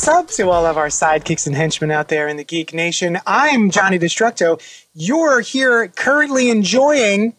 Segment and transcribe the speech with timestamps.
[0.00, 3.18] What's up to all of our sidekicks and henchmen out there in the Geek Nation?
[3.26, 4.58] I'm Johnny Destructo.
[4.94, 7.34] You're here currently enjoying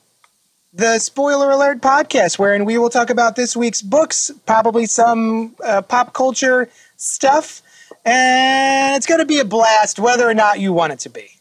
[0.72, 5.82] the Spoiler Alert podcast, wherein we will talk about this week's books, probably some uh,
[5.82, 7.64] pop culture stuff,
[8.06, 11.32] and it's going to be a blast, whether or not you want it to be.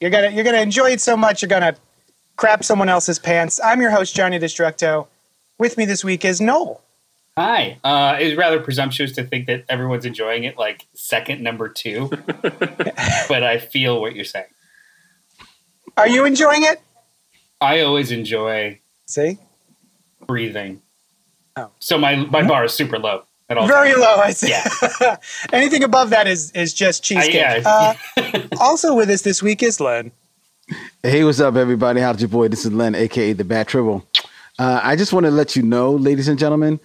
[0.00, 1.76] You're gonna you're gonna enjoy it so much you're gonna
[2.36, 3.60] crap someone else's pants.
[3.62, 5.08] I'm your host Johnny Destructo.
[5.58, 6.80] With me this week is Noel.
[7.40, 7.78] Hi.
[7.82, 12.08] Uh, it was rather presumptuous to think that everyone's enjoying it like second number two,
[12.42, 14.44] but I feel what you're saying.
[15.96, 16.82] Are you enjoying it?
[17.58, 19.38] I always enjoy See,
[20.26, 20.82] breathing.
[21.56, 21.70] Oh.
[21.78, 23.66] So my, my bar is super low at all.
[23.66, 24.00] very times.
[24.00, 24.16] low.
[24.16, 24.50] I see.
[24.50, 25.16] Yeah.
[25.54, 27.34] Anything above that is is just cheesecake.
[27.34, 27.94] yeah.
[28.18, 30.12] Uh, also with us this week is Len.
[31.02, 32.02] Hey, what's up, everybody?
[32.02, 32.48] How's your boy?
[32.48, 34.06] This is Len, aka the Bat Tribble.
[34.58, 36.78] Uh, I just want to let you know, ladies and gentlemen,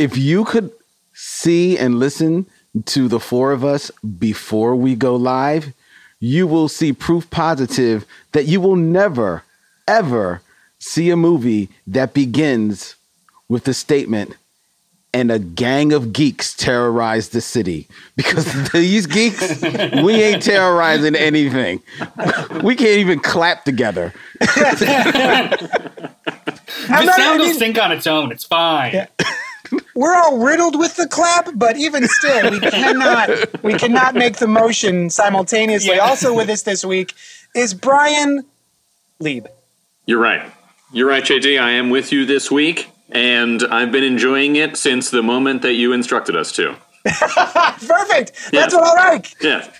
[0.00, 0.72] if you could
[1.12, 2.46] see and listen
[2.86, 5.74] to the four of us before we go live,
[6.18, 9.44] you will see proof positive that you will never,
[9.86, 10.40] ever
[10.78, 12.96] see a movie that begins
[13.48, 14.34] with the statement,
[15.12, 17.86] and a gang of geeks terrorize the city.
[18.16, 19.60] Because these geeks,
[20.02, 21.82] we ain't terrorizing anything.
[22.62, 24.12] We can't even clap together.
[26.88, 28.32] The sound will mean, sync on its own.
[28.32, 28.94] It's fine.
[28.94, 29.06] Yeah.
[29.94, 34.46] We're all riddled with the clap, but even still, we cannot we cannot make the
[34.48, 35.96] motion simultaneously.
[35.96, 36.00] Yeah.
[36.08, 37.14] Also with us this week
[37.54, 38.44] is Brian
[39.18, 39.46] Lieb.
[40.06, 40.50] You're right.
[40.92, 41.60] You're right, JD.
[41.60, 45.74] I am with you this week, and I've been enjoying it since the moment that
[45.74, 46.74] you instructed us to.
[47.04, 48.50] Perfect.
[48.52, 49.34] That's what I like.
[49.42, 49.70] Yeah.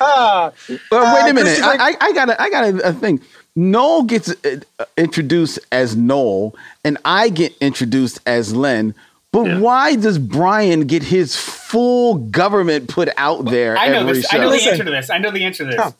[0.00, 0.52] Ah,
[0.90, 1.60] Well, wait Uh, a minute.
[1.62, 3.20] I, I, I got a, I got a, a thing.
[3.56, 8.94] Noel gets uh, introduced as Noel, and I get introduced as Len.
[9.32, 9.58] But Yeah.
[9.60, 14.26] why does Brian get his full government put out there I know every this.
[14.26, 14.36] show?
[14.38, 15.10] I know the answer to this.
[15.10, 15.80] I know the answer to this.
[15.80, 15.92] Huh.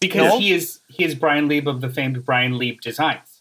[0.00, 0.38] Because No?
[0.38, 3.40] he is he is Brian Lieb of the famed Brian Lieb Designs.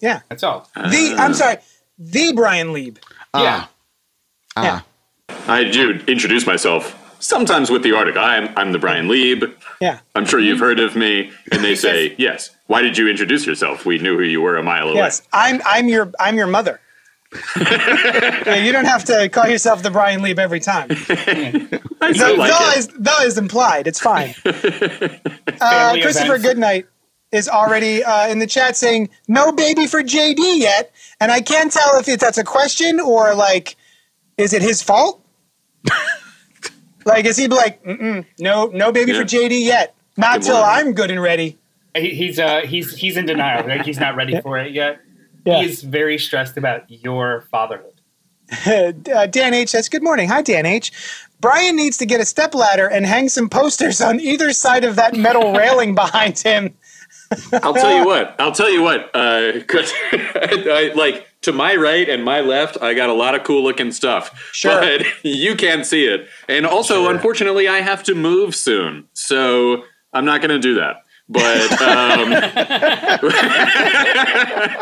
[0.00, 0.20] yeah.
[0.28, 0.68] That's all.
[0.74, 1.58] The I'm sorry,
[1.98, 2.98] the Brian Lieb.
[3.34, 3.66] yeah.
[4.56, 4.62] Ah.
[4.64, 4.80] Yeah.
[5.46, 8.22] I do introduce myself sometimes with the article.
[8.22, 9.44] I'm, I'm the Brian Lieb.
[9.80, 9.98] Yeah.
[10.14, 11.30] I'm sure you've heard of me.
[11.52, 12.50] And they say, yes.
[12.66, 13.84] Why did you introduce yourself?
[13.84, 14.96] We knew who you were a mile away.
[14.96, 16.80] Yes, I'm I'm your I'm your mother.
[17.60, 20.88] yeah, you don't have to call yourself the Brian Lieb every time.
[20.90, 22.78] I The, like the it.
[22.78, 23.86] is, the is implied.
[23.86, 24.34] It's fine.
[25.62, 26.44] Uh, Christopher events.
[26.46, 26.86] Goodnight
[27.32, 31.70] is already uh, in the chat saying no baby for JD yet, and I can't
[31.70, 33.76] tell if it, that's a question or like,
[34.38, 35.22] is it his fault?
[37.04, 39.94] like, is he like, Mm-mm, no, no baby for JD yet?
[40.16, 40.56] Not till.
[40.56, 41.58] I'm good and ready.
[41.94, 43.66] He, he's uh he's he's in denial.
[43.68, 45.00] Like he's not ready for it yet.
[45.44, 45.62] Yeah.
[45.62, 48.00] He's very stressed about your fatherhood.
[48.66, 50.28] uh, Dan H says, Good morning.
[50.28, 50.92] Hi, Dan H.
[51.40, 54.96] Brian needs to get a step ladder and hang some posters on either side of
[54.96, 56.74] that metal railing behind him.
[57.62, 58.34] I'll tell you what.
[58.40, 59.10] I'll tell you what.
[59.14, 63.44] Uh, 'cause I, like to my right and my left, I got a lot of
[63.44, 64.50] cool looking stuff.
[64.52, 64.80] Sure.
[64.80, 66.26] But you can't see it.
[66.48, 70.96] And also, unfortunately, I have to move soon, so I'm not going to do that.
[71.32, 72.30] But um,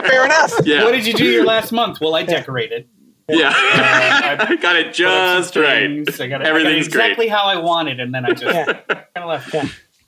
[0.08, 0.52] Fair enough.
[0.64, 2.00] yeah, What did you do your last month?
[2.00, 2.88] Well, I decorated.
[3.28, 5.80] yeah, I I got it just right.
[6.06, 6.18] things.
[6.20, 7.30] I got it, I got it Everything's exactly great.
[7.30, 8.72] how I wanted, and then I just Yeah.
[8.88, 9.54] kind of left.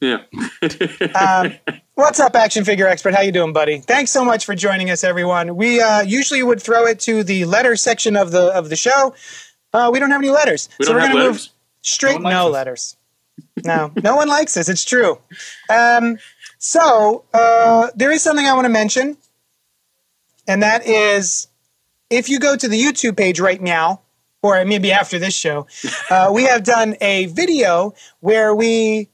[0.00, 0.22] Yeah.
[1.14, 1.52] Um,
[1.94, 3.14] what's up, action figure expert?
[3.14, 3.80] How you doing, buddy?
[3.80, 5.56] Thanks so much for joining us, everyone.
[5.56, 9.14] We uh, usually would throw it to the letter section of the of the show.
[9.74, 11.46] Uh, we don't have any letters, We so don't we're gonna move
[11.82, 12.20] straight.
[12.22, 12.96] No No, likes letters.
[13.64, 14.68] No, no one likes us.
[14.68, 15.18] It's true.
[15.68, 16.18] Um,
[16.58, 19.16] so uh, there is something I want to mention,
[20.46, 21.48] and that is
[22.10, 24.00] if you go to the YouTube page right now,
[24.42, 25.66] or maybe after this show,
[26.10, 29.08] uh, we have done a video where we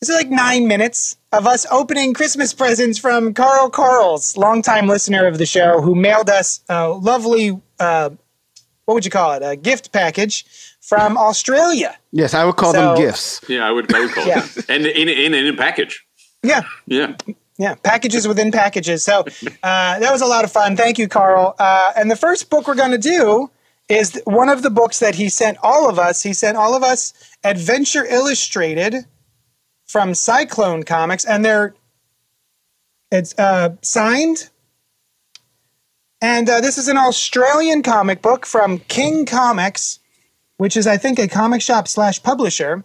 [0.00, 5.26] this is like nine minutes of us opening Christmas presents from Carl Carls, longtime listener
[5.26, 8.10] of the show, who mailed us a lovely, uh,
[8.84, 10.44] what would you call it, a gift package
[10.82, 11.96] from Australia.
[12.10, 13.40] Yes, I would call So- them gifts.
[13.48, 13.92] Yeah, I would.
[13.94, 14.44] I would call Yeah.
[14.44, 14.68] it.
[14.68, 16.04] And in, in in a package.
[16.42, 17.14] Yeah, Yeah.
[17.58, 19.04] Yeah, packages within packages.
[19.04, 20.76] So uh, that was a lot of fun.
[20.76, 21.54] Thank you, Carl.
[21.58, 23.50] Uh, and the first book we're going to do
[23.88, 26.22] is one of the books that he sent all of us.
[26.22, 27.12] He sent all of us
[27.44, 29.04] Adventure Illustrated
[29.86, 31.74] from Cyclone Comics, and they're
[33.12, 34.48] it's uh, signed.
[36.20, 39.98] And uh, this is an Australian comic book from King Comics,
[40.62, 42.84] which is, I think, a comic shop slash publisher.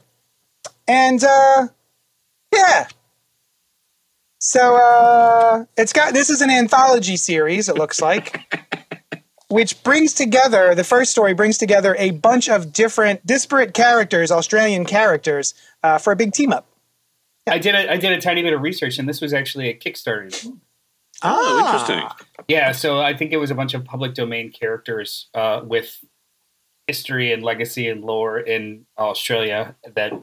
[0.87, 1.67] And uh,
[2.51, 2.87] yeah,
[4.39, 7.69] so uh, it's got this is an anthology series.
[7.69, 8.51] It looks like,
[9.49, 14.83] which brings together the first story brings together a bunch of different disparate characters, Australian
[14.83, 15.53] characters,
[15.83, 16.65] uh, for a big team up.
[17.47, 19.77] I did a, I did a tiny bit of research, and this was actually a
[19.77, 20.51] Kickstarter.
[21.21, 22.01] Oh, interesting.
[22.47, 26.03] Yeah, so I think it was a bunch of public domain characters uh, with
[26.87, 30.13] history and legacy and lore in Australia that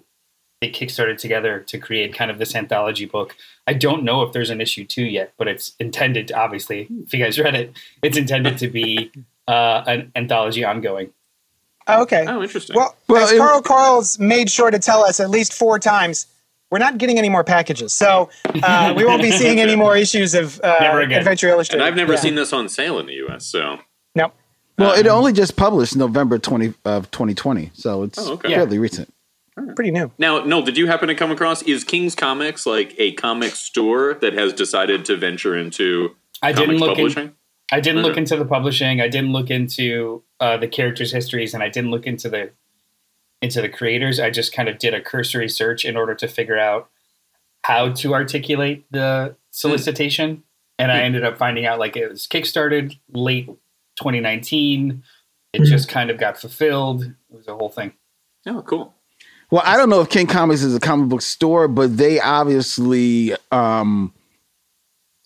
[0.61, 3.37] they kickstarted together to create kind of this anthology book.
[3.67, 7.13] I don't know if there's an issue two yet, but it's intended, to, obviously, if
[7.13, 7.73] you guys read it,
[8.03, 9.13] it's intended to be
[9.49, 11.13] uh, an anthology ongoing.
[11.87, 12.25] Oh, okay.
[12.27, 12.77] Oh, interesting.
[12.77, 16.27] Well, Well, as it- Carl Carl's made sure to tell us at least four times,
[16.71, 18.31] we're not getting any more packages, so
[18.63, 21.19] uh, we won't be seeing any more issues of uh, Never again.
[21.19, 21.83] Adventure Illustrated.
[21.83, 22.19] and I've never Yeah.
[22.21, 23.45] seen this on sale in the U.S.
[23.47, 23.79] So
[24.79, 24.87] No.
[24.87, 28.55] Well, it um, only just published November 20 of 2020, so it's Oh, okay.
[28.55, 29.13] fairly recent.
[29.77, 30.11] Pretty new.
[30.19, 34.15] now, Noel, did you happen to come across is King's Comics like a comic store
[34.15, 37.35] that has decided to venture into I didn't look in.
[37.73, 38.21] I didn't look uh-huh.
[38.21, 39.01] into the publishing.
[39.01, 42.51] I didn't look into uh, the characters' histories, and I didn't look into the
[43.41, 44.19] into the creators.
[44.19, 46.91] I just kind of did a cursory search in order to figure out
[47.63, 49.35] how to articulate the hmm.
[49.51, 50.43] solicitation,
[50.79, 51.05] and I hmm.
[51.05, 53.49] ended up finding out like it was kickstarted late
[53.97, 55.03] 2019.
[55.53, 57.05] It just kind of got fulfilled.
[57.05, 57.93] It was a whole thing.
[58.47, 58.93] Oh, cool.
[59.51, 63.35] Well, I don't know if King Comics is a comic book store, but they obviously
[63.53, 64.13] um,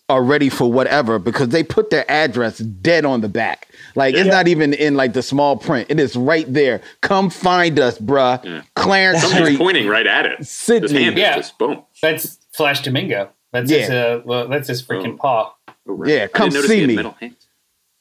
[0.07, 3.69] are ready for whatever because they put their address dead on the back.
[3.95, 6.81] Like it's not even in like the small print; it is right there.
[7.01, 8.43] Come find us, bruh.
[8.43, 8.61] Yeah.
[8.75, 9.57] Clarence Someone's Street.
[9.57, 10.45] pointing right at it.
[10.45, 11.03] Sydney.
[11.05, 11.31] Hand Yeah.
[11.39, 11.83] is just boom.
[12.01, 13.29] That's Flash Domingo.
[13.51, 13.89] That's his.
[13.89, 15.17] Uh, well, that's his freaking Oh.
[15.17, 15.53] paw.
[15.67, 16.09] Oh, right.
[16.11, 17.33] Yeah, I come didn't see he had me.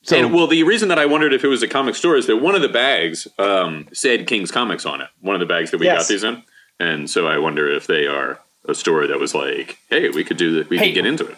[0.08, 2.26] So and well, the reason that I wondered if it was a comic store is
[2.28, 5.08] that one of the bags um, said King's Comics on it.
[5.20, 6.02] One of the bags that we Yes.
[6.05, 6.43] got these in,
[6.81, 10.38] and so I wonder if they are a store that was like, "Hey, we could
[10.38, 10.70] do that.
[10.70, 10.87] We Hey.
[10.88, 11.37] could get into it."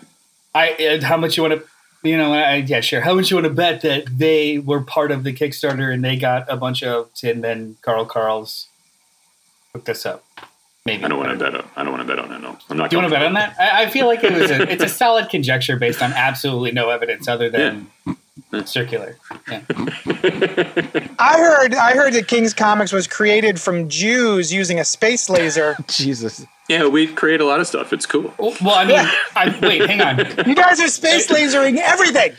[0.55, 2.33] I uh, how much you want to, you know?
[2.33, 3.01] I, yeah, sure.
[3.01, 6.17] How much you want to bet that they were part of the Kickstarter and they
[6.17, 8.69] got a bunch of, and then Carl Carl's
[9.73, 10.25] hooked us up.
[10.87, 11.55] Maybe I don't want to bet.
[11.55, 12.41] On, I don't want to bet on it.
[12.41, 12.91] No, I'm not.
[12.91, 13.55] Do you want to bet on that?
[13.61, 16.89] I, I feel like it was a, it's a solid conjecture based on absolutely no
[16.91, 17.87] evidence other than
[18.65, 19.17] circular.
[19.49, 19.63] Yeah.
[21.19, 25.77] I heard I heard that King's Comics was created from Jews using a space laser.
[25.89, 26.45] Jesus.
[26.69, 27.93] Yeah, we create a lot of stuff.
[27.93, 28.33] It's cool.
[28.39, 28.99] Well, well, I mean,
[29.35, 30.19] I, wait, hang on.
[30.49, 32.33] You guys are space lasering everything.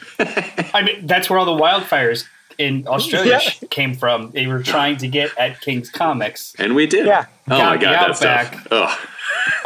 [0.73, 2.23] I mean, that's where all the wildfires
[2.57, 3.67] in Australia Yeah.
[3.69, 4.31] came from.
[4.31, 6.55] They were trying to get at King's Comics.
[6.57, 7.07] And we did.
[7.07, 7.25] Yeah.
[7.49, 8.47] Oh Got my god, that Outback.
[8.65, 8.67] stuff.
[8.71, 8.99] Oh,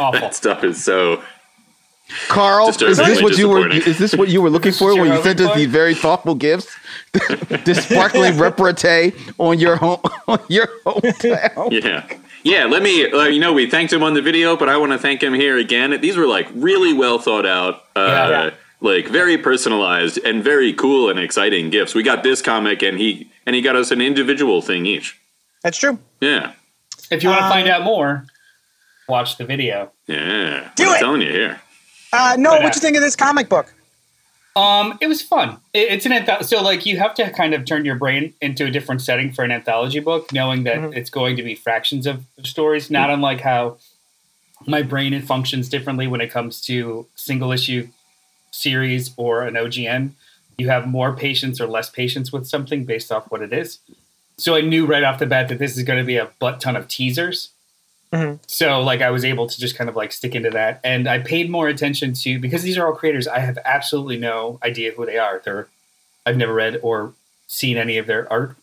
[0.00, 0.20] Awful.
[0.20, 1.22] that stuff is so.
[2.28, 3.68] Carl, is this what you were?
[3.68, 6.74] Is this what you were looking for when you're sent us these very thoughtful gifts?
[7.64, 11.70] this sparkling repartee on your home, on your hometown.
[11.82, 12.06] Yeah.
[12.44, 13.10] Yeah, let me.
[13.10, 15.34] Uh, you know, we thanked him on the video, but I want to thank him
[15.34, 16.00] here again.
[16.00, 18.28] These were like really well thought out, uh, Yeah.
[18.44, 18.50] Yeah.
[18.80, 21.92] like very personalized and very cool and exciting gifts.
[21.94, 25.18] We got this comic, and he and he got us an individual thing each.
[25.64, 25.98] That's true.
[26.20, 26.52] Yeah,
[27.10, 28.26] If you want to Um, find out more,
[29.08, 29.90] watch the video.
[30.06, 30.70] yeah.
[30.76, 30.98] Do I'm it!
[31.00, 31.60] telling you here.
[32.12, 33.72] Uh, no, But, what you think of this comic book?
[34.54, 35.58] Um, it was fun.
[35.74, 36.44] It, it's an anthology.
[36.46, 39.44] So, like, you have to kind of turn your brain into a different setting for
[39.44, 40.96] an anthology book, knowing that Mhm.
[40.96, 42.90] it's going to be fractions of stories.
[42.90, 43.76] Not unlike how
[44.66, 47.88] my brain functions differently when it comes to single issue
[48.50, 50.12] series or an OGN.
[50.56, 53.78] You have more patience or less patience with something based off what it is.
[54.38, 56.60] So I knew right off the bat that this is going to be a butt
[56.62, 57.50] ton of teasers.
[58.16, 58.38] Mhm.
[58.46, 61.18] So like I was able to just kind of like stick into that, and I
[61.18, 63.28] paid more attention to because these are all creators.
[63.28, 65.40] I have absolutely no idea who they are.
[65.44, 65.68] They're
[66.24, 67.12] I've never read or
[67.46, 68.56] seen any of their art.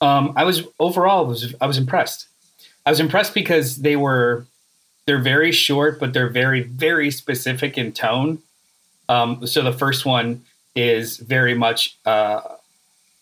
[0.00, 2.26] Um, I was overall was I was impressed.
[2.86, 4.46] I was impressed because they were
[5.06, 8.38] they're very short, but they're very very specific in tone.
[9.08, 10.44] Um, so the first one
[10.76, 12.42] is very much uh,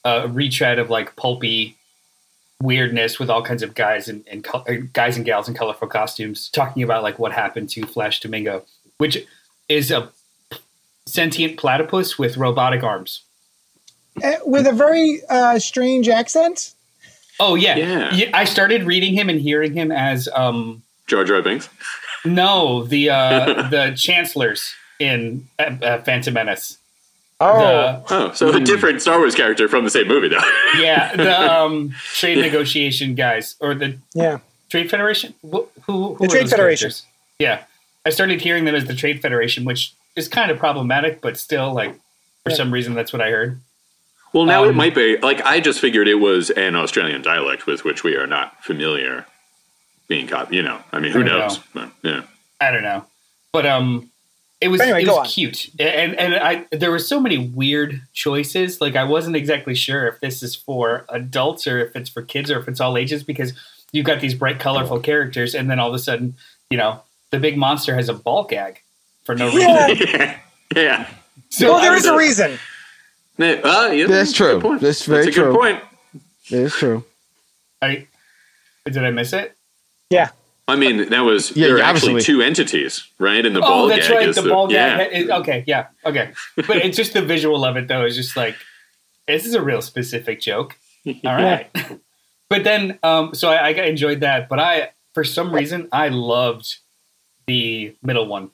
[0.04, 1.77] a retread of like pulpy
[2.62, 5.88] weirdness with all kinds of guys and, and col- uh, guys and gals in colorful
[5.88, 8.64] costumes talking about like what happened to Flash Domingo,
[8.98, 9.24] which
[9.68, 10.10] is a
[11.06, 13.22] sentient platypus with robotic arms.
[14.22, 16.74] Uh, with a very uh, strange accent.
[17.38, 18.10] Oh yeah.
[18.10, 18.30] Yeah.
[18.34, 21.68] I started reading him and hearing him as um Jar Jar Binks.
[22.24, 26.78] No, the uh, the chancellors in uh, uh, Phantom Menace.
[27.40, 27.58] Oh,
[28.08, 30.40] The, Oh, so a different Star Wars character from the same movie, though.
[30.78, 34.38] yeah, the um, trade negotiation guys or the yeah.
[34.70, 35.34] Trade Federation.
[35.42, 36.14] Wh- Who?
[36.14, 36.84] who The Trade those Federation.
[36.86, 37.06] characters?
[37.38, 37.62] Yeah,
[38.04, 41.72] I started hearing them as the Trade Federation, which is kind of problematic, but still,
[41.72, 41.94] like
[42.42, 42.56] for Yeah.
[42.56, 43.60] some reason, that's what I heard.
[44.32, 45.16] Well, now it Um, might be.
[45.18, 49.26] Like, I just figured it was an Australian dialect with which we are not familiar
[50.08, 50.52] being cop.
[50.52, 51.58] You know, I mean, who I don't knows?
[51.72, 52.22] But, yeah.
[52.60, 53.04] I don't know,
[53.52, 54.10] but um,
[54.60, 55.26] it was Anyway, it was on.
[55.26, 58.80] cute, and and I there were so many weird choices.
[58.80, 62.50] Like I wasn't exactly sure if this is for adults or if it's for kids
[62.50, 63.52] or if it's all ages because
[63.92, 66.34] you've got these bright, colorful characters, and then all of a sudden,
[66.70, 67.00] you know,
[67.30, 68.82] the big monster has a ball gag
[69.24, 69.60] for no reason.
[69.60, 69.86] Yeah.
[70.18, 70.38] yeah.
[70.76, 71.08] yeah.
[71.50, 72.58] So well, there I is was- a reason.
[73.38, 74.54] Yeah, uh, yeah, That's true.
[74.54, 74.80] good point.
[74.80, 75.52] That's very a true.
[75.52, 75.80] good point.
[76.50, 77.04] It's true.
[77.80, 78.08] I
[78.84, 79.56] did I miss it?
[80.10, 80.30] Yeah.
[80.68, 83.44] I mean, that was Yeah, there are yeah, actually two entities, right?
[83.44, 84.34] And the Oh, ball that's gag right.
[84.34, 84.98] The the, ball yeah.
[84.98, 85.12] gag.
[85.24, 86.32] is- Okay, yeah, okay.
[86.56, 88.04] But it's just the visual of it, though.
[88.04, 88.54] Is just like
[89.26, 90.76] this is a real specific joke.
[91.06, 91.70] All right.
[92.50, 94.48] but then, um, so I, I enjoyed that.
[94.48, 96.76] But I, for some reason, I loved
[97.46, 98.50] the middle one,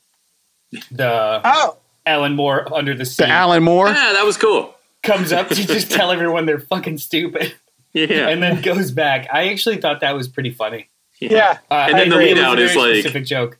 [0.92, 3.88] the Oh, Alan Moore under the sea The Alan Moore.
[3.88, 4.74] Yeah, that was cool.
[5.02, 7.54] comes up to just tell everyone they're fucking stupid,
[7.92, 8.28] Yeah.
[8.28, 9.26] and then goes back.
[9.32, 10.88] I actually thought that was pretty funny.
[11.20, 11.58] Yeah.
[11.70, 12.34] Uh, And then the agree.
[12.34, 13.58] lead It was a out is like- specific joke.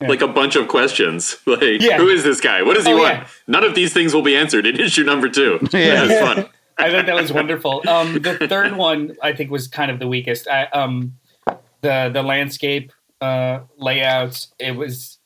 [0.00, 1.36] like a bunch of questions.
[1.46, 1.96] Like, Yeah.
[1.98, 2.62] who is this guy?
[2.62, 3.14] What does he Oh, want?
[3.14, 3.26] yeah.
[3.46, 5.58] None of these things will be answered in issue number two.
[5.72, 6.04] Yeah.
[6.04, 6.46] That's fun.
[6.76, 7.82] I thought that was wonderful.
[7.88, 10.48] Um, the third one I think was kind of the weakest.
[10.48, 11.14] I, um,
[11.82, 14.52] the the landscape uh, layouts.
[14.58, 15.18] It was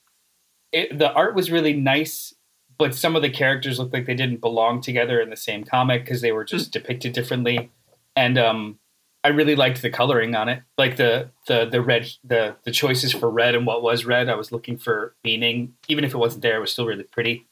[0.73, 2.35] it, the art was really nice,
[2.77, 6.05] but some of the characters looked like they didn't belong together in the same comic
[6.05, 7.71] because they were just depicted differently.
[8.15, 8.79] And um,
[9.25, 13.13] I really liked the coloring on it, like the the the red the the choices
[13.13, 14.29] for red and what was red.
[14.29, 16.57] I was looking for meaning, even if it wasn't there.
[16.57, 17.47] It was still really pretty.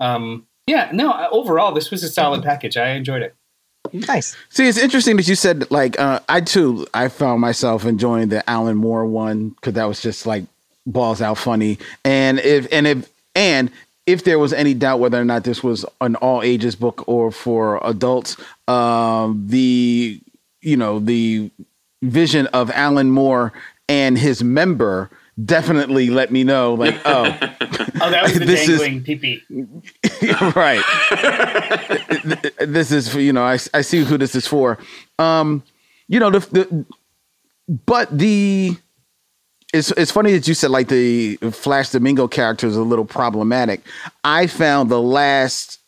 [0.00, 1.28] Um, yeah, no.
[1.30, 2.76] Overall, this was a solid package.
[2.76, 3.34] I enjoyed it.
[3.92, 4.34] Nice.
[4.48, 6.86] See, it's interesting that you said like uh, I too.
[6.94, 10.44] I found myself enjoying the Alan Moore one because that was just like
[10.86, 11.78] balls out funny.
[12.04, 13.70] And if and if and
[14.06, 17.30] if there was any doubt whether or not this was an all ages book or
[17.30, 18.36] for adults,
[18.68, 20.20] um, the
[20.64, 21.50] you know the
[22.02, 23.52] vision of Alan Moore
[23.88, 25.10] and his member
[25.44, 27.24] definitely let me know like oh
[28.00, 29.42] Oh, that was the This is- dangling pee-pee.
[30.56, 30.82] right.
[32.60, 34.78] this is for you know I, I see who this is for.
[35.18, 35.62] Um,
[36.08, 36.84] you know the, the
[37.86, 38.76] but the
[39.72, 43.80] it's it's funny that you said like the Flash Domingo character is a little problematic.
[44.22, 45.78] I found the last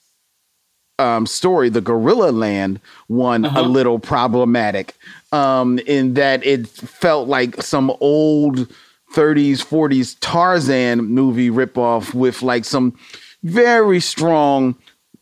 [0.99, 4.95] um, story, the Gorilla Land one, a little problematic
[5.33, 8.73] um, in that it felt like some old
[9.15, 12.99] 30s, 40s Tarzan movie ripoff with like some
[13.43, 14.75] very strong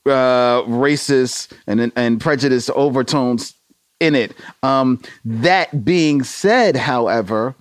[0.06, 3.54] uh, racist and and prejudice overtones
[4.00, 4.34] in it.
[4.62, 7.54] Um, that being said, however,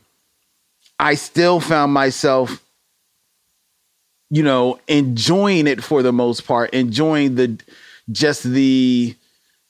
[1.00, 2.64] I still found myself,
[4.30, 7.60] you know, enjoying it for the most part, enjoying the
[8.12, 9.16] just the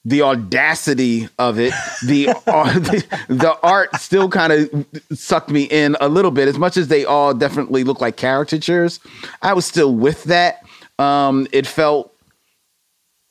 [0.05, 1.73] the audacity of it.
[2.05, 6.57] The uh, the, the art still kind of sucked me in a little bit, as
[6.57, 8.99] much as they all definitely look like caricatures.
[9.41, 10.65] I was still with that.
[10.99, 12.13] Um, it felt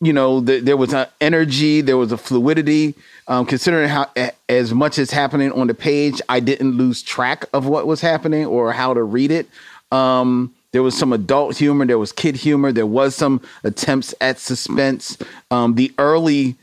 [0.02, 2.94] you know, th- there was an energy, there was a fluidity.
[3.28, 7.44] Um, considering how a- as much is happening on the page, I didn't lose track
[7.52, 9.48] of what was happening or how to read it.
[9.92, 14.38] Um, there was some adult humor, there was kid humor, there was some attempts at
[14.38, 15.16] suspense.
[15.50, 16.56] Um, the early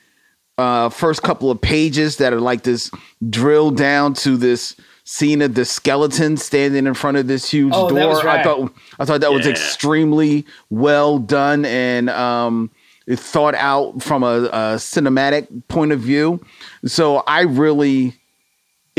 [0.58, 2.92] uh, first couple of pages that are like this
[3.30, 4.76] drill down to this
[5.06, 8.10] scene of the skeleton standing in front of this huge Oh, door.
[8.10, 12.70] was I thought I thought that was extremely well done and um,
[13.10, 16.46] thought out from a, a cinematic point of view.
[16.86, 18.19] So I really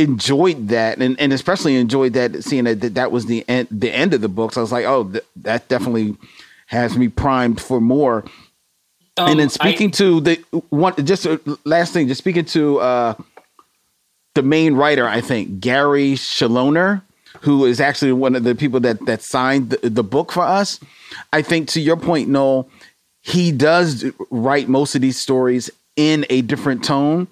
[0.00, 4.14] enjoyed that, and, and especially enjoyed that seeing that that, was the end the end
[4.14, 4.56] of the books.
[4.56, 6.16] I was like, oh, th- that definitely
[6.66, 8.24] has me primed for more.
[9.16, 10.36] Um, and then I- speaking to the
[10.70, 13.14] one, just uh, last thing, just speaking to uh,
[14.34, 17.02] the main writer, I think Gary Chaloner,
[17.40, 20.80] who is actually one of the people that that signed the, the book for us.
[21.32, 22.68] I think to your point, Noel,
[23.20, 27.26] he does write most of these stories in a different tone,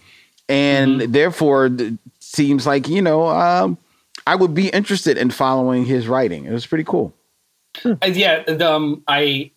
[0.49, 1.95] and therefore th-
[2.35, 3.79] seems like you know um,
[4.27, 6.45] I would be interested in following his writing.
[6.45, 7.15] It was pretty cool.
[7.85, 9.53] Uh, yeah, the, um, I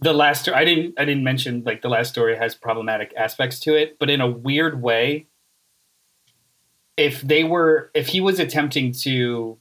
[0.00, 3.58] the last sto- I didn't I didn't mention like the last story has problematic aspects
[3.60, 5.26] to it, but in a weird way.
[6.96, 9.58] If they were, if he was attempting to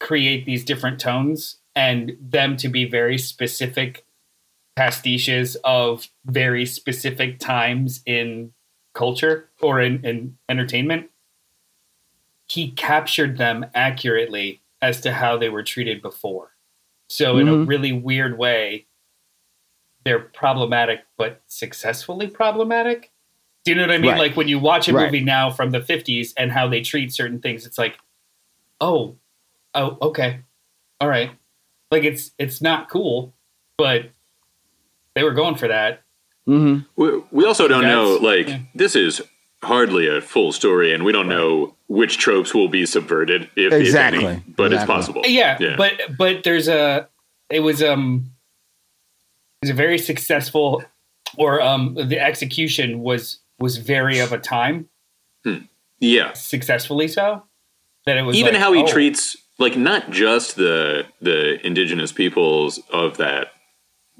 [0.00, 4.04] create these different tones and them to be very specific
[4.76, 8.52] pastiches of very specific times in
[8.94, 11.10] culture or in, in entertainment.
[12.48, 16.52] He captured them accurately as to how they were treated before.
[17.08, 17.68] So, in a Mhm.
[17.68, 18.86] really weird way,
[20.04, 23.10] they're problematic, but successfully problematic.
[23.64, 24.10] Do you know what I mean?
[24.10, 24.18] Right.
[24.18, 25.06] Like when you watch a Right.
[25.06, 27.98] movie now from the 50s and how they treat certain things, it's like,
[28.80, 29.16] oh,
[29.74, 30.40] oh, okay,
[31.00, 31.30] all right.
[31.90, 33.34] Like it's it's not cool,
[33.78, 34.10] but
[35.14, 36.02] they were going for that.
[36.46, 38.58] hmm We, we also don't know, like, yeah.
[38.74, 39.22] this is
[39.64, 44.24] hardly a full story, and we don't know which tropes will be subverted, if, Exactly.
[44.24, 45.22] if any, but it's possible.
[45.26, 45.76] Yeah, Yeah.
[45.76, 47.08] but but there's a
[47.50, 48.30] it was um
[49.62, 50.82] it was a very successful
[51.36, 54.88] or um the execution was was very of a time
[56.00, 56.32] Yeah.
[56.32, 57.42] successfully so
[58.06, 62.12] that it was Even like, how he oh, treats, like, not just the the indigenous
[62.12, 63.52] peoples of that,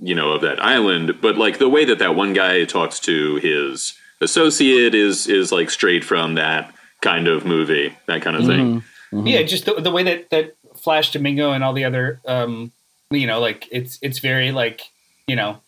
[0.00, 3.36] you know, of that island, but like the way that that one guy talks to
[3.36, 8.82] his associate is is like straight from that kind of movie, that kind of thing.
[9.26, 12.72] yeah just the, the way that that Flash Domingo and all the other um
[13.10, 14.80] you know like it's it's very like
[15.26, 15.60] you know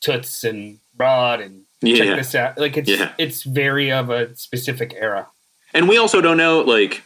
[0.00, 1.96] toots and broad and Yeah.
[1.96, 3.12] check this out like it's Yeah.
[3.18, 5.26] it's very of a specific era
[5.74, 7.02] And we also don't know, like,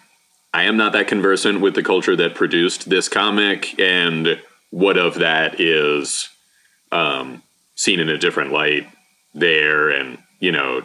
[0.53, 4.41] I am not that conversant with the culture that produced this comic and
[4.71, 6.29] what of that is
[6.91, 7.43] um,
[7.77, 8.89] seen in a different light
[9.35, 9.91] there.
[9.91, 10.83] And, you know,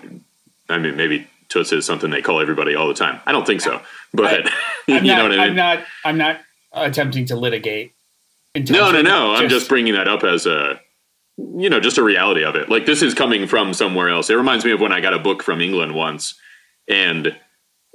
[0.69, 3.19] I mean, maybe Toots is something they call everybody all the time.
[3.25, 3.81] I don't think so.
[4.13, 4.45] But,
[4.87, 5.39] you I'm know what I mean.
[5.39, 5.83] I'm not.
[6.05, 6.41] I'm not
[6.73, 7.93] attempting to litigate.
[8.55, 9.33] no, no, no.
[9.33, 10.79] I'm just bringing that up as a,
[11.37, 12.69] you know, just a reality of it.
[12.69, 14.29] Like, this is coming from somewhere else.
[14.29, 16.35] It reminds me of when I got a book from England once.
[16.87, 17.35] And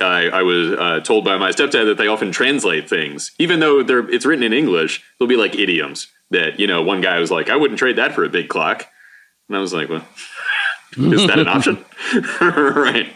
[0.01, 3.83] I, I was uh, told by my stepdad that they often translate things, even though
[3.83, 5.03] they're it's written in English.
[5.19, 6.83] They'll be like idioms that you know.
[6.83, 8.87] One guy was like, "I wouldn't trade that for a big clock,"
[9.49, 10.07] and I was like, "Well,
[10.99, 11.85] is that an option?"
[12.41, 13.13] right.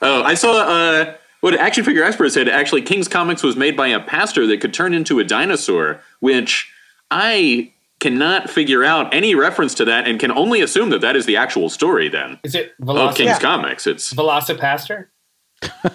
[0.00, 2.48] Oh, I saw uh, what Action Figure Expert said.
[2.48, 6.70] Actually, King's Comics was made by a pastor that could turn into a dinosaur, which
[7.10, 11.26] I cannot figure out any reference to that, and can only assume that that is
[11.26, 13.38] the actual story then Is it of Veloci- King's Yeah.
[13.40, 13.86] Comics.
[13.88, 15.06] It's VelociPastor?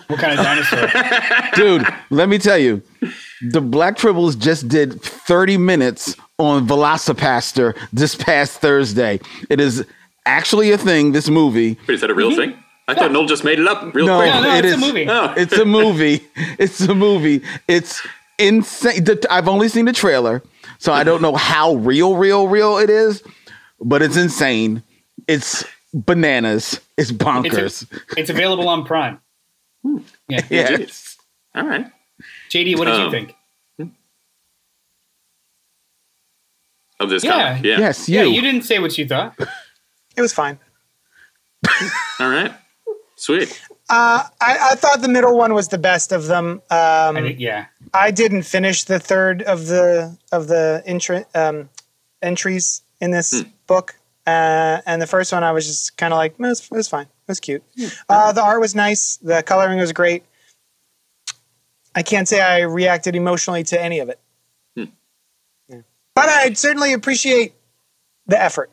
[0.08, 0.90] what kind of dinosaur?
[1.56, 2.82] Dude, let me tell you,
[3.42, 9.22] the Black Tribbles just did 30 minutes on VelociPastor this past Thursday.
[9.50, 9.86] It is
[10.26, 11.78] actually a thing, this movie.
[11.88, 12.58] Wait, is that a real thing?
[12.88, 14.34] I thought Noel just made it up real No, quick.
[14.34, 15.08] No, no, it it's a movie.
[15.10, 15.34] Oh.
[15.38, 16.22] It's a movie.
[16.60, 17.42] It's a movie.
[17.68, 18.06] It's
[18.38, 19.06] insane.
[19.30, 20.44] I've only seen the trailer,
[20.80, 23.24] so I don't know how real, real, real it is,
[23.80, 24.84] but it's insane.
[25.28, 26.82] It's bananas.
[26.98, 27.88] It's It's, bonkers.
[28.18, 29.22] it's available on Prime.
[30.28, 30.42] Yeah.
[30.50, 31.18] yes.
[31.56, 31.86] All right.
[32.50, 33.36] JD, what did you Um, think?
[37.00, 37.32] Of this Yeah.
[37.54, 37.66] comic.
[37.66, 37.80] Yeah.
[37.80, 38.18] Yes, you.
[38.20, 39.36] Yeah, you didn't say what you thought.
[40.16, 40.60] It was fine.
[42.20, 42.54] All right.
[43.16, 43.62] Sweet.
[43.90, 46.62] Uh, I, I thought the middle one was the best of them.
[46.70, 47.66] Um, I think, yeah.
[47.94, 51.70] I didn't finish the third of the of the intri- um,
[52.22, 53.96] entries in this book,
[54.26, 57.06] uh, and the first one I was just kind of like, "Eh, it's, it's fine,
[57.06, 57.64] it was cute.
[58.10, 60.24] Uh, the art was nice, the coloring was great.
[61.96, 64.20] I can't say I reacted emotionally to any of it,
[64.76, 64.86] Yeah.
[66.16, 67.54] but I certainly appreciate
[68.26, 68.72] the effort.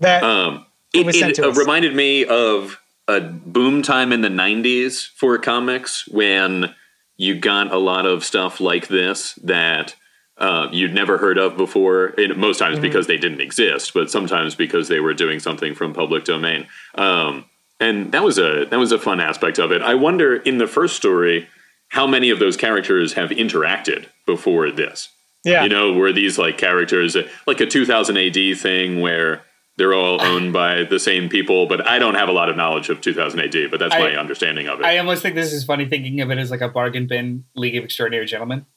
[0.00, 1.56] That Um, it was sent it, to uh, us.
[1.56, 6.74] reminded me of a boom time in the 90s for comics when
[7.16, 9.94] you got a lot of stuff like this that
[10.38, 12.14] uh, you'd never heard of before.
[12.18, 12.72] And most Mm-hmm.
[12.72, 16.66] times because they didn't exist, but sometimes because they were doing something from public domain.
[16.96, 17.44] Um,
[17.80, 19.82] and that was a that was a fun aspect of it.
[19.82, 21.48] I wonder in the first story
[21.88, 25.08] how many of those characters have interacted before this.
[25.44, 29.42] yeah, You know, were these like characters like a 2000 AD thing where
[29.76, 31.66] they're all owned by the same people?
[31.66, 34.16] But I don't have a lot of knowledge of 2000 AD, but that's I- my
[34.16, 34.86] understanding of it.
[34.86, 37.76] I almost think this is funny thinking of it as like a bargain bin League
[37.76, 38.66] of Extraordinary Gentlemen.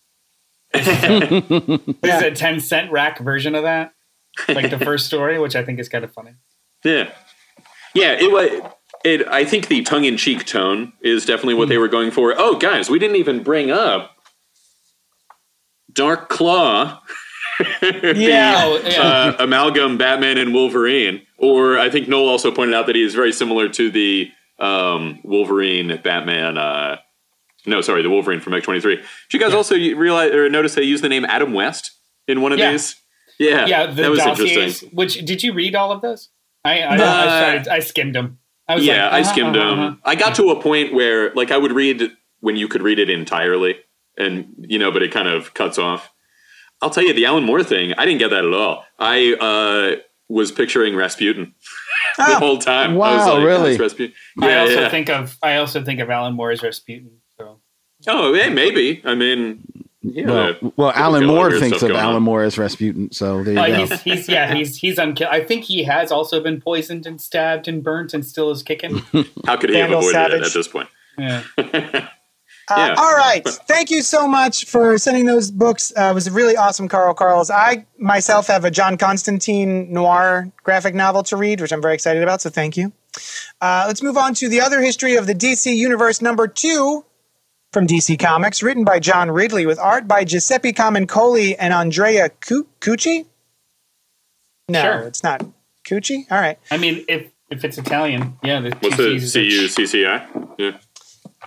[0.74, 3.94] This is a, this is a 10 cent rack version of that.
[4.50, 6.32] Like the first story, which I think is kind of funny.
[6.84, 7.12] yeah,
[7.94, 8.12] yeah.
[8.12, 8.72] It was.
[9.04, 9.28] It.
[9.28, 11.82] I think the tongue-in-cheek tone is definitely what they hmm.
[11.82, 12.36] were going for.
[12.38, 14.18] Oh, guys, we didn't even bring up
[15.92, 17.02] Dark Claw.
[17.82, 18.54] yeah.
[18.66, 19.02] Oh, yeah.
[19.02, 21.22] uh, amalgam Batman and Wolverine.
[21.38, 25.20] Or I think Noel also pointed out that he is very similar to the um,
[25.24, 26.58] Wolverine Batman.
[26.58, 26.98] Uh,
[27.66, 28.96] no, sorry, the Wolverine from X twenty three.
[28.96, 31.92] Did you guys also realize or notice they used the name Adam West
[32.28, 32.72] in one of Yeah.
[32.72, 32.96] these?
[33.40, 34.52] Yeah, yeah, the that was dossiers.
[34.52, 34.90] interesting.
[34.94, 36.30] Which did you read all of those?
[36.66, 37.68] I I, Uh, I started.
[37.68, 38.40] I skimmed them.
[38.68, 39.80] I was Yeah, like, I uh-huh, skimmed uh-huh, them.
[39.80, 39.96] uh-huh.
[40.04, 43.10] I got to a point where, like, I would read when you could read it
[43.12, 43.76] entirely,
[44.18, 46.12] and you know, but it kind of cuts off.
[46.82, 48.86] I'll tell you, the Alan Moore thing, I didn't get that at all.
[49.00, 51.54] I uh, was picturing Rasputin
[52.18, 52.92] the Oh, whole time.
[52.92, 53.70] I was Wow, like, really?
[53.72, 54.16] "That's Rasputin.
[54.42, 54.90] I Yeah, also yeah.
[54.90, 57.12] think of I also think of Alan Moore as Rasputin.
[57.38, 57.60] So
[58.08, 59.02] oh, yeah, maybe.
[59.06, 59.64] I mean,
[60.04, 60.26] yeah.
[60.62, 62.24] Well, well Alan Moore thinks of Alan on.
[62.24, 63.12] Moore as Rasputin.
[63.12, 63.86] So there you Uh, go.
[63.96, 65.28] he's, he's yeah he's he's unkill.
[65.30, 69.00] I think he has also been poisoned and stabbed and burnt and still is kicking.
[69.46, 70.42] How could he have Vandal avoided Savage.
[70.42, 70.90] it at this point?
[71.18, 71.44] Yeah.
[72.70, 72.96] Uh, Yeah.
[72.98, 73.48] All right.
[73.48, 75.94] Thank you so much for sending those books.
[75.98, 77.50] Uh, it was a really awesome, Carl Carls.
[77.50, 82.24] I myself have a John Constantine noir graphic novel to read, which I'm very excited
[82.24, 82.42] about.
[82.42, 82.92] So thank you.
[83.62, 87.06] Uh, let's move on to the other history of the DC Universe number two
[87.74, 92.68] from DC Comics, written by John Ridley with art by Giuseppe Camuncoli and Andrea Cu-
[92.82, 93.26] Cucci.
[94.70, 95.00] No, Sure.
[95.02, 95.46] it's not
[95.88, 96.26] Cucci.
[96.30, 96.60] All right.
[96.72, 99.86] I mean, if if it's Italian, yeah, the What's the C's C is- U C
[99.86, 100.28] C I?
[100.58, 100.78] Yeah.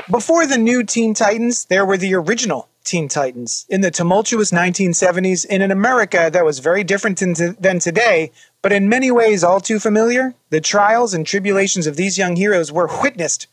[0.09, 5.45] Before the new Teen Titans, there were the original Teen Titans in the tumultuous 1970s
[5.45, 8.33] in an America that was very different than, today,
[8.63, 10.35] but in many ways all too familiar.
[10.51, 13.47] The trials and tribulations of these young heroes were witnessed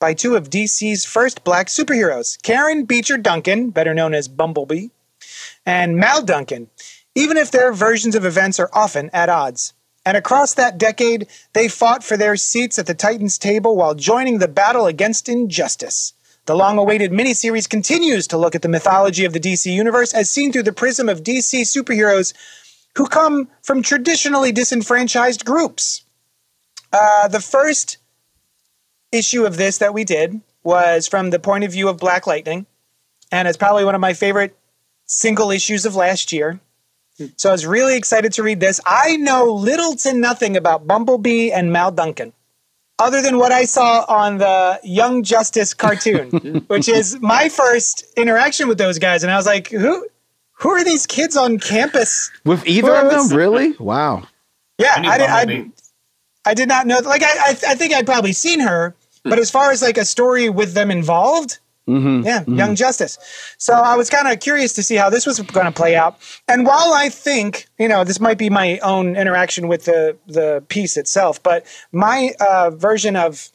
[0.00, 4.88] by two of DC's first black superheroes, Karen Beecher Duncan, better known as Bumblebee,
[5.64, 6.68] and Mal Duncan,
[7.14, 9.74] even if their versions of events are often at odds.
[10.04, 14.38] And across that decade, they fought for their seats at the Titans table while joining
[14.38, 16.12] the battle against injustice.
[16.46, 20.28] The long awaited miniseries continues to look at the mythology of the DC universe as
[20.28, 22.34] seen through the prism of DC superheroes
[22.96, 26.02] who come from traditionally disenfranchised groups.
[26.92, 27.98] Uh, the first
[29.12, 32.66] issue of this that we did was from the point of view of Black Lightning,
[33.30, 34.56] and it's probably one of my favorite
[35.06, 36.60] single issues of last year.
[37.36, 38.80] So I was really excited to read this.
[38.86, 42.32] I know little to nothing about Bumblebee and Mal Duncan,
[42.98, 48.68] other than what I saw on the Young Justice cartoon, which is my first interaction
[48.68, 49.22] with those guys.
[49.22, 50.06] And I was like, who
[50.52, 52.30] who are these kids on campus?
[52.44, 53.72] With either of them, really?
[53.78, 54.22] Wow.
[54.78, 55.30] Yeah, I I, did,
[56.46, 56.98] I, I did not know.
[57.00, 60.04] Like, I, I, I think I'd probably seen her, but as far as like a
[60.04, 63.18] story with them involved, yeah, Young Justice.
[63.58, 66.16] So I was kind of curious to see how this was going to play out.
[66.46, 70.64] And while I think, you know, this might be my own interaction with the the
[70.68, 73.50] piece itself, but my uh, version of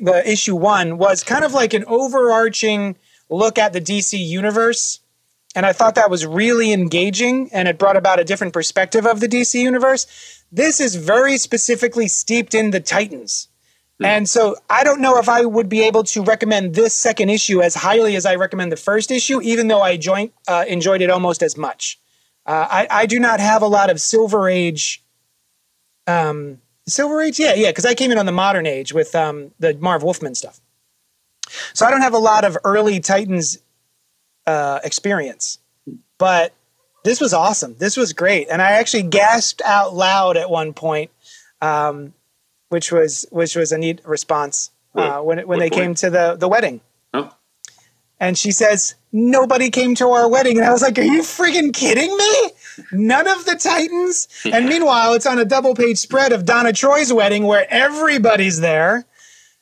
[0.00, 2.96] the issue one was kind of like an overarching
[3.30, 5.00] look at the DC universe.
[5.54, 9.20] And I thought that was really engaging and it brought about a different perspective of
[9.20, 10.06] the DC universe.
[10.52, 13.48] This is very specifically steeped in the Titans.
[14.00, 17.60] And so I don't know if I would be able to recommend this second issue
[17.60, 21.10] as highly as I recommend the first issue, even though I joined, uh, enjoyed it
[21.10, 21.98] almost as much.
[22.46, 25.02] Uh, I, I do not have a lot of Silver Age.
[26.06, 29.50] Um, Silver Age, yeah, yeah, because I came in on the modern age with um,
[29.58, 30.60] the Marv Wolfman stuff.
[31.74, 33.58] So I don't have a lot of early Titans
[34.46, 35.58] uh, experience,
[36.18, 36.54] but
[37.04, 37.74] this was awesome.
[37.78, 41.10] This was great, and I actually gasped out loud at one point,
[41.60, 42.14] um,
[42.68, 45.82] which was which was a neat response uh, when when what they point?
[45.82, 46.80] came to the the wedding.
[47.14, 47.32] Oh.
[48.20, 50.58] And she says, Nobody came to our wedding.
[50.58, 52.50] And I was like, Are you freaking kidding me?
[52.92, 54.28] None of the Titans?
[54.52, 59.06] And meanwhile, it's on a double page spread of Donna Troy's wedding where everybody's there.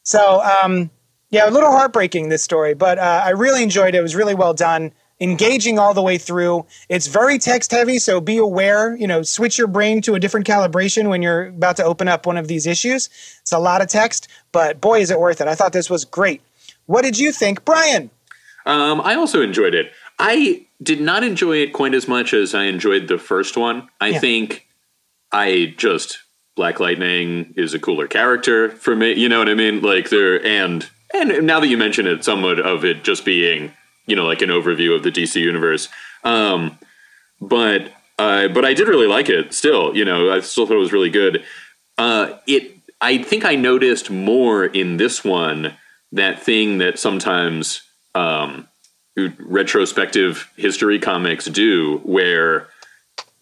[0.03, 0.91] So, um,
[1.31, 3.99] yeah, a little heartbreaking, this story, but uh, I really enjoyed it.
[3.99, 6.67] It was really well done, engaging all the way through.
[6.89, 10.47] It's very text heavy, so be aware, you know, switch your brain to a different
[10.47, 13.09] calibration when you're about to open up one of these issues.
[13.41, 15.49] It's a lot of text, but boy, is it worth it.
[15.49, 16.43] I thought this was great.
[16.87, 18.11] What did you think, Brian?
[18.67, 19.93] Um, I also enjoyed it.
[20.19, 23.89] I did not enjoy it quite as much as I enjoyed the first one.
[24.01, 24.19] I Yeah.
[24.19, 24.67] think
[25.33, 26.19] I just
[26.57, 29.13] Black Lightning is a cooler character for me.
[29.13, 29.83] You know what I mean?
[29.83, 33.73] Like there, and and now that you mention it, somewhat of it just being
[34.07, 35.89] you know like an overview of the DC universe.
[36.25, 36.79] Um,
[37.41, 39.53] but uh, but I did really like it.
[39.53, 41.45] Still, you know, I still thought it was really good.
[41.99, 42.73] Uh, it.
[43.01, 45.75] I think I noticed more in this one
[46.13, 47.83] that thing that sometimes
[48.15, 48.69] um,
[49.17, 52.69] retrospective history comics do, where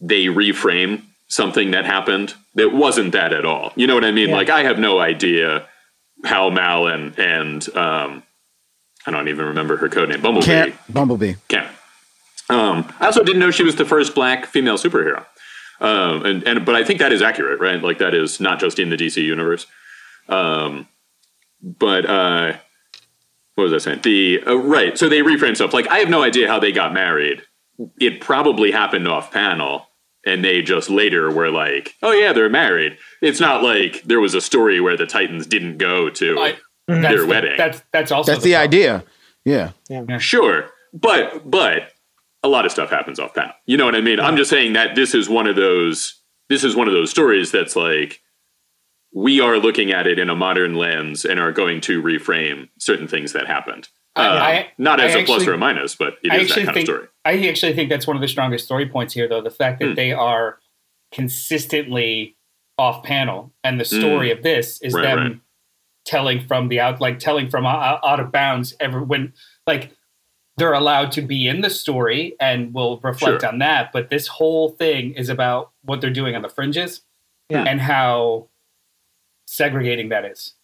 [0.01, 3.73] they reframe something that happened that wasn't that at all.
[3.77, 4.31] You know what I mean?
[4.31, 4.37] Yeah.
[4.37, 5.69] Like I have no idea
[6.25, 8.23] how Mal and and um,
[9.07, 10.21] I don't even remember her code name.
[10.21, 10.47] Bumblebee.
[10.47, 11.35] Can't Bumblebee.
[11.49, 11.69] Can't.
[12.51, 15.25] Um, I also didn't know she was the first black female superhero.
[15.81, 17.83] Um, and, and but I think that is accurate, right?
[17.83, 19.67] Like that is not just in the DC universe.
[20.29, 20.89] Um,
[21.63, 22.57] but uh,
[23.55, 24.01] what was I saying?
[24.03, 24.97] The uh, right.
[24.99, 25.73] So they reframe stuff.
[25.75, 27.43] Like I have no idea how they got married.
[27.99, 29.87] It probably happened off panel,
[30.25, 34.35] and they just later were like, "Oh yeah, they're married." It's not like there was
[34.35, 37.55] a story where the Titans didn't go to I- their that's the- wedding.
[37.57, 38.69] That's that's also That's the problem.
[38.69, 39.05] idea.
[39.45, 40.19] Yeah.
[40.19, 41.91] Sure, but but
[42.43, 43.53] a lot of stuff happens off panel.
[43.67, 44.21] You know what I mean?
[44.21, 47.51] I'm just saying that this is one of those this is one of those stories
[47.51, 48.21] that's like
[49.13, 53.07] we are looking at it in a modern lens and are going to reframe certain
[53.07, 53.89] things that happened.
[54.17, 56.55] Uh, I- not I as a plus or a minus, but it I is that
[56.65, 57.09] kind think of story.
[57.25, 59.89] I actually think that's one of the strongest story points here, though the fact that
[59.91, 59.95] Hmm.
[59.95, 60.59] they are
[61.13, 62.37] consistently
[62.79, 64.93] off panel, and the story of this is.
[64.95, 65.41] Right, them right.
[66.05, 68.75] Telling from the out, like telling from out, out of bounds.
[68.81, 69.33] Ever when
[69.67, 69.93] like
[70.57, 73.49] they're allowed to be in the story, and we'll reflect Sure.
[73.51, 73.91] on that.
[73.93, 77.03] But this whole thing is about what they're doing on the fringes,
[77.51, 77.65] Yeah.
[77.67, 78.49] and how
[79.47, 80.55] segregating that is.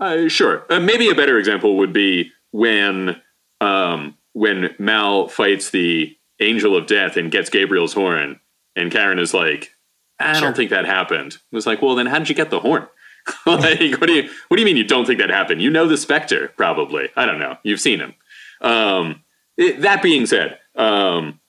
[0.00, 0.64] Uh, sure.
[0.70, 3.20] Uh, maybe a better example would be when
[3.60, 8.38] um, when Mal fights the Angel of Death and gets Gabriel's horn,
[8.76, 9.74] and Karen is like,
[10.20, 10.42] "I Sure.
[10.42, 12.86] don't think that happened." It was like, "Well, then how did you get the horn?"
[13.46, 15.62] like, what do you what do you mean you don't think that happened?
[15.62, 17.08] You know the Spectre, probably.
[17.16, 17.56] I don't know.
[17.62, 18.14] You've seen him.
[18.60, 19.22] Um,
[19.56, 21.40] it- that being said, um,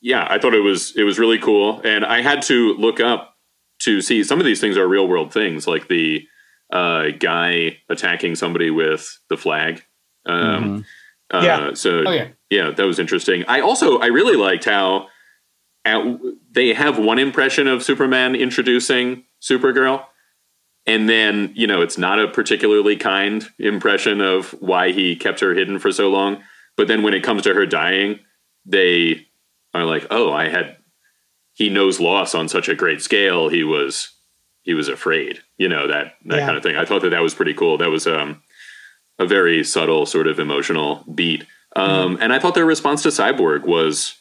[0.00, 3.34] yeah, I thought it was it was really cool, and I had to look up
[3.80, 6.26] to see some of these things are real world things, like the
[6.72, 9.82] uh, guy attacking somebody with the flag.
[10.26, 10.84] Um,
[11.32, 11.74] uh, Yeah.
[11.74, 13.44] So Oh yeah, yeah, that was interesting.
[13.48, 15.08] I also I really liked how
[15.84, 16.02] at,
[16.52, 20.04] they have one impression of Superman introducing Supergirl,
[20.88, 25.54] and then you know it's not a particularly kind impression of why he kept her
[25.54, 26.42] hidden for so long.
[26.76, 28.20] But then when it comes to her dying,
[28.66, 29.26] they
[29.74, 30.76] are like, "Oh, I had."
[31.54, 33.48] He knows loss on such a great scale.
[33.48, 34.10] He was
[34.62, 35.40] he was afraid.
[35.56, 36.46] You know that that Yeah.
[36.46, 36.76] kind of thing.
[36.76, 37.78] I thought that that was pretty cool.
[37.78, 38.42] That was um
[39.18, 41.44] a very subtle sort of emotional beat.
[41.74, 42.22] Um, Mm-hmm.
[42.22, 44.14] And I thought their response to Cyborg was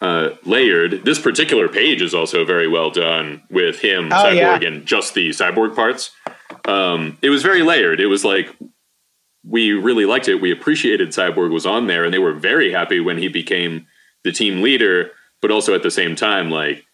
[0.00, 1.04] uh, layered.
[1.04, 4.68] This particular page is also very well done with him, Oh, Cyborg, yeah.
[4.68, 6.10] and just the Cyborg parts.
[6.66, 8.00] Um, it was very layered.
[8.00, 8.54] It was like
[9.44, 10.40] we really liked it.
[10.40, 13.86] We appreciated Cyborg was on there, and they were very happy when he became
[14.24, 15.10] the team leader.
[15.42, 16.84] But also at the same time, like,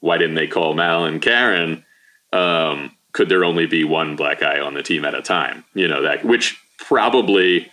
[0.00, 1.84] why didn't they call Mal and Karen?
[2.34, 5.64] Um, could there only be one black guy on the team at a time?
[5.72, 7.70] You know that, which probably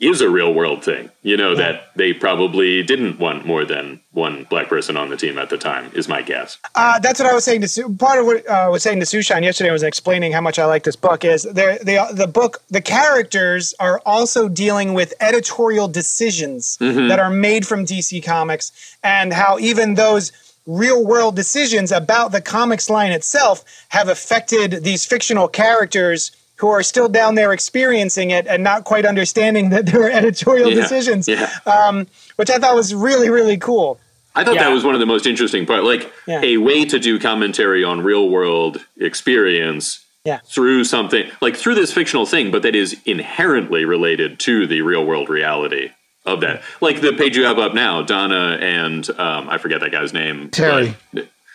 [0.00, 1.10] is a real world thing.
[1.22, 5.38] You know that they probably didn't want more than one black person on the team
[5.38, 5.90] at the time.
[5.94, 6.58] Is my guess.
[6.74, 9.00] Uh, that's what I was saying to Su- part of what uh, I was saying
[9.00, 12.26] to Sushan yesterday was explaining how much I like this book is there the the
[12.26, 18.96] book the characters are also dealing with editorial decisions that are made from DC Comics
[19.02, 20.32] and how even those
[20.66, 26.82] real world decisions about the comics line itself have affected these fictional characters who are
[26.82, 31.26] still down there experiencing it and not quite understanding that there are editorial Yeah, decisions
[31.28, 31.50] yeah.
[31.66, 33.98] um, which I thought was really really cool
[34.36, 36.40] I thought that was one of the most interesting part, like Yeah.
[36.42, 40.40] a way to do commentary on real world experience Yeah.
[40.46, 45.04] through something like through this fictional thing, but that is inherently related to the real
[45.04, 45.90] world reality
[46.26, 46.62] of that.
[46.80, 50.50] Like the page you have up now, Donna and um, I forget that guy's name,
[50.50, 50.96] Terry.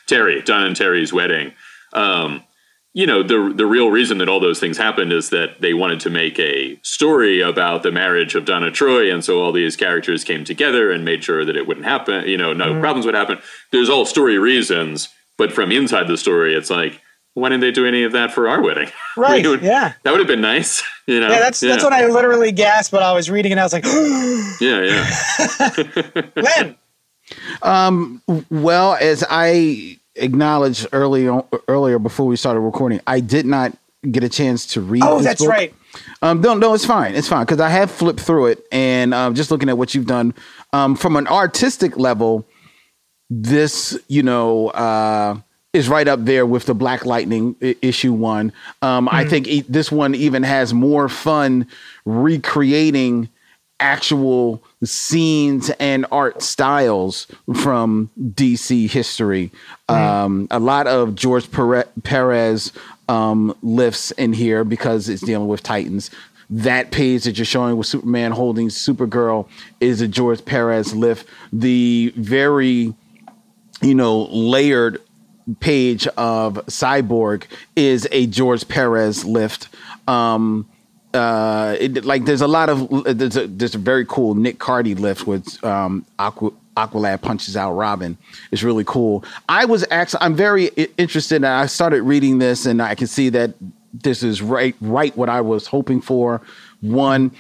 [0.07, 1.51] Terry, Donna and Terry's wedding.
[1.93, 2.43] Um,
[2.93, 5.99] you know the the real reason that all those things happened is that they wanted
[6.01, 10.23] to make a story about the marriage of Donna Troy, and so all these characters
[10.23, 12.27] came together and made sure that it wouldn't happen.
[12.27, 12.81] You know, no mm-hmm.
[12.81, 13.39] problems would happen.
[13.71, 16.99] There's all story reasons, but from inside the story, it's like,
[17.35, 18.89] why didn't they do any of that for our wedding?
[19.17, 19.93] Right, We would- yeah.
[20.03, 20.81] that would have been nice.
[21.09, 23.63] You know, yeah that's that's when I literally gasped when I was reading it I
[23.63, 23.83] was like
[24.61, 26.75] yeah yeah Len
[27.63, 28.21] um,
[28.51, 33.75] Well, as I acknowledged earlier earlier before we started recording, I did not
[34.09, 35.03] get a chance to read.
[35.03, 35.49] Oh, that's book.
[35.49, 35.73] right.
[36.21, 37.15] Um, no, no, it's fine.
[37.15, 40.05] It's fine because I have flipped through it and um, just looking at what you've
[40.05, 40.33] done
[40.73, 42.45] um, from an artistic level.
[43.31, 45.37] This, you know, uh,
[45.73, 48.51] is right up there with the Black Lightning I- issue one.
[48.81, 51.67] Um, I think e- this one even has more fun
[52.05, 53.29] recreating
[53.79, 59.51] actual scenes and art styles from DC history.
[59.89, 62.71] Um, a lot of George Perez
[63.09, 66.11] um, lifts in here because it's dealing with Titans.
[66.49, 69.47] That page that you're showing with Superman holding Supergirl
[69.79, 71.27] is a George Perez lift.
[71.53, 72.93] The very,
[73.81, 75.01] you know, layered
[75.59, 77.43] page of Cyborg
[77.75, 79.67] is a George Perez lift.
[80.07, 80.67] Um,
[81.13, 84.97] uh, it, like there's a lot of there's a there's a very cool Nick Cardy
[84.97, 88.17] lift with um Aqua, Aqualad punches out Robin.
[88.51, 89.23] It's really cool.
[89.47, 90.67] I was actually I'm very
[90.97, 91.37] interested.
[91.37, 93.53] And I started reading this, and I can see that
[93.93, 96.41] this is right right what I was hoping for.
[96.81, 97.31] One,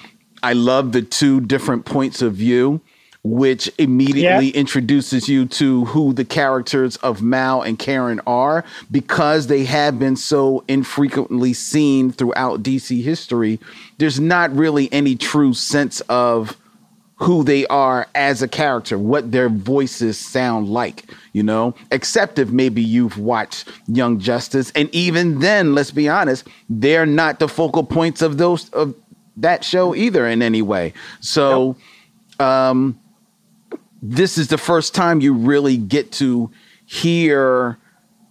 [0.41, 2.81] I love the two different points of view,
[3.23, 4.59] which immediately Yeah.
[4.59, 10.15] introduces you to who the characters of Mal and Karen are because they have been
[10.15, 13.59] so infrequently seen throughout DC history.
[13.97, 16.55] There's not really any true sense of
[17.17, 21.03] who they are as a character, what their voices sound like,
[21.33, 24.71] you know, except if maybe you've watched Young Justice.
[24.73, 28.95] And even then, let's be honest, they're not the focal points of those of
[29.35, 30.93] that show either in any way.
[31.19, 31.75] So
[32.39, 32.97] um
[34.01, 36.49] this is the first time you really get to
[36.85, 37.77] hear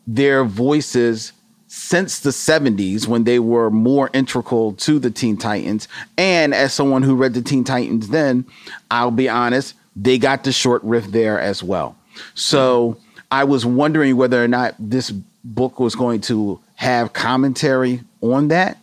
[0.07, 1.33] their voices
[1.69, 5.87] since the 70s when they were more integral to the Teen Titans.
[6.17, 8.47] And as someone who read the Teen Titans then,
[8.91, 11.97] I'll be honest, they got the short riff there as well.
[12.35, 12.97] So
[13.31, 15.11] I was wondering whether or not this
[15.45, 18.79] book was going to have commentary on that.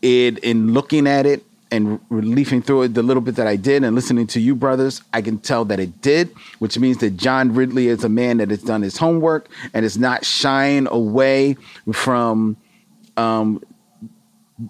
[0.00, 3.82] It in looking at it and leafing through it the little bit that I did
[3.82, 7.54] and listening to you brothers, I can tell that it did, which means that John
[7.54, 11.56] Ridley is a man that has done his homework and is not shying away
[11.92, 12.56] from
[13.16, 13.62] um,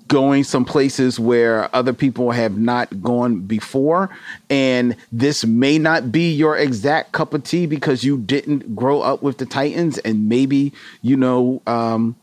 [0.09, 4.11] going some places where other people have not gone before.
[4.49, 9.23] And this may not be your exact cup of tea because you didn't grow up
[9.23, 12.17] with the Titans and maybe, you know, um,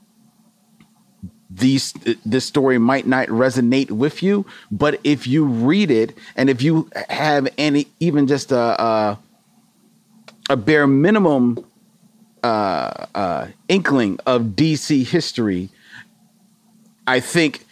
[1.60, 1.94] these
[2.26, 6.90] this story might not resonate with you but if you read it and if you
[7.10, 9.20] have any even just a a,
[10.50, 11.64] a bare minimum
[12.44, 15.70] uh, uh, inkling of DC history
[17.06, 17.66] I think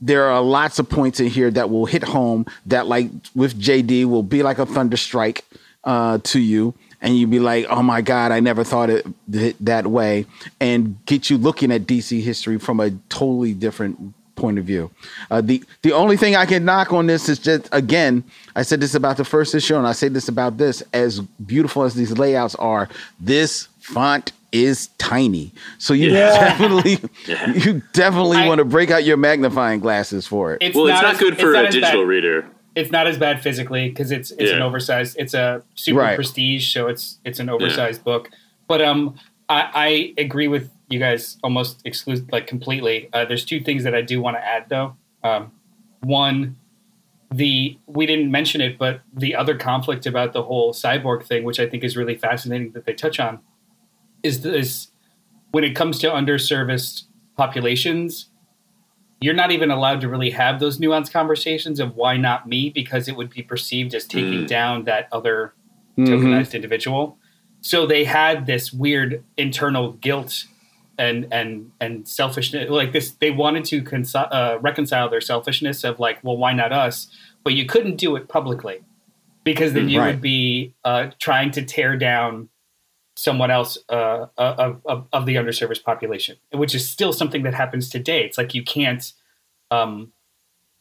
[0.00, 4.06] there are lots of points in here that will hit home that like with JD
[4.06, 5.44] will be like a thunder strike
[5.84, 9.56] uh, to you and you'd be like, "Oh my God, I never thought it th-
[9.60, 10.24] that way,"
[10.60, 14.90] and get you looking at DC history from a totally different point of view.
[15.30, 18.24] Uh, the the only thing I can knock on this is just again,
[18.56, 20.82] I said this about the first issue, and I say this about this.
[20.94, 22.88] As beautiful as these layouts are,
[23.20, 26.30] this font is tiny, so you Yeah.
[26.58, 26.98] definitely
[27.54, 30.58] you definitely I- want to break out your magnifying glasses for it.
[30.60, 32.46] It's well, it's not as- good for a digital bad- reader.
[32.74, 35.16] It's not as bad physically because it's it's an oversized.
[35.18, 36.14] It's a super Right.
[36.14, 38.30] prestige, so it's it's an oversized book.
[38.66, 39.16] But um,
[39.48, 43.10] I, I agree with you guys almost exclusive, like completely.
[43.12, 44.96] Uh, there's two things that I do want to add though.
[45.22, 45.52] Um,
[46.00, 46.56] one,
[47.30, 51.60] the we didn't mention it, but the other conflict about the whole cyborg thing, which
[51.60, 53.40] I think is really fascinating that they touch on,
[54.22, 54.88] is this
[55.50, 57.04] when it comes to underserviced
[57.36, 58.28] populations,
[59.22, 63.08] you're not even allowed to really have those nuanced conversations of why not me because
[63.08, 64.46] it would be perceived as taking Mm.
[64.48, 65.54] down that other
[65.98, 66.06] Mhm.
[66.08, 67.18] tokenized individual.
[67.60, 70.44] So they had this weird internal guilt
[70.98, 72.68] and and and selfishness.
[72.68, 76.72] Like this, they wanted to consi- uh, reconcile their selfishness of like, well, why not
[76.72, 77.08] us?
[77.44, 78.80] But you couldn't do it publicly
[79.44, 80.06] because then Mm, you right.
[80.14, 82.48] would be uh, trying to tear down
[83.22, 87.88] someone else uh, of, of, of the underserviced population, which is still something that happens
[87.88, 88.24] today.
[88.24, 89.12] It's like you can't
[89.70, 90.12] um,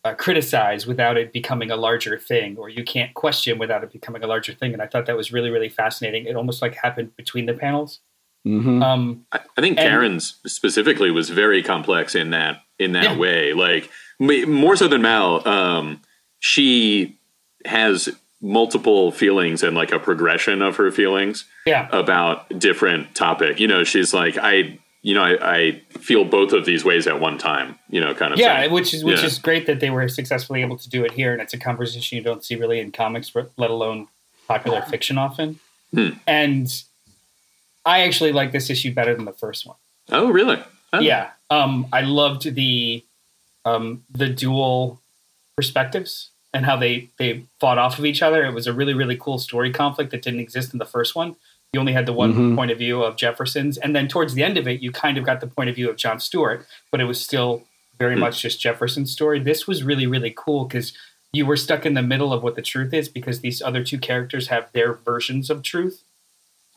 [0.04, 4.24] uh, criticize without it becoming a larger thing, or you can't question without it becoming
[4.24, 4.74] a larger thing.
[4.74, 6.26] And I thought that was really, really fascinating.
[6.26, 8.00] It almost like happened between the panels.
[8.48, 8.82] Mhm.
[8.84, 13.18] Um, I, I think And- Karen's specifically was very complex in that in that Yeah.
[13.18, 13.54] way.
[13.54, 13.88] Like
[14.20, 16.02] m- more so than Mal, um,
[16.40, 17.20] she
[17.66, 18.10] has
[18.42, 23.60] multiple feelings and like a progression of her feelings yeah, about different topic.
[23.60, 27.20] You know, she's like, I, you know, I, I feel both of these ways at
[27.20, 27.78] one time.
[27.90, 28.40] You know, kind of.
[28.40, 28.72] yeah, thing.
[28.72, 29.28] which is which Yeah.
[29.28, 32.18] is great that they were successfully able to do it here, and it's a conversation
[32.18, 34.08] you don't see really in comics, let alone
[34.48, 35.60] popular fiction often.
[35.94, 36.10] Hmm.
[36.26, 36.84] And
[37.86, 39.78] I actually like this issue better than the first one.
[40.12, 40.62] Oh, really?
[40.94, 41.00] Oh.
[41.00, 43.04] Yeah, um, I loved the
[43.66, 45.00] um, the dual
[45.56, 48.44] perspectives and how they they fought off of each other.
[48.46, 51.36] It was a really really cool story conflict that didn't exist in the first one.
[51.74, 52.56] You only had the one Mhm.
[52.58, 55.24] point of view of Jefferson's, and then towards the end of it, you kind of
[55.26, 57.64] got the point of view of John Stewart, but it was still
[57.98, 58.22] very Hmm.
[58.22, 59.40] much just Jefferson's story.
[59.40, 60.94] This was really really cool because
[61.34, 63.98] you were stuck in the middle of what the truth is because these other two
[63.98, 66.02] characters have their versions of truth.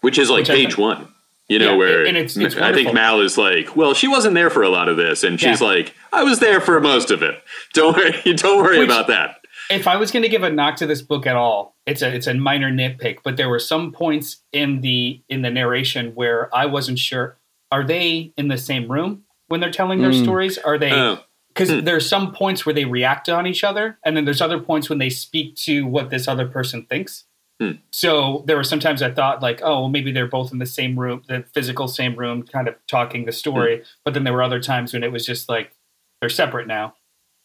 [0.00, 1.08] Which is like Which page one.
[1.48, 2.94] You know, Yeah, where and it's- it's I think.
[2.94, 5.66] Mal is like, well, she wasn't there for a lot of this, and she's Yeah.
[5.66, 7.42] like, I was there for most of it.
[7.74, 9.43] Don't worry, don't worry Which- about that.
[9.70, 12.14] If I was going to give a knock to this book at all, it's a
[12.14, 16.54] it's a minor nitpick, but there were some points in the in the narration where
[16.54, 17.36] I wasn't sure
[17.72, 20.22] are they in the same room when they're telling their Mm.
[20.22, 20.58] stories?
[20.58, 21.20] Are they Oh.
[21.48, 21.80] because Hmm.
[21.80, 24.98] there's some points where they react on each other, and then there's other points when
[24.98, 27.24] they speak to what this other person thinks.
[27.60, 27.72] Hmm.
[27.92, 30.98] So there were sometimes I thought like, oh, well, maybe they're both in the same
[30.98, 33.78] room, the physical same room, kind of talking the story.
[33.78, 33.82] Hmm.
[34.04, 35.72] But then there were other times when it was just like
[36.20, 36.94] they're separate now.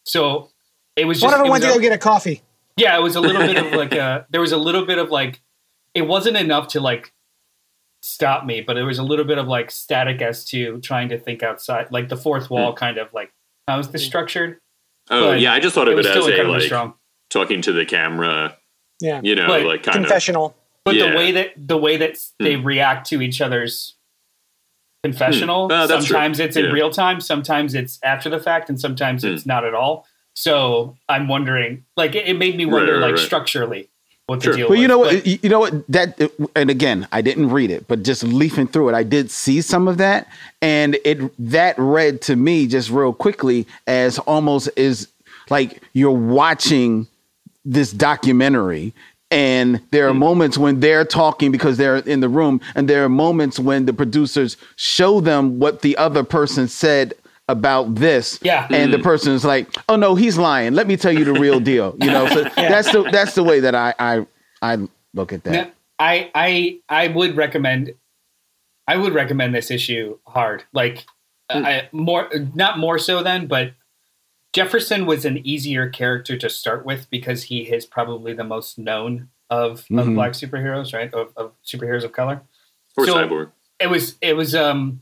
[0.05, 0.49] So
[0.99, 2.41] it was just One of them it went to go get a coffee.
[2.77, 5.09] yeah, it was a little bit of like a there was a little bit of
[5.09, 5.41] like
[5.93, 7.13] it wasn't enough to like
[8.01, 11.17] stop me, but it was a little bit of like static as to trying to
[11.17, 13.31] think outside, like the fourth wall kind of like
[13.67, 14.59] how is this structured?
[15.09, 16.93] Oh But yeah, I just thought It of was it, as a like strong.
[17.29, 18.55] talking to the camera
[19.01, 19.21] Yeah.
[19.23, 20.03] You know, But like kind of.
[20.03, 20.55] Confessional.
[20.85, 21.11] But Yeah.
[21.11, 23.95] the way that the way that they react to each other's
[25.03, 25.71] confessional, Hmm.
[25.73, 26.13] Uh, that's true.
[26.13, 26.71] sometimes it's in Yeah.
[26.71, 29.29] real time, sometimes it's after the fact, and sometimes Hmm.
[29.29, 30.05] it's not at all.
[30.39, 33.25] So I'm wondering, like, it, it made me wonder, Right, right, like, right.
[33.25, 33.89] structurally,
[34.25, 34.53] what Sure.
[34.53, 34.81] the deal Well, was.
[34.81, 35.27] you know what?
[35.27, 35.91] You you know what?
[35.91, 39.59] That and again, I didn't read it, but just leafing through it, I did see
[39.59, 40.29] some of that,
[40.61, 41.19] and it
[41.51, 45.09] that read to me just real quickly as almost is
[45.49, 47.05] like you're watching
[47.65, 48.93] this documentary.
[49.31, 50.19] And there are hmm.
[50.19, 53.93] moments when they're talking because they're in the room, and there are moments when the
[53.93, 57.13] producers show them what the other person said
[57.49, 58.39] about this.
[58.41, 58.65] Yeah.
[58.69, 60.73] And the person is like, "Oh no, he's lying.
[60.73, 63.59] Let me tell you the real deal." You know, so that's the that's the way
[63.59, 64.25] that I I
[64.61, 65.51] I look at that.
[65.51, 67.93] No, I I I would recommend
[68.87, 70.63] I would recommend this issue hard.
[70.71, 71.05] Like
[71.51, 71.65] Hmm.
[71.65, 73.73] I, more not more so then, but
[74.53, 79.29] Jefferson was an easier character to start with because he is probably the most known
[79.49, 80.13] of, of Mhm.
[80.15, 81.11] black superheroes, right?
[81.13, 82.41] Of, of superheroes of color.
[82.97, 83.51] or so- cyborg.
[83.79, 85.01] It was it was um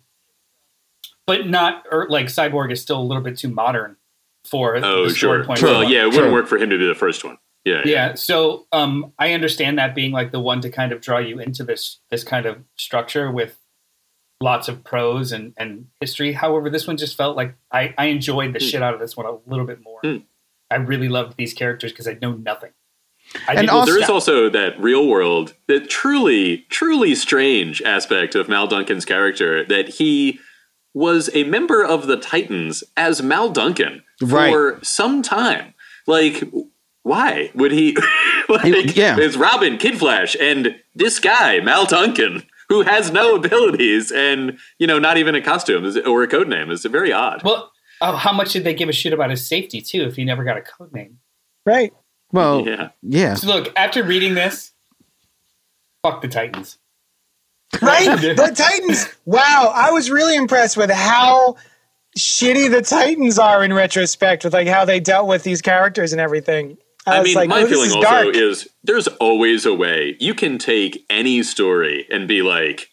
[1.27, 3.97] but not or like Cyborg is still a little bit too modern
[4.45, 5.43] for Oh, the story sure.
[5.43, 5.61] point.
[5.61, 7.37] Well, yeah, it wouldn't work for him to be the first one.
[7.65, 7.81] Yeah.
[7.83, 11.37] yeah so um i understand that being like the one to kind of draw you
[11.39, 13.57] into this this kind of structure with
[14.39, 18.53] lots of prose and and history however this one just felt like i i enjoyed
[18.53, 18.65] the Hmm.
[18.65, 20.17] shit out of this one a little bit more Hmm.
[20.71, 22.69] i really loved these characters because i know nothing
[23.49, 28.47] I And also- There is also that real world, that truly, truly strange aspect of
[28.47, 30.39] Mal Duncan's character that he
[30.97, 34.51] was a member of the Titans as Mal Duncan Right.
[34.51, 35.73] for some time.
[36.07, 36.43] Like,
[37.03, 37.95] why would he?
[38.49, 39.17] like, yeah.
[39.19, 44.87] it's Robin, Kid Flash, and this guy, Mal Duncan, who has no abilities and you
[44.87, 46.71] know not even a costume or a code name.
[46.71, 47.43] Is very odd.
[47.43, 47.71] well
[48.01, 50.43] oh, how much did they give a shit about his safety too if he never
[50.43, 51.19] got a code name
[51.65, 51.93] Right.
[52.31, 52.89] Well, yeah.
[53.01, 53.35] yeah.
[53.35, 54.71] so look after reading this
[56.03, 56.77] fuck the titans
[57.81, 58.05] Right?
[58.21, 59.07] the Titans.
[59.25, 59.71] Wow.
[59.75, 61.57] I was really impressed with how
[62.17, 66.21] shitty the Titans are in retrospect with like how they dealt with these characters and
[66.21, 66.77] everything.
[67.05, 68.35] I, I mean, like, my oh, feeling is also dark.
[68.35, 72.89] is there's always a way you can take any story and be like,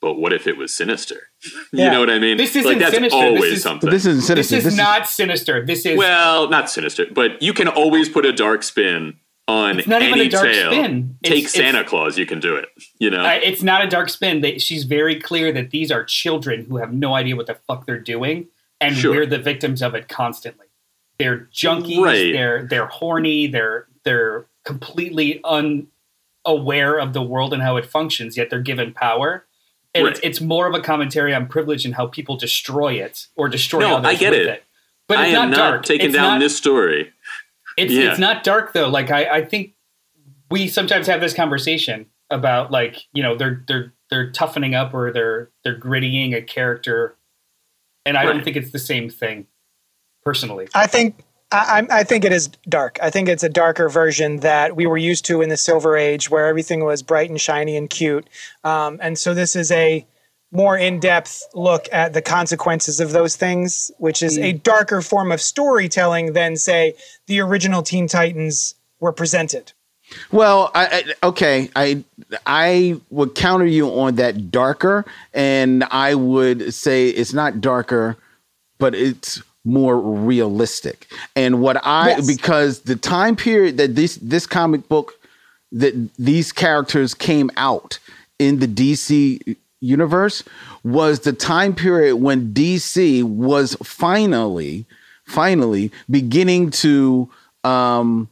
[0.00, 1.28] but what if it was sinister?
[1.72, 1.86] Yeah.
[1.86, 2.38] You know what I mean?
[2.38, 3.18] This isn't that's Sinister.
[3.18, 3.90] This always is- something.
[3.90, 4.68] This isn't this sinister.
[4.68, 8.62] is not sinister this is well, not sinister, but you can always put a dark
[8.62, 10.72] spin on It's not even a dark tale.
[10.72, 11.16] spin.
[11.22, 12.68] Take It's- Santa Claus, you can do it.
[12.98, 14.40] You know, it's not a dark spin.
[14.40, 17.86] They, she's very clear that these are children who have no idea what the fuck
[17.86, 18.46] they're doing,
[18.80, 19.14] and Sure.
[19.14, 20.66] we're the victims of it constantly.
[21.18, 22.02] They're junkies.
[22.02, 22.32] Right.
[22.32, 23.46] They're they're horny.
[23.46, 28.36] They're they're completely unaware of the world and how it functions.
[28.36, 29.44] Yet they're given power.
[29.96, 30.24] And it's, Right.
[30.28, 33.96] it's more of a commentary on privilege and how people destroy it or destroy No,
[33.98, 34.64] others I get with it.
[35.06, 35.84] But I am not not dark.
[35.84, 37.12] taking It's down not- this story.
[37.76, 38.10] It's Yeah.
[38.10, 38.88] it's not dark though.
[38.88, 39.74] Like I, I think
[40.50, 45.12] we sometimes have this conversation about like you know they're they're they're toughening up or
[45.12, 47.16] they're they're grittying a character,
[48.04, 49.46] and I don't think it's the same thing.
[50.24, 51.22] Personally, I think
[51.52, 52.98] I, I I think it is dark.
[53.02, 56.30] I think it's a darker version that we were used to in the Silver Age,
[56.30, 58.28] where everything was bright and shiny and cute.
[58.62, 60.06] Um, and so this is a
[60.54, 64.62] more in-depth look at the consequences of those things, which is a mm.
[64.62, 66.94] darker form of storytelling than, say,
[67.26, 69.72] the original Teen Titans were presented.
[70.30, 72.04] Well, I, I okay, I
[72.46, 78.16] I would counter you on that darker, and I would say it's not darker,
[78.78, 81.08] but it's more realistic.
[81.34, 82.26] And what I Yes.
[82.26, 85.14] because the time period that this this comic book
[85.72, 87.98] that these characters came out
[88.38, 90.42] in the DC universe
[90.82, 94.86] was the time period when DC was finally
[95.24, 97.30] finally beginning to
[97.64, 98.28] um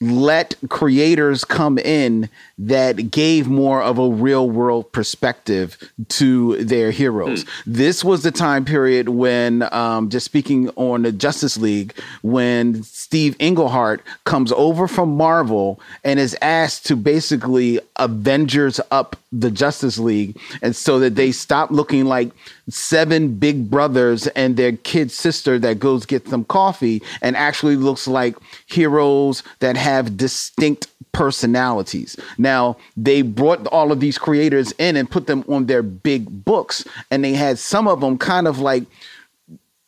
[0.00, 2.28] let creators come in
[2.58, 5.78] that gave more of a real world perspective
[6.08, 7.46] to their heroes.
[7.64, 13.36] This was the time period when, um, just speaking on the Justice League, when Steve
[13.38, 20.38] Englehart comes over from Marvel and is asked to basically Avengers up the Justice League,
[20.60, 22.30] and so that they stop looking like
[22.68, 28.08] seven big brothers and their kid sister that goes get some coffee and actually looks
[28.08, 28.36] like
[28.66, 32.16] heroes that have distinct personalities.
[32.38, 36.84] Now, they brought all of these creators in and put them on their big books,
[37.10, 38.84] and they had some of them kind of like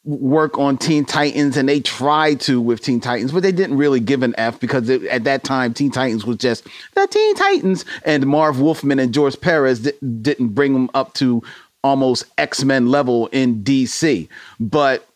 [0.05, 4.01] work on Teen Titans, and they tried to with Teen Titans, but they didn't really
[4.01, 7.85] give an F because it, at that time Teen Titans was just the Teen Titans,
[8.05, 11.43] and Marv Wolfman and George Perez di- didn't bring them up to
[11.83, 14.29] almost X Men level in DC.
[14.61, 15.07] But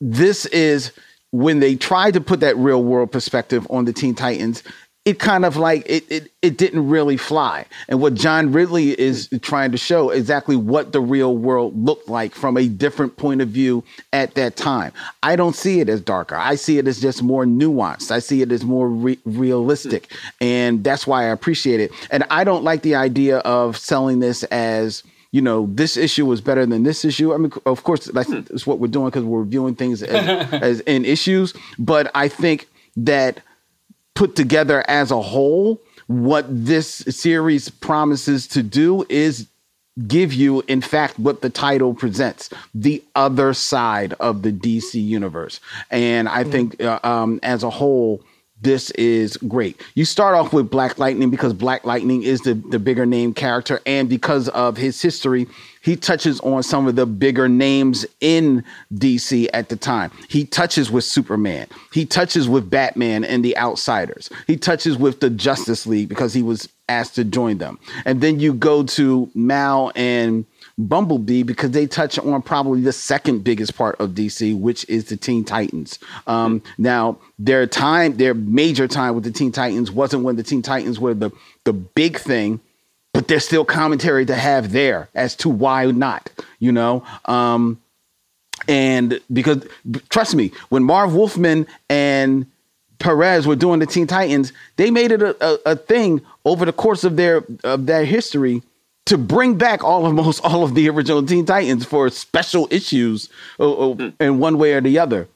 [0.00, 0.92] this is
[1.32, 4.62] when they tried to put that real world perspective on the Teen Titans,
[5.06, 7.64] it kind of like it, it it didn't really fly.
[7.88, 12.34] And what John Ridley is trying to show exactly what the real world looked like
[12.34, 14.92] from a different point of view at that time.
[15.22, 16.34] I don't see it as darker.
[16.34, 18.10] I see it as just more nuanced.
[18.10, 21.92] I see it as more re- realistic, and that's why I appreciate it.
[22.10, 26.40] And I don't like the idea of selling this as you know, this issue was
[26.40, 27.34] better than this issue.
[27.34, 28.40] I mean, of course, that's, hmm.
[28.40, 31.52] that's what we're doing because we're viewing things as, as in issues.
[31.78, 33.40] But I think that
[34.16, 39.46] put together as a whole, what this series promises to do is
[40.06, 45.60] give you, in fact, what the title presents the other side of the DC universe.
[45.90, 48.22] And I think, uh, um, as a whole,
[48.62, 49.80] this is great.
[49.94, 53.80] You start off with Black Lightning because Black Lightning is the, the bigger name character,
[53.84, 55.46] and because of his history,
[55.82, 60.10] he touches on some of the bigger names in DC at the time.
[60.28, 61.68] He touches with Superman.
[61.92, 64.30] He touches with Batman and the Outsiders.
[64.46, 67.78] He touches with the Justice League because he was asked to join them.
[68.04, 70.44] And then you go to Mal and
[70.78, 75.16] Bumblebee because they touch on probably the second biggest part of DC, which is the
[75.16, 75.98] Teen Titans.
[76.26, 80.60] Um, now, their time, their major time with the Teen Titans wasn't when the Teen
[80.60, 81.30] Titans were the
[81.64, 82.60] the big thing,
[83.14, 87.02] but there's still commentary to have there as to why not, you know.
[87.24, 87.80] Um,
[88.68, 89.66] and because
[90.10, 92.44] trust me, when Marv Wolfman and
[92.98, 96.72] Perez were doing the Teen Titans, they made it a, a, a thing over the
[96.72, 98.62] course of their of their history
[99.06, 103.28] to bring back all almost all of the original Teen Titans for special issues
[103.58, 105.28] uh, uh, in one way or the other.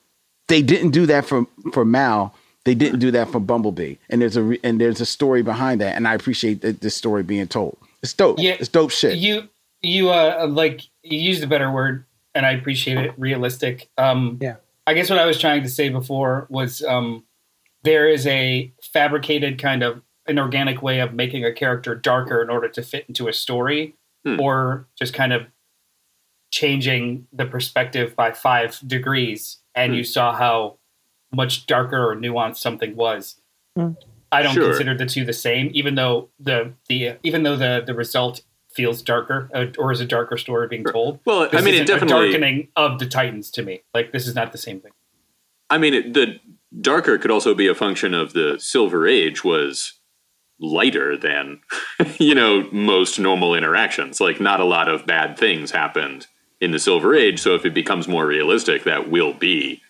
[0.49, 2.35] They didn't do that for for Mal.
[2.64, 5.81] They didn't do that for Bumblebee, and there's a re- and there's a story behind
[5.81, 7.79] that, and I appreciate th- this story being told.
[8.03, 8.39] It's dope.
[8.39, 9.16] Yeah, it's dope shit.
[9.18, 9.49] You
[9.81, 12.05] you uh like you used a better word,
[12.35, 13.14] and I appreciate it.
[13.16, 13.89] Realistic.
[13.97, 14.57] Um, Yeah.
[14.87, 17.25] I guess what I was trying to say before was um,
[17.85, 22.51] there is a fabricated kind of an organic way of making a character darker in
[22.51, 23.95] order to fit into a story,
[24.25, 24.39] Hmm.
[24.41, 25.47] or just kind of
[26.51, 29.99] changing the perspective by five degrees, and Hmm.
[29.99, 30.79] you saw how
[31.33, 33.41] much darker or nuanced something was.
[33.77, 33.93] Hmm.
[34.33, 34.68] I don't Sure.
[34.68, 38.43] consider the two the same, even though the the even though the the result
[38.73, 41.18] feels darker uh, or is a darker story being told.
[41.25, 42.31] Well, I mean, it isn't a definitely.
[42.31, 43.83] darkening of the Titans to me.
[43.95, 44.93] Like this is not the same thing.
[45.68, 46.39] I mean, it, the
[46.81, 49.95] darker could also be a function of the Silver Age was
[50.61, 51.61] lighter than
[52.19, 54.21] you know most normal interactions.
[54.21, 56.27] Like, not a lot of bad things happened
[56.61, 57.41] in the Silver Age.
[57.41, 59.83] So, if it becomes more realistic, that will be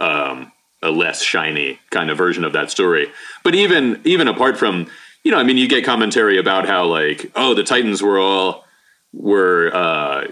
[0.00, 0.52] um,
[0.82, 3.10] a less shiny kind of version of that story.
[3.42, 4.88] But even even apart from
[5.24, 8.64] you know, I mean, you get commentary about how like, oh, the Titans were all
[9.12, 10.26] were uh,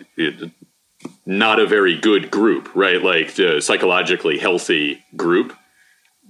[1.25, 3.03] not a very good group, right?
[3.03, 5.57] Like the psychologically healthy group.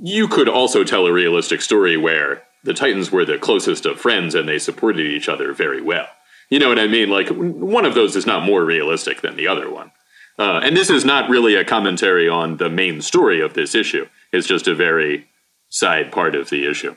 [0.00, 4.34] You could also tell a realistic story where the Titans were the closest of friends
[4.34, 6.08] and they supported each other very well.
[6.50, 7.08] You know what I mean?
[7.08, 9.90] Like one of those is not more realistic than the other one.
[10.38, 14.06] Uh, and this is not really a commentary on the main story of this issue.
[14.32, 15.28] It's just a very
[15.68, 16.96] side part of the issue.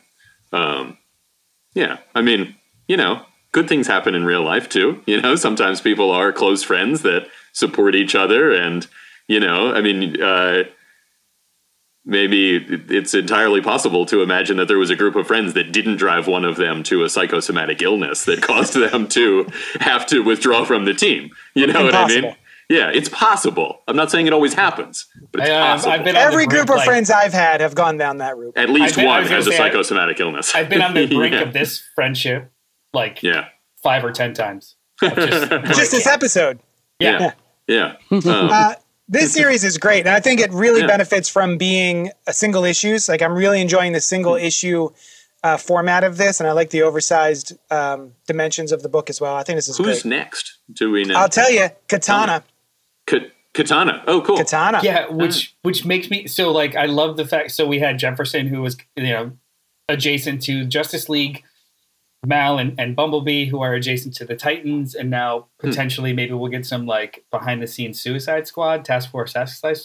[0.52, 0.98] Um,
[1.74, 2.56] yeah, I mean,
[2.88, 5.02] you know, good things happen in real life too.
[5.08, 8.88] You know, sometimes people are close friends that support each other, and
[9.28, 10.64] you know, I mean, uh,
[12.06, 12.58] maybe
[12.90, 16.28] it's entirely possible to imagine that there was a group of friends that didn't drive
[16.28, 19.48] one of them to a psychosomatic illness that caused them to
[19.80, 21.32] have to withdraw from the team.
[21.56, 22.36] You know what I mean?
[22.68, 23.82] Yeah, it's possible.
[23.88, 25.92] I'm not saying it always happens, but it's I, um, possible.
[25.94, 28.58] I've been Every group of like- friends I've had have gone down that route.
[28.58, 30.54] At least been- one was has a say, I- psychosomatic illness.
[30.56, 31.42] I've been on the brink yeah.
[31.42, 32.52] of this friendship
[32.94, 33.50] like Yeah.
[33.84, 34.76] five or ten times.
[35.02, 36.60] Of just, Just this episode.
[37.00, 37.34] yeah.
[37.68, 37.96] Yeah.
[38.10, 38.20] Yeah.
[38.20, 38.74] Um, Uh,
[39.08, 40.88] this series is great, and I think it really Yeah.
[40.88, 43.08] benefits from being a single issues.
[43.10, 44.90] Like I'm really enjoying the single issue
[45.44, 49.22] uh, format of this, and I like the oversized um, dimensions of the book as
[49.22, 49.36] well.
[49.36, 50.06] I think this is who's great.
[50.06, 50.58] next?
[50.74, 51.16] Do we know?
[51.16, 52.44] I'll tell you, Katana.
[53.06, 54.04] Ka- Katana.
[54.08, 54.38] Oh, cool.
[54.38, 54.80] Katana.
[54.84, 57.52] Yeah, which which makes me so like I love the fact.
[57.52, 59.32] So we had Jefferson, who was you know
[59.88, 61.44] adjacent to Justice League,
[62.26, 66.52] Mal and, and Bumblebee, who are adjacent to the Titans, and now potentially maybe we'll
[66.52, 69.78] get some like behind the scenes Suicide Squad, Task Force X type,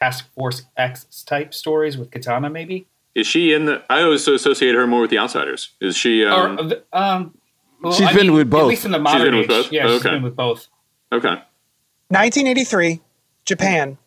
[0.00, 2.86] Task Force X type stories with Katana, maybe.
[3.14, 3.82] Is she in the?
[3.90, 5.70] I always associate her more with the Outsiders.
[5.80, 6.24] Is she?
[6.24, 7.38] Um, or uh, um,
[7.82, 8.62] well, She's been with both.
[8.62, 9.72] At least in the modern been with both?
[9.72, 10.10] Yeah, she's Okay.
[10.10, 10.68] been with both.
[11.12, 11.42] okay.
[12.10, 13.00] 1983,
[13.44, 13.98] Japan.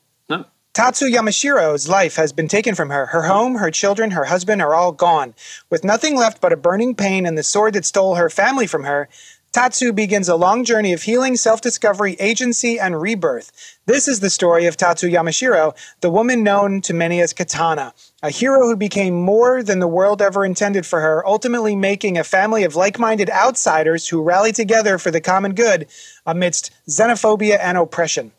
[0.73, 3.07] Tatsu Yamashiro's life has been taken from her.
[3.07, 5.33] Her home, her children, her husband are all gone.
[5.69, 8.85] With nothing left but a burning pain and the sword that stole her family from
[8.85, 9.09] her,
[9.51, 13.79] Tatsu begins a long journey of healing, self discovery, agency, and rebirth.
[13.85, 17.93] This is the story of Tatsu Yamashiro, the woman known to many as Katana,
[18.23, 22.23] a hero who became more than the world ever intended for her, ultimately making a
[22.23, 25.87] family of like minded outsiders who rally together for the common good
[26.25, 28.31] amidst xenophobia and oppression.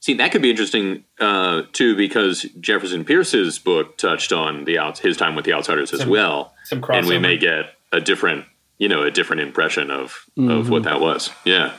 [0.00, 4.98] See, that could be interesting uh, too, because Jefferson Pierce's book touched on the outs
[5.00, 8.46] his time with the outsiders as Some- well, some and we may get a different,
[8.78, 10.70] you know, a different impression of of Mm-hmm.
[10.70, 11.30] what that was.
[11.44, 11.72] Yeah,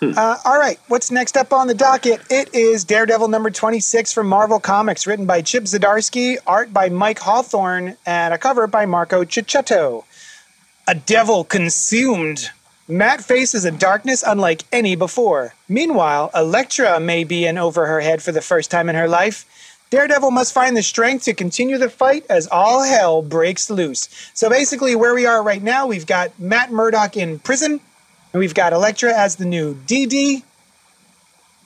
[0.00, 2.22] Uh, all right, what's next up on the docket?
[2.30, 7.18] It is Daredevil number 26 from Marvel Comics, written by Chip Zdarsky, art by Mike
[7.18, 10.04] Hawthorne, and a cover by Marco Checchetto.
[10.88, 12.50] A devil consumed.
[12.88, 15.54] Matt faces a darkness unlike any before.
[15.68, 19.44] Meanwhile, Elektra may be in over her head for the first time in her life.
[19.90, 24.08] Daredevil must find the strength to continue the fight as all hell breaks loose.
[24.34, 27.80] So basically, where we are right now, we've got Matt Murdock in prison,
[28.32, 30.42] and we've got Elektra as the new DD,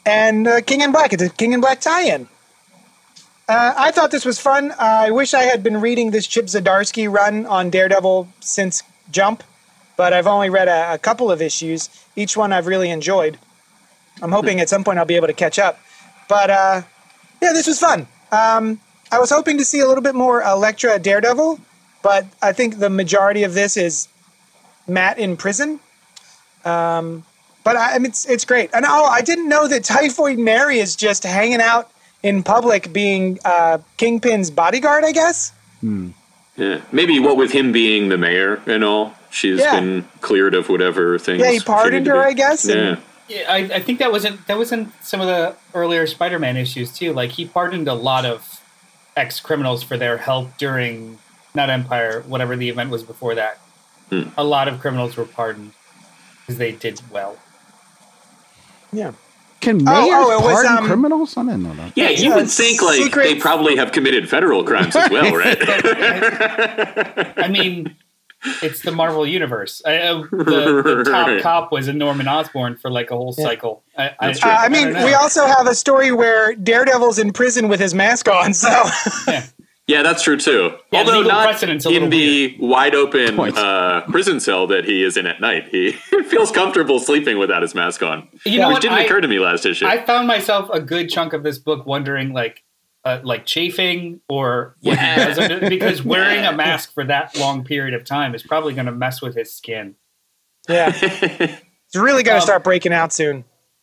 [0.05, 1.13] and uh, King in Black.
[1.13, 2.29] It's a King in Black tie-in.
[3.49, 4.73] Uh, I thought this was fun.
[4.79, 9.43] I wish I had been reading this Chip Zdarsky run on Daredevil since Jump,
[10.01, 11.91] but I've only read a, a couple of issues.
[12.17, 13.39] Each one I've really enjoyed.
[14.23, 15.79] I'm hoping at some point I'll be able to catch up.
[16.27, 16.83] But uh,
[17.43, 18.09] yeah, this was fun.
[18.33, 18.81] Um,
[19.13, 21.61] I was hoping to see a little bit more Elektra Daredevil,
[22.03, 24.09] but I think the majority of this is
[24.89, 25.81] Matt in prison.
[26.65, 27.27] Um,
[27.63, 28.71] but I, I mean, it's it's great.
[28.73, 31.91] And oh, I didn't know that Typhoid Mary is just hanging out
[32.23, 35.05] in public, being uh, Kingpin's bodyguard.
[35.05, 35.53] I guess.
[36.57, 36.81] yeah.
[36.91, 39.81] Maybe what with him being the mayor and all, she's Yeah.
[39.81, 41.41] been cleared of whatever things.
[41.41, 42.17] Yeah, he pardoned her.
[42.17, 42.97] I guess, Yeah,
[43.29, 46.93] Yeah, I, I think that wasn't that was in some of the earlier Spider-Man issues
[46.93, 47.13] too.
[47.13, 48.61] Like he pardoned a lot of
[49.17, 51.19] ex criminals for their help during
[51.55, 53.59] not Empire, whatever the event was before that.
[54.11, 54.29] Hmm.
[54.37, 55.73] A lot of criminals were pardoned
[56.43, 57.37] because they did well.
[58.93, 59.13] Yeah.
[59.61, 61.37] Can Oh, mayors oh, it was, pardon um, criminals?
[61.37, 61.93] I didn't know that.
[61.95, 62.09] yeah.
[62.09, 65.59] You Yeah, would think like secret- they probably have committed federal crimes as well, right?
[67.37, 67.95] I mean,
[68.63, 69.83] it's the Marvel universe.
[69.87, 71.43] I, uh, the, the top Right.
[71.43, 73.83] cop was a Norman Osborn for like a whole cycle.
[73.97, 74.45] I, I, That's.
[74.45, 75.05] Uh, I mean, know.
[75.05, 78.55] we also have a story where Daredevil's in prison with his mask on.
[78.55, 78.69] So
[79.29, 79.47] Yeah.
[79.87, 80.71] Yeah, that's true too.
[80.93, 85.27] Yeah, Although not in little the wide open uh, prison cell that he is in
[85.27, 85.91] at night, he
[86.29, 88.29] feels comfortable sleeping without his mask on.
[88.47, 88.83] You know which what?
[88.83, 89.87] didn't I- occur to me last issue.
[89.87, 92.63] I found myself a good chunk of this book wondering, like,
[93.05, 95.15] uh, like chafing or what Yeah.
[95.19, 98.75] he does under- because wearing a mask for that long period of time is probably
[98.75, 99.95] going to mess with his skin.
[100.69, 103.37] yeah, it's really going to Um, start breaking out soon.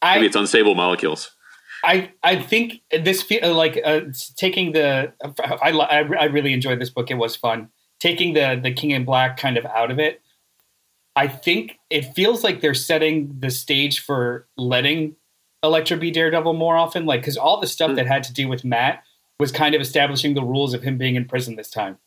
[0.03, 1.31] Maybe I it's unstable molecules.
[1.83, 4.01] I I think this feel like uh,
[4.35, 5.13] taking the
[5.61, 7.09] I, I I really enjoyed this book.
[7.11, 10.21] It was fun taking the the King in Black kind of out of it.
[11.15, 15.15] I think it feels like they're setting the stage for letting
[15.63, 17.95] Elektra be Daredevil more often, like because all the stuff Hmm.
[17.95, 19.03] that had to do with Matt
[19.39, 21.97] was kind of establishing the rules of him being in prison this time.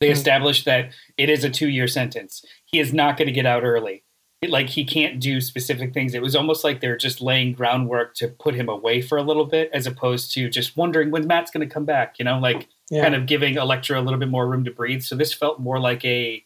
[0.00, 0.12] They Hmm.
[0.12, 2.44] established that it is a two year sentence.
[2.64, 4.04] He is not going to get out early.
[4.40, 6.14] It, like he can't do specific things.
[6.14, 9.44] It was almost like they're just laying groundwork to put him away for a little
[9.44, 12.18] bit, as opposed to just wondering when Matt's going to come back.
[12.18, 13.02] You know, like Yeah.
[13.02, 15.02] kind of giving Elektra a little bit more room to breathe.
[15.02, 16.44] So this felt more like a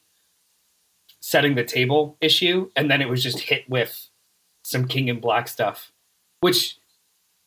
[1.20, 4.08] setting the table issue, and then it was just hit with
[4.64, 5.92] some King in Black stuff.
[6.40, 6.76] Which,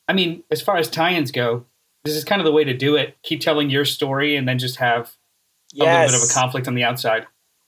[0.08, 1.66] I mean, as far as tie-ins go,
[2.08, 3.16] this is kind of the way to do it.
[3.22, 5.14] Keep telling your story, and then just have
[5.74, 7.26] a little bit of a conflict on the outside.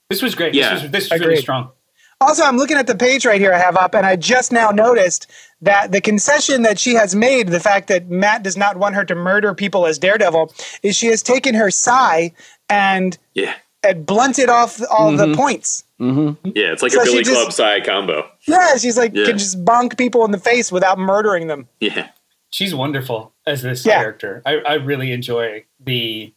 [0.09, 0.53] This was great.
[0.53, 0.73] Yeah.
[0.73, 1.71] This was, this was really strong.
[2.19, 4.69] Also, I'm looking at the page right here I have up, and I just now
[4.69, 5.25] noticed
[5.61, 9.03] that the concession that she has made, the fact that Matt does not want her
[9.05, 12.31] to murder people as Daredevil, is she has taken her sai
[12.69, 13.55] and, Yeah.
[13.81, 15.35] and blunted off all the mm-hmm.
[15.35, 15.83] points.
[15.99, 16.49] Mm-hmm.
[16.55, 18.29] Yeah, it's like So a she Billy just- Club side combo.
[18.47, 19.25] Yeah, she's like Yeah.
[19.25, 21.67] can just bonk people in the face without murdering them.
[21.79, 22.09] Yeah.
[22.51, 23.99] She's wonderful as this Yeah.
[23.99, 24.41] character.
[24.45, 26.33] I, I really enjoy the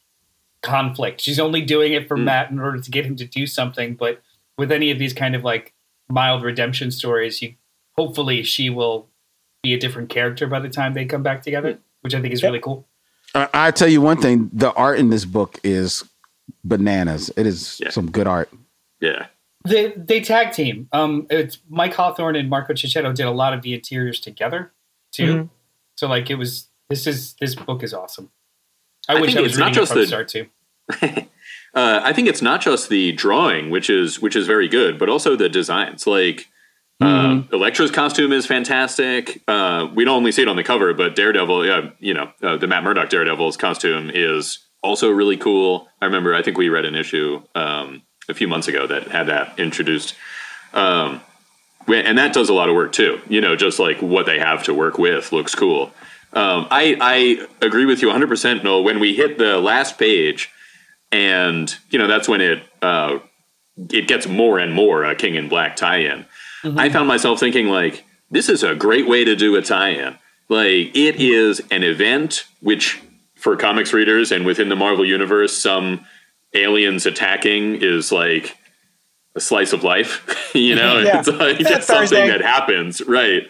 [0.63, 1.21] conflict.
[1.21, 2.25] She's only doing it for Mm.
[2.25, 4.23] Matt in order to get him to do something, but
[4.57, 5.75] with any of these kind of like
[6.09, 7.55] mild redemption stories, you
[7.97, 9.09] hopefully she will
[9.63, 12.43] be a different character by the time they come back together, which I think is
[12.43, 12.49] Yep.
[12.49, 12.87] really cool.
[13.35, 16.05] I, I tell you one thing: the art in this book is
[16.65, 17.31] bananas.
[17.37, 17.91] It is Yeah.
[17.91, 18.51] some good art.
[19.01, 19.27] Yeah.
[19.67, 20.89] They they tag team.
[20.93, 24.73] Um, it's Mike Hawthorne and Marco Checchetto did a lot of the interiors together
[25.11, 25.35] too.
[25.35, 25.51] Mhm.
[25.97, 28.31] So like it was this is this book is awesome.
[29.09, 31.27] I, I wish think I was it's not reading just it from the- start to.
[31.75, 35.09] Uh, I think it's not just the drawing, which is which is very good, but
[35.09, 36.07] also the designs.
[36.07, 36.49] Like
[37.01, 39.43] uh, Elektra's costume is fantastic.
[39.49, 42.57] Uh, we don't only see it on the cover, but Daredevil, yeah, you know, uh,
[42.57, 45.89] the Matt Murdock Daredevil's costume is also really cool.
[46.01, 49.27] I remember, I think we read an issue um, a few months ago that had
[49.27, 50.15] that introduced.
[50.73, 51.21] Um,
[51.89, 53.21] and that does a lot of work too.
[53.29, 55.93] You know, just like what they have to work with looks cool.
[56.35, 58.83] Um, I I agree with you 100, percent Noel.
[58.85, 60.51] When we hit the last page,
[61.13, 63.19] and you know that's when it uh,
[63.91, 66.27] it gets more and more a King in Black tie-in.
[66.79, 70.17] I found myself thinking like, this is a great way to do a tie-in.
[70.49, 73.01] Like it is an event which
[73.35, 76.07] for comics readers and within the Marvel universe, some
[76.55, 78.57] aliens attacking is like
[79.35, 80.51] a slice of life.
[80.55, 81.19] you know, Yeah.
[81.19, 83.43] it's like just something that happens, right?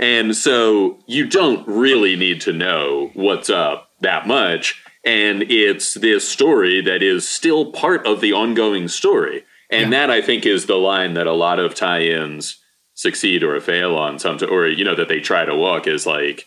[0.00, 4.82] And so you don't really need to know what's up that much.
[5.04, 9.44] And it's this story that is still part of the ongoing story.
[9.70, 12.56] And that I think is the line that a lot of tie-ins
[12.94, 16.46] succeed or fail on some or you know that they try to walk is like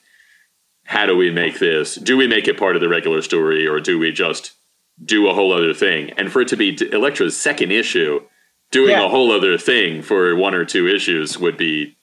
[0.83, 3.79] how do we make this do we make it part of the regular story or
[3.79, 4.51] do we just
[5.03, 8.19] do a whole other thing and for it to be Elektra's second issue
[8.69, 9.03] doing Yeah.
[9.05, 11.95] a whole other thing for one or two issues would be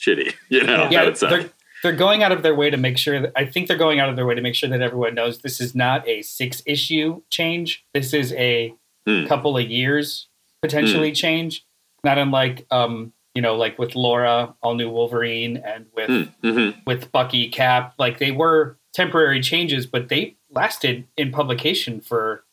[0.00, 1.50] shitty you know yeah, would they're
[1.82, 4.08] they're going out of their way to make sure that I think they're going out
[4.08, 7.22] of their way to make sure that everyone knows this is not a six issue
[7.30, 7.84] change.
[7.94, 8.74] This is a
[9.06, 9.26] Hmm.
[9.26, 10.26] couple of years
[10.60, 11.64] potentially change.
[12.04, 16.10] Not unlike um, you know, like with Laura, all new Wolverine, and with
[16.42, 16.84] Mhm.
[16.84, 22.44] with Bucky Cap, like they were temporary changes, but they lasted in publication for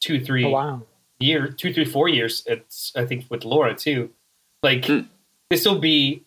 [0.00, 0.82] two, three Oh, wow.
[1.18, 2.44] year, two, three, four years.
[2.46, 4.10] It's I think with Laura too.
[4.62, 5.00] Like Hmm.
[5.50, 6.22] this will be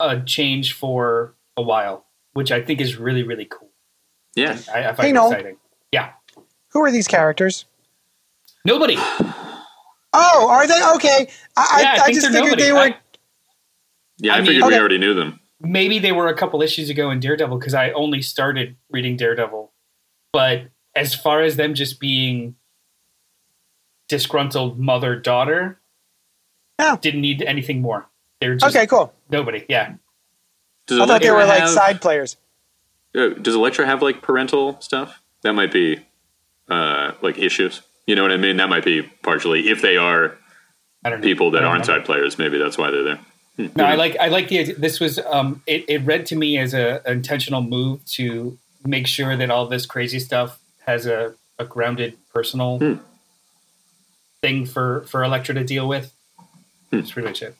[0.00, 3.70] a change for a while, which I think is really really cool.
[4.34, 5.30] yeah I, I find Hey, it Noel.
[5.32, 5.56] exciting.
[5.92, 6.12] Yeah,
[6.72, 7.64] Who are these characters?
[8.64, 8.96] nobody.
[10.18, 11.28] Oh, are they okay?
[11.56, 12.62] I, Yeah, I I, I think just they're figured nobody.
[12.62, 12.78] they were.
[12.78, 12.96] I-
[14.18, 16.90] yeah I, I mean- figured we already knew them maybe they were a couple issues
[16.90, 19.72] ago in Daredevil because I only started reading Daredevil.
[20.32, 22.56] But as far as them just being
[24.08, 25.80] disgruntled mother daughter,
[26.78, 26.96] Yeah.
[27.00, 28.06] didn't need anything more.
[28.40, 29.12] They were just okay, cool.
[29.30, 29.64] nobody.
[29.68, 29.94] Yeah.
[30.86, 32.36] does I thought they Elektra were like have- side players.
[33.14, 36.00] uh, does Elektra have like parental stuff that might be
[36.68, 40.36] uh, like issues you know what I mean that might be partially if they are
[41.04, 41.24] I don't know.
[41.24, 41.94] people that aren't know.
[41.96, 43.20] side players maybe that's why they're there
[43.76, 44.72] No, I like I like the.
[44.74, 49.06] This was um, it, it read to me as a an intentional move to make
[49.06, 52.94] sure that all this crazy stuff has a, a grounded personal Hmm.
[54.42, 56.12] thing for for Elektra to deal with.
[56.92, 57.54] It's pretty much it.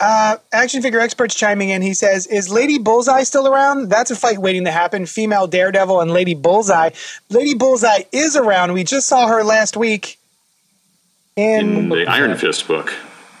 [0.00, 1.82] Uh, action figure experts chiming in.
[1.82, 3.88] He says, "Is Lady Bullseye still around?
[3.90, 5.06] That's a fight waiting to happen.
[5.06, 6.90] Female Daredevil and Lady Bullseye.
[7.30, 8.72] Lady Bullseye is around.
[8.74, 10.18] We just saw her last week
[11.36, 12.36] in in the Iron?
[12.36, 12.94] Fist book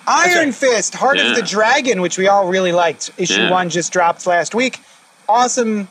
[0.08, 0.54] Iron right.
[0.54, 1.30] Fist, Heart Yeah.
[1.30, 3.10] of the Dragon, which we all really liked.
[3.18, 3.50] Issue Yeah.
[3.50, 4.80] one just dropped last week.
[5.28, 5.86] Awesome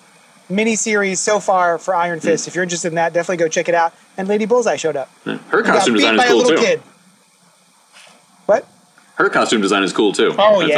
[0.51, 2.27] miniseries so far for Iron Hmm.
[2.27, 2.47] Fist.
[2.47, 3.93] If you're interested in that, definitely go check it out.
[4.17, 5.09] And Lady Bullseye showed up.
[5.25, 5.37] Yeah.
[5.49, 6.81] her costume design is by a cool little too kid.
[9.17, 9.23] What?
[9.25, 10.71] her costume design is cool too Oh That's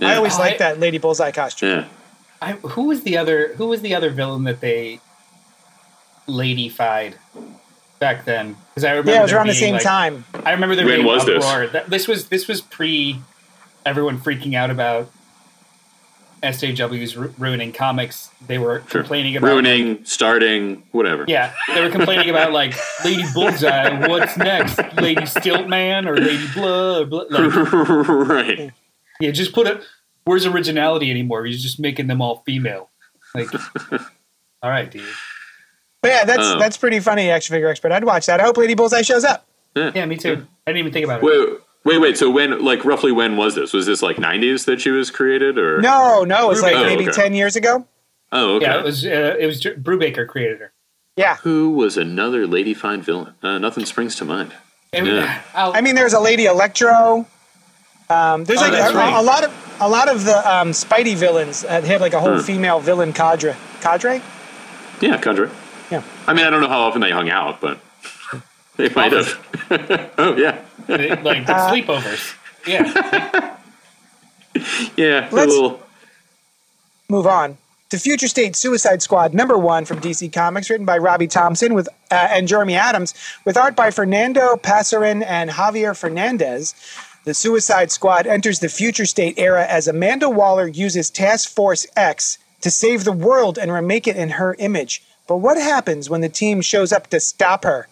[0.00, 0.08] yeah.
[0.08, 1.68] I always Oh, liked I- that Lady Bullseye costume.
[1.70, 1.84] yeah
[2.40, 5.00] I, who was the other who was the other villain that they
[6.28, 7.14] ladyfied
[7.98, 8.56] back then?
[8.70, 10.24] Because I remember Yeah, it was there around the same like- time.
[10.44, 11.44] I remember there When being was this?
[11.44, 11.68] uproar.
[11.68, 13.20] That, this was this was pre
[13.86, 15.10] everyone freaking out about
[16.42, 18.30] SJWs ru- ruining comics.
[18.46, 19.02] They were Sure.
[19.02, 22.74] complaining about ruining starting whatever Yeah, they were complaining about like
[23.04, 24.06] Lady Bullseye.
[24.08, 27.04] What's next, Lady Stiltman or Lady Blah?
[27.04, 28.72] blah like, right
[29.20, 29.82] yeah, just put it.
[30.24, 31.46] Where's originality anymore?
[31.46, 32.90] You're just making them all female.
[33.34, 33.48] Like,
[34.62, 35.02] all right, dude.
[36.02, 36.58] But yeah, that's Oh.
[36.58, 37.92] that's pretty funny, action figure expert.
[37.92, 38.40] I'd watch that.
[38.40, 39.46] I hope Lady Bullseye shows up.
[39.74, 40.46] Yeah, me too.
[40.66, 41.26] I didn't even think about it.
[41.26, 44.80] wait wait wait so when like roughly when was this was this like 90s that
[44.82, 47.12] she was created or No, no, it's like Oh, maybe okay.
[47.22, 47.86] ten years ago.
[48.32, 49.04] oh okay Yeah, it was.
[49.06, 50.72] Uh, it was Brubaker created her.
[51.16, 51.36] Yeah.
[51.36, 54.52] who was another lady fine villain uh, nothing springs to mind
[54.92, 55.40] And, Yeah.
[55.54, 57.26] I'll- I mean, there's a Lady Electro.
[58.08, 59.14] Um, there's Oh, like a, right.
[59.18, 62.36] a lot of a lot of the um, Spidey villains uh, had like a whole
[62.38, 62.42] Hmm.
[62.50, 63.54] female villain cadre.
[63.80, 64.22] Cadre?
[65.00, 65.50] Yeah, Cadre.
[65.90, 66.02] Yeah.
[66.26, 67.78] I mean, I don't know how often they hung out, but
[68.76, 70.12] they might have.
[70.18, 70.98] oh yeah, like
[71.48, 72.36] Uh, sleepovers.
[72.66, 73.56] Yeah,
[74.96, 75.28] yeah.
[75.32, 75.80] Let's- little.
[77.08, 77.56] Move on
[77.90, 81.88] to Future State Suicide Squad number one from DC Comics, written by Robbie Thompson with
[82.10, 83.14] uh, and Jeremy Adams,
[83.44, 86.74] with art by Fernando Pasarín and Javier Fernandez.
[87.24, 92.38] The Suicide Squad enters the Future State era as Amanda Waller uses Task Force X
[92.60, 95.02] to save the world and remake it in her image.
[95.28, 97.88] But what happens when the team shows up to stop her?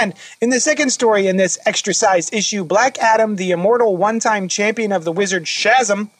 [0.00, 4.20] And in the second story in this extra sized issue, Black Adam, the immortal one
[4.20, 6.10] time champion of the wizard Shazam,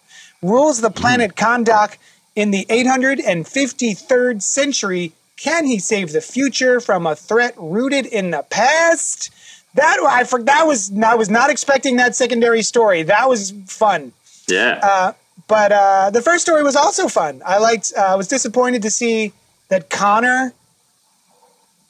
[0.43, 1.97] rules the planet Kahndaq
[2.35, 5.13] in the 853rd century.
[5.37, 9.31] Can he save the future from a threat rooted in the past?
[9.75, 13.03] That I for, that was I was not expecting that secondary story.
[13.03, 14.13] That was fun.
[14.49, 14.81] Yeah.
[14.83, 15.13] Uh,
[15.49, 17.43] but uh, the first story was also fun.
[17.45, 17.93] I liked.
[17.97, 19.33] uh, I was disappointed to see
[19.69, 20.55] that Connor.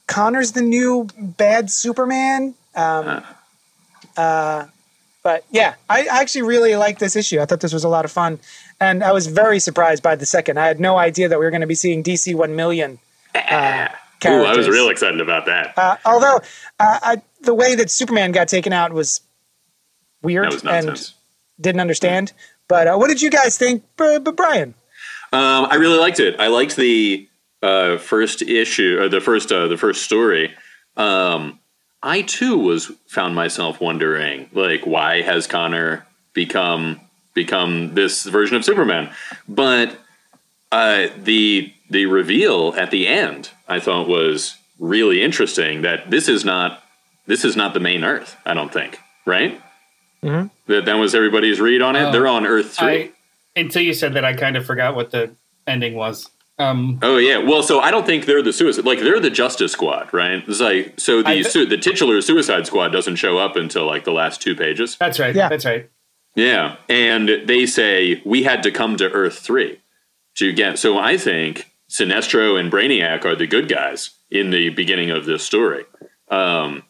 [0.07, 2.55] Connor's the new bad Superman.
[2.75, 3.23] Um,
[4.15, 4.65] uh,
[5.23, 7.39] but yeah, I actually really liked this issue.
[7.41, 8.39] I thought this was a lot of fun,
[8.79, 10.57] and I was very surprised by the second.
[10.57, 12.99] I had no idea that we were going to be seeing DC One Million.
[13.35, 13.89] Uh,
[14.25, 15.77] Ooh, I was real excited about that.
[15.77, 16.37] Uh, although
[16.79, 19.21] uh, I, the way that Superman got taken out was
[20.23, 21.13] weird was and
[21.59, 22.33] didn't understand.
[22.67, 24.73] But uh, what did you guys think, Brian?
[25.33, 26.39] Um, I really liked it.
[26.39, 27.26] I liked the
[27.61, 30.53] uh, first issue or the first uh, the first story.
[30.95, 31.59] Um,
[32.03, 37.01] I too was found myself wondering, like, why has Connor become
[37.33, 39.11] become this version of Superman?
[39.47, 39.97] But
[40.71, 45.81] uh, the the reveal at the end, I thought was really interesting.
[45.81, 46.83] That this is not
[47.25, 48.35] this is not the main Earth.
[48.45, 49.59] I don't think, right?
[50.23, 50.49] Mhm.
[50.67, 52.03] That that was everybody's read on it.
[52.03, 52.87] Oh, They're on Earth three.
[52.87, 53.11] I,
[53.55, 55.31] until you said that, I kind of forgot what the
[55.65, 56.29] ending was.
[56.59, 58.85] Um, Oh yeah, well, so I don't think they're the suicide.
[58.85, 60.43] Like they're the Justice Squad, right?
[60.47, 64.05] It's like so the I- su- the titular Suicide Squad doesn't show up until like
[64.05, 64.95] the last two pages.
[64.97, 65.35] that's right.
[65.35, 65.49] Yeah.
[65.49, 65.89] That's right.
[66.35, 69.79] Yeah, and they say we had to come to Earth three
[70.37, 70.77] to get.
[70.79, 75.43] So I think Sinestro and Brainiac are the good guys in the beginning of this
[75.43, 75.85] story.
[76.29, 76.83] Um,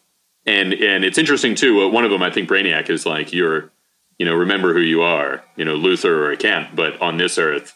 [0.46, 1.82] and and it's interesting too.
[1.82, 3.70] uh, One of them, I think Brainiac is like you're,
[4.18, 5.44] you know, remember who you are.
[5.56, 7.74] You know, Luthor or Kent, but on this Earth,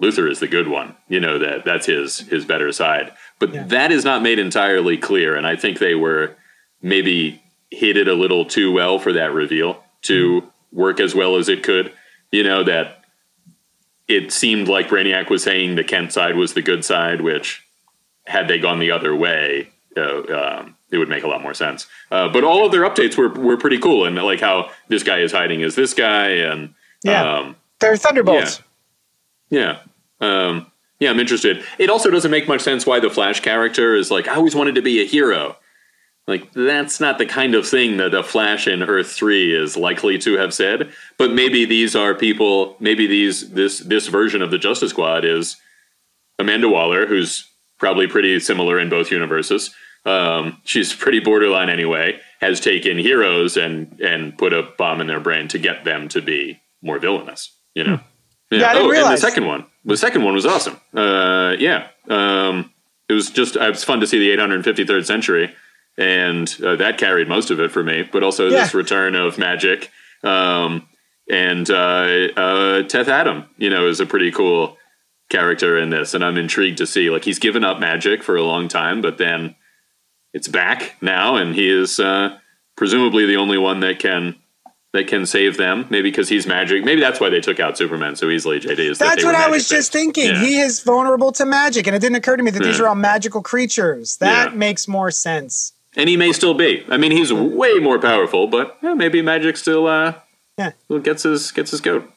[0.00, 0.96] Luthor is the good one.
[1.08, 3.12] You know that that's his his better side.
[3.38, 3.64] But Yeah.
[3.68, 6.36] that is not made entirely clear, and I think they were
[6.82, 11.48] maybe hit it a little too well for that reveal to work as well as
[11.48, 11.92] it could.
[12.32, 13.04] You know that
[14.08, 17.62] it seemed like Brainiac was saying the Kent side was the good side, which
[18.26, 21.86] had they gone the other way, uh, um, it would make a lot more sense.
[22.10, 25.20] Uh, but all of their updates were were pretty cool, and like how this guy
[25.20, 26.74] is hiding is this guy, and
[27.04, 27.22] Yeah.
[27.38, 28.60] um, They're Thunderbolts.
[29.50, 29.78] Yeah.
[30.20, 30.70] Um,
[31.00, 31.64] yeah, I'm interested.
[31.78, 34.74] It also doesn't make much sense why the Flash character is like, I always wanted
[34.76, 35.56] to be a hero.
[36.26, 40.16] Like, that's not the kind of thing that a Flash in Earth 3 is likely
[40.18, 40.90] to have said.
[41.18, 45.56] But maybe these are people, maybe these this this version of the Justice Squad is
[46.38, 47.46] Amanda Waller, who's
[47.78, 49.74] probably pretty similar in both universes.
[50.06, 55.20] Um, she's pretty borderline anyway, has taken heroes and and put a bomb in their
[55.20, 58.00] brain to get them to be more villainous, you know?
[58.60, 59.66] Yeah, I didn't oh, and the second one.
[59.84, 60.80] The second one was awesome.
[60.94, 61.88] Uh, yeah.
[62.08, 62.72] Um,
[63.08, 65.54] it was just, it was fun to see the 853rd century.
[65.96, 68.62] And uh, that carried most of it for me, but also Yeah.
[68.62, 69.90] this return of magic.
[70.22, 70.88] Um,
[71.30, 74.76] and uh, uh, Teth Adam, you know, is a pretty cool
[75.30, 76.14] character in this.
[76.14, 79.18] And I'm intrigued to see, like, he's given up magic for a long time, but
[79.18, 79.54] then
[80.32, 81.36] it's back now.
[81.36, 82.38] And he is uh,
[82.76, 84.36] presumably the only one that can.
[84.94, 86.84] That can save them, maybe because he's magic.
[86.84, 88.60] Maybe that's why they took out Superman so easily.
[88.60, 90.26] JD is That's were what I was just thinking.
[90.26, 90.38] Yeah.
[90.38, 92.94] He is vulnerable to magic, and it didn't occur to me that these are all
[92.94, 94.18] magical creatures.
[94.18, 94.56] That Yeah.
[94.56, 95.72] makes more sense.
[95.96, 96.84] and he may still be.
[96.88, 100.14] I mean, he's way more powerful, but yeah, maybe magic still uh,
[100.58, 100.70] Yeah.
[100.84, 102.08] still gets his gets his goat.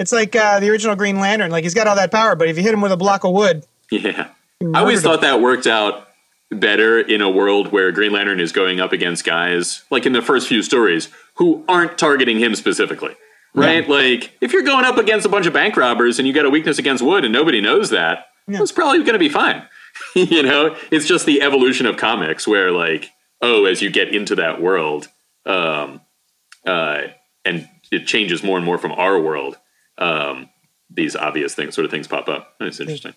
[0.00, 1.52] It's like uh, the original Green Lantern.
[1.52, 3.30] Like he's got all that power, but if you hit him with a block of
[3.32, 3.62] wood,
[3.92, 4.26] Yeah,
[4.74, 5.04] I always him.
[5.04, 6.08] thought that worked out
[6.60, 10.22] better in a world where Green Lantern is going up against guys like in the
[10.22, 13.14] first few stories who aren't targeting him specifically.
[13.54, 13.88] Right?
[13.88, 16.50] Like if you're going up against a bunch of bank robbers and you got a
[16.50, 18.60] weakness against wood and nobody knows that, Yeah.
[18.62, 19.62] it's probably going to be fine.
[20.16, 24.34] you know, it's just the evolution of comics where like, oh, as you get into
[24.36, 25.06] that world,
[25.46, 26.00] um,
[26.66, 27.02] uh,
[27.44, 29.56] and it changes more and more from our world,
[29.98, 30.48] um,
[30.90, 32.54] these obvious things, sort of things pop up.
[32.60, 33.14] It's interesting.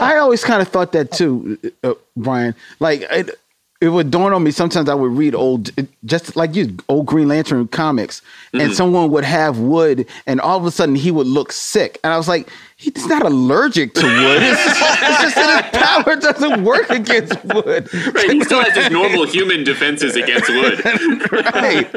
[0.00, 2.54] I always kind of thought that too, uh, Brian.
[2.80, 3.30] Like it,
[3.80, 4.50] it would dawn on me.
[4.50, 5.70] Sometimes I would read old,
[6.04, 8.20] just like you, old Green Lantern comics,
[8.52, 12.12] and someone would have wood, and all of a sudden he would look sick, and
[12.12, 12.48] I was like,
[12.80, 14.42] he's not allergic to wood.
[14.42, 17.88] It's just, it's just that his power doesn't work against wood.
[18.14, 20.82] Right, he still has his normal human defenses against wood.
[21.30, 21.88] Right.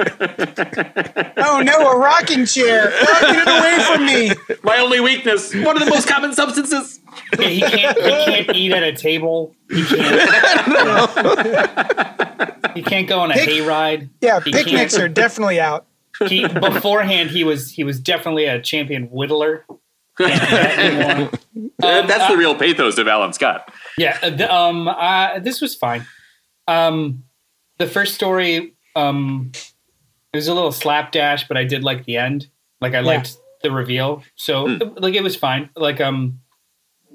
[1.38, 2.89] Oh no, a rocking chair!
[2.91, 4.31] Oh, get it away from me!
[4.63, 6.99] My only weakness, one of the most common substances.
[7.39, 7.97] Yeah, he can't.
[7.97, 9.55] He can't eat at a table.
[9.69, 10.29] He can't.
[12.75, 14.09] he can't go on a Pic- hayride.
[14.21, 15.86] Yeah, He picnics can't- are definitely out.
[16.27, 19.61] He, beforehand, he was he was definitely a champion whittler.
[20.18, 21.30] Can't do that anymore.
[21.82, 23.74] Um, That's the real pathos of Alan Scott.
[23.97, 26.05] Yeah, uh, the, um, uh, this was fine.
[26.68, 27.24] Um,
[27.78, 29.51] the first story, um,
[30.32, 32.47] it was a little slapdash, but I did like the end.
[32.80, 34.64] Like I liked the reveal, so
[34.97, 35.70] like it was fine.
[35.76, 36.39] Like um,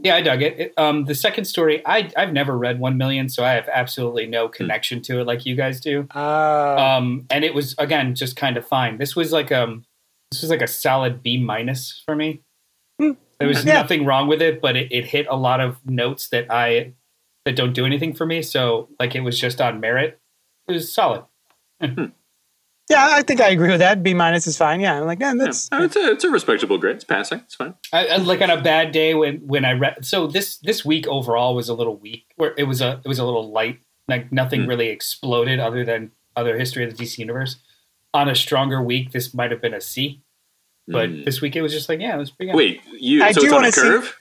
[0.03, 0.59] yeah, I dug it.
[0.59, 0.75] it.
[0.77, 4.49] Um, the second story, I I've never read One Million, so I have absolutely no
[4.49, 6.07] connection to it like you guys do.
[6.15, 8.99] Uh, Um, and it was again just kind of fine.
[8.99, 9.85] This was like um,
[10.31, 12.43] this was like a solid B minus for me.
[12.99, 13.75] There was Yeah.
[13.75, 16.95] nothing wrong with it, but it, it hit a lot of notes that I
[17.45, 18.43] that don't do anything for me.
[18.43, 20.19] So like it was just on merit.
[20.67, 21.25] It was solid.
[22.91, 24.03] Yeah, I think I agree with that.
[24.03, 24.81] B minus is fine.
[24.81, 26.97] Yeah, I'm like, yeah, that's Oh, it's a it's a respectable grade.
[26.97, 27.41] It's passing.
[27.41, 27.75] It's fine.
[27.93, 30.07] I, I like on a bad day when when I read.
[30.07, 32.25] So this this week overall was a little weak.
[32.37, 33.81] Where it was a it was a little light.
[34.09, 34.69] Like nothing Hmm.
[34.71, 37.57] really exploded other than other history of the DC universe.
[38.15, 40.23] On a stronger week, this might have been a C.
[40.91, 41.25] But Mm.
[41.27, 42.57] this week it was just like yeah, it was pretty good.
[42.57, 44.17] Wait, you I so do it's on wanna a see- curve?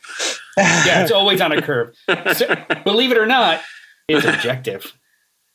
[0.58, 1.96] yeah, it's always on a curve.
[2.36, 3.62] So, believe it or not,
[4.08, 4.94] it's objective.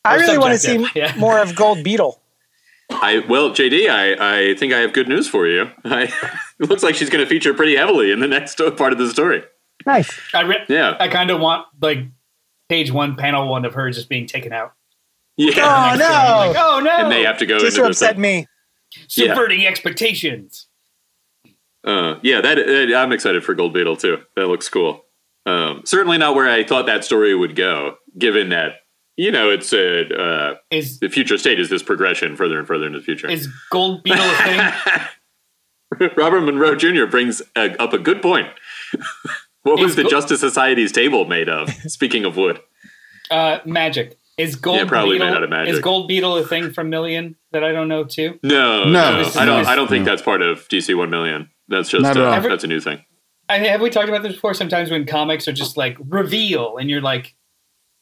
[0.04, 1.14] I really want to see yeah.
[1.16, 2.20] more of Gold Beetle.
[2.90, 5.70] I well, JD, I, I think I have good news for you.
[5.84, 6.04] I,
[6.58, 9.08] it looks like she's going to feature pretty heavily in the next part of the
[9.10, 9.42] story.
[9.86, 10.10] Nice.
[10.34, 12.00] I re- Yeah, I kind of want like
[12.68, 14.72] page one, panel one of her just being taken out.
[15.36, 15.52] yeah.
[15.56, 16.04] Oh, no.
[16.48, 16.90] like, oh no!
[17.04, 18.46] And they have to go Just to upset the me.
[19.08, 20.66] subverting expectations.
[21.84, 22.40] Uh, yeah.
[22.40, 24.18] That, that I'm excited for Gold Beetle too.
[24.36, 25.04] That looks cool.
[25.46, 28.76] Um, certainly not where I thought that story would go, given that
[29.16, 32.86] you know it's a uh, Is the future state is this progression further and further
[32.86, 33.28] into the future.
[33.28, 36.10] is Gold Beetle a thing?
[36.16, 37.04] Robert Monroe Jr.
[37.06, 38.48] brings a, up a good point.
[39.62, 41.70] what was Is the Go- Justice Society's table made of?
[41.90, 42.60] Speaking of wood,
[43.30, 44.18] Uh, magic.
[44.38, 45.74] Is Gold Yeah, probably Beetle made out of magic.
[45.74, 48.38] is Gold Beetle a thing from Million that I don't know too?
[48.42, 49.66] no, No, no, I don't.
[49.66, 50.10] I don't think no.
[50.12, 51.50] that's part of DC One Million.
[51.68, 52.40] That's just Not at uh, all.
[52.48, 53.04] That's a new thing.
[53.48, 54.54] I, have we talked about this before?
[54.54, 57.34] Sometimes when comics are just like reveal, and you're like,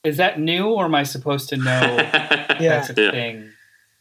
[0.05, 1.65] is that new, or am I supposed to know
[2.01, 2.57] Yeah.
[2.59, 3.11] that's a Yeah.
[3.11, 3.51] thing?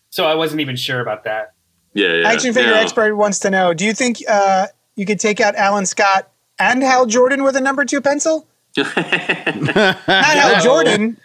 [0.10, 1.54] So I wasn't even sure about that.
[1.94, 2.28] yeah, yeah.
[2.30, 2.78] Action figure No.
[2.80, 6.30] expert wants to know: Do you think uh, you could take out Alan Scott
[6.60, 8.48] and Hal Jordan with a number two pencil?
[8.78, 8.88] Not
[10.08, 10.64] Hal No.
[10.64, 11.18] Jordan.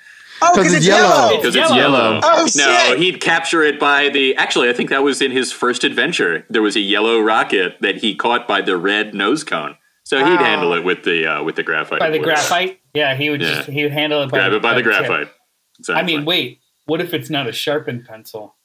[0.52, 1.08] Oh, 'Cause because it's it's yellow.
[1.08, 1.36] yellow.
[1.36, 1.98] Because It's it's yellow.
[2.00, 2.20] yellow.
[2.22, 2.98] Oh, no, shit.
[2.98, 4.34] he'd capture it by the.
[4.36, 6.44] Actually, I think that was in his first adventure.
[6.50, 9.76] There was a yellow rocket that he caught by the red nose cone.
[10.04, 10.44] So he'd Ah.
[10.44, 11.98] handle it with the uh, with the graphite.
[12.00, 12.26] By the wood.
[12.26, 13.54] graphite, yeah, he would Yeah.
[13.54, 14.30] just he would handle it.
[14.30, 14.84] By Grab it by the tip.
[14.84, 15.28] graphite.
[15.88, 16.24] I mean, Exactly.
[16.24, 18.56] wait, what if it's not a sharpened pencil?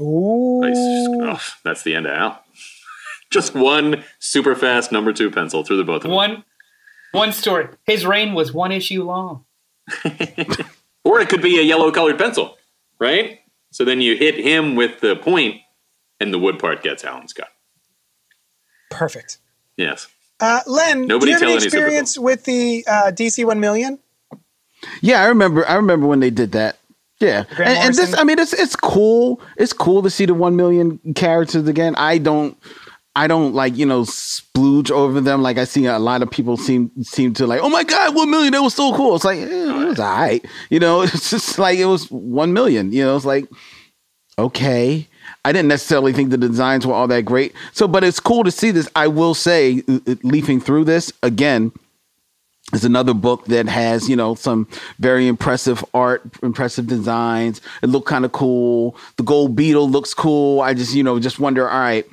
[0.00, 0.60] Ooh.
[0.62, 0.76] Nice.
[0.78, 2.42] Oh, that's the end of Al.
[3.30, 6.12] Just one super fast number two pencil through the both of them.
[6.12, 6.44] One,
[7.12, 7.68] one story.
[7.84, 9.44] His reign was one issue long.
[11.04, 12.56] Or it could be a yellow colored pencil,
[12.98, 13.40] right?
[13.70, 15.60] So then you hit him with the point,
[16.20, 17.48] and the wood part gets Alan Scott.
[18.90, 19.38] Perfect.
[19.76, 20.08] Yes.
[20.40, 23.60] Uh, Len, Nobody do you have tell any any experience with the uh, DC One
[23.60, 23.98] Million?
[25.00, 25.68] Yeah, I remember.
[25.68, 26.78] I remember when they did that.
[27.20, 29.40] Yeah, and, and this, I mean, it's it's cool.
[29.56, 31.96] It's cool to see the one million characters again.
[31.96, 32.56] I don't,
[33.18, 35.42] I don't like you know splooge over them.
[35.42, 37.60] Like I see a lot of people seem seem to like.
[37.60, 38.52] Oh my god, one million!
[38.52, 39.16] That was so cool.
[39.16, 40.46] It's like eh, it was alright.
[40.70, 42.92] You know, it's just like it was one million.
[42.92, 43.48] You know, it's like
[44.38, 45.08] okay.
[45.44, 47.54] I didn't necessarily think the designs were all that great.
[47.72, 48.88] So, but it's cool to see this.
[48.94, 51.72] I will say, uh, uh, leafing through this again,
[52.72, 54.68] is another book that has, you know, some
[55.00, 57.60] very impressive art, impressive designs.
[57.82, 58.96] It looked kind of cool.
[59.16, 60.60] The gold beetle looks cool.
[60.60, 62.06] I just, you know, just wonder, all right,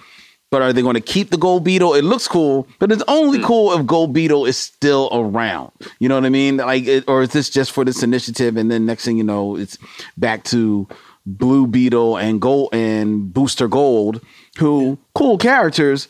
[0.56, 1.95] but are they going to keep the gold beetle?
[1.95, 5.74] It looks cool, but it's only cool if gold beetle is still around.
[5.99, 6.56] You know what I mean?
[6.56, 8.56] Like, it, or is this just for this initiative?
[8.56, 9.78] And then next thing you know, it's
[10.16, 10.88] back to
[11.26, 14.22] blue beetle and gold and booster gold,
[14.58, 16.08] who cool characters,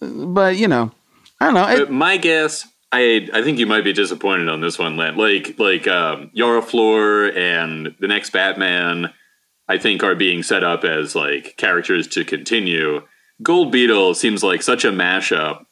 [0.00, 0.90] but you know,
[1.38, 1.68] I don't know.
[1.68, 5.16] It, my guess, I I think you might be disappointed on this one, Len.
[5.16, 9.12] Like like um, Yara Flor and the next Batman,
[9.68, 13.02] I think are being set up as like characters to continue.
[13.42, 15.64] Gold Beetle seems like such a mashup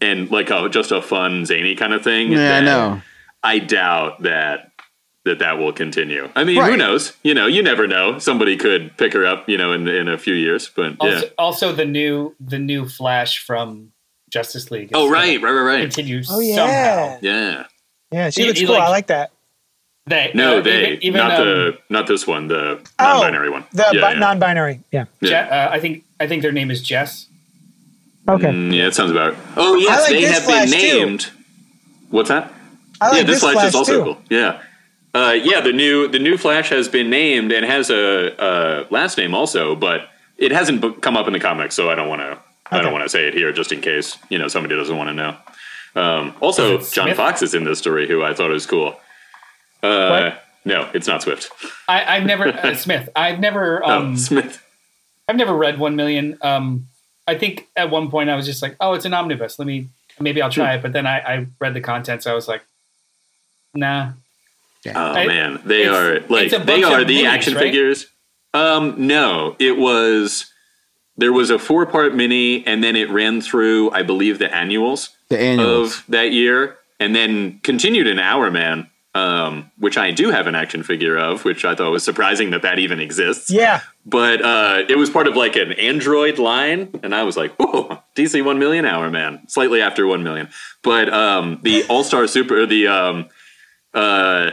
[0.00, 2.32] and like a just a fun zany kind of thing.
[2.32, 3.02] yeah, I know.
[3.42, 4.70] I doubt that
[5.24, 6.28] that that will continue.
[6.34, 7.12] I mean, who knows?
[7.22, 8.18] You know, you never know.
[8.18, 10.70] Somebody could pick her up, you know, in in a few years.
[10.74, 11.14] But yeah.
[11.14, 13.92] Also, also the new the new Flash from
[14.30, 14.90] Justice League.
[14.94, 15.80] Oh right, right, right, right.
[15.82, 17.18] Continue Oh yeah, somehow.
[17.22, 17.64] Yeah.
[18.10, 18.30] yeah.
[18.30, 18.76] She looks you cool.
[18.76, 19.30] like- I like that.
[20.06, 23.50] They No, uh, they even, even, not um, the not this one, the Oh, non-binary
[23.50, 23.64] one.
[23.72, 24.18] The yeah, bi- yeah.
[24.18, 24.80] non-binary.
[24.90, 25.04] Yeah.
[25.22, 25.68] Je- yeah.
[25.70, 27.26] uh, I think I think their name is Jess.
[28.28, 28.46] Okay.
[28.46, 29.34] Mm, yeah, it sounds about.
[29.56, 31.06] Oh yes, like they have Flash, been too.
[31.06, 31.30] named.
[32.10, 32.52] What's that?
[33.00, 34.04] I like yeah, this, Flash, is also too.
[34.04, 34.22] cool.
[34.30, 34.62] Yeah,
[35.14, 35.60] uh, yeah.
[35.60, 39.74] The new the new Flash has been named and has a, a last name also,
[39.74, 40.08] but
[40.38, 42.38] it hasn't bu- come up in the comics, so I don't want to.
[42.70, 45.08] I don't want to say it here just in case you know somebody doesn't want
[45.08, 45.36] to know.
[45.94, 47.16] Um, also, John Smith?
[47.16, 48.94] Fox is in this story, who I thought was cool.
[49.82, 50.44] Uh, What?
[50.64, 51.50] no, it's not Swift.
[51.88, 53.08] I, I've never uh, Smith.
[53.16, 54.62] I've never um oh, Smith.
[55.28, 56.36] I've never read One Million.
[56.42, 56.88] Um,
[57.26, 59.58] I think at one point I was just like, oh, it's an omnibus.
[59.58, 59.88] Let me
[60.20, 60.82] maybe I'll try it.
[60.82, 62.26] But then I, I read the contents.
[62.26, 62.62] I was like,
[63.74, 64.12] nah.
[64.86, 67.62] Oh I- man, they are like they are the minis, action right?
[67.62, 68.06] figures.
[68.54, 70.46] Um, no, it was
[71.16, 75.10] there was a four part mini, and then it ran through, I believe, the annuals
[75.28, 75.98] The annuals.
[75.98, 80.82] of that year, and then continued in Hourman, um, which I do have an action
[80.82, 83.50] figure of, which I thought was surprising that that even exists.
[83.50, 83.80] Yeah.
[84.06, 88.02] But uh, it was part of like an Android line, and I was like, "Whoa,
[88.16, 90.48] DC One Million Hourman!" Slightly after One Million,
[90.82, 93.28] but um, the All Star Super, the um,
[93.94, 94.52] uh,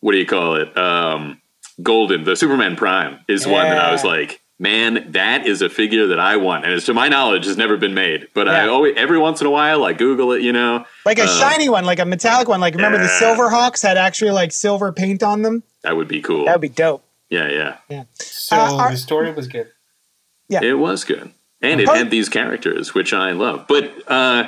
[0.00, 0.76] what do you call it?
[0.76, 1.40] Um,
[1.82, 6.06] Golden, the Superman Prime is one that I was like, "Man, that is a figure
[6.06, 8.28] that I want," and it's to my knowledge has never been made.
[8.32, 10.86] But I always, every once in a while, I Google it, you know.
[11.04, 12.60] Like a Uh, shiny one, like a metallic one.
[12.60, 13.18] Like remember the Yeah.
[13.18, 15.64] Silver Hawks had actually like silver paint on them?
[15.82, 16.44] That would be cool.
[16.46, 17.02] That would be dope.
[17.28, 18.04] yeah, yeah, Yeah.
[18.20, 19.66] So Uh, are- the story was good.
[20.48, 23.64] Yeah, it was good, and it had these characters, which I love.
[23.68, 24.44] But uh,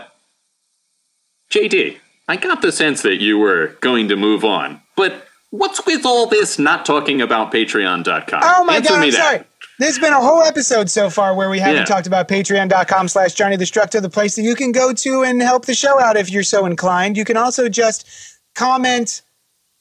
[1.51, 1.99] JD,
[2.29, 6.27] I got the sense that you were going to move on, but what's with all
[6.27, 8.41] this not talking about Patreon.com?
[8.45, 9.17] Oh my Answer god, I'm that.
[9.17, 9.41] sorry.
[9.79, 11.85] There's been a whole episode so far where we haven't Yeah.
[11.85, 15.67] talked about patreon.com slash Johnny Destructo, the place that you can go to and help
[15.67, 17.17] the show out if you're so inclined.
[17.17, 18.07] You can also just
[18.55, 19.23] comment,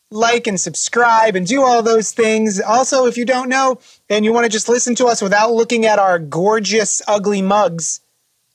[0.10, 2.60] like, and subscribe and do all those things.
[2.60, 3.80] Also, if you don't know
[4.10, 8.00] and you want to just listen to us without looking at our gorgeous, ugly mugs,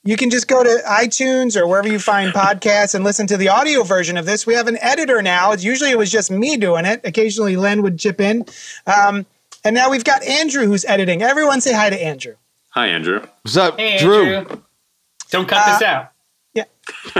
[0.03, 3.49] you can just go to iTunes or wherever you find podcasts and listen to the
[3.49, 4.45] audio version of this.
[4.47, 5.53] We have an editor now.
[5.53, 7.01] It's usually it was just me doing it.
[7.05, 8.45] Occasionally Len would chip in.
[8.87, 9.25] Um,
[9.69, 11.21] and now we've got Andrew who's editing.
[11.21, 12.37] Everyone say hi to Andrew.
[12.71, 13.21] Hi, Andrew.
[13.43, 14.25] What's up, Hey, Drew?
[14.35, 14.63] Andrew.
[15.31, 16.11] Don't cut this out.
[16.55, 16.65] Yeah.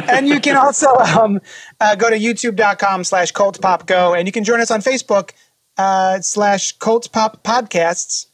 [0.09, 1.41] and you can also um,
[1.79, 5.33] uh, go to youtube.com slash cult pop go and you can join us on facebook
[5.77, 8.27] uh, slash cult pop podcasts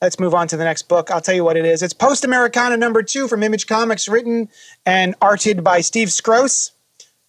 [0.00, 2.24] let's move on to the next book i'll tell you what it is it's post
[2.24, 4.48] americana number two from image comics written
[4.86, 6.70] and arted by steve skroce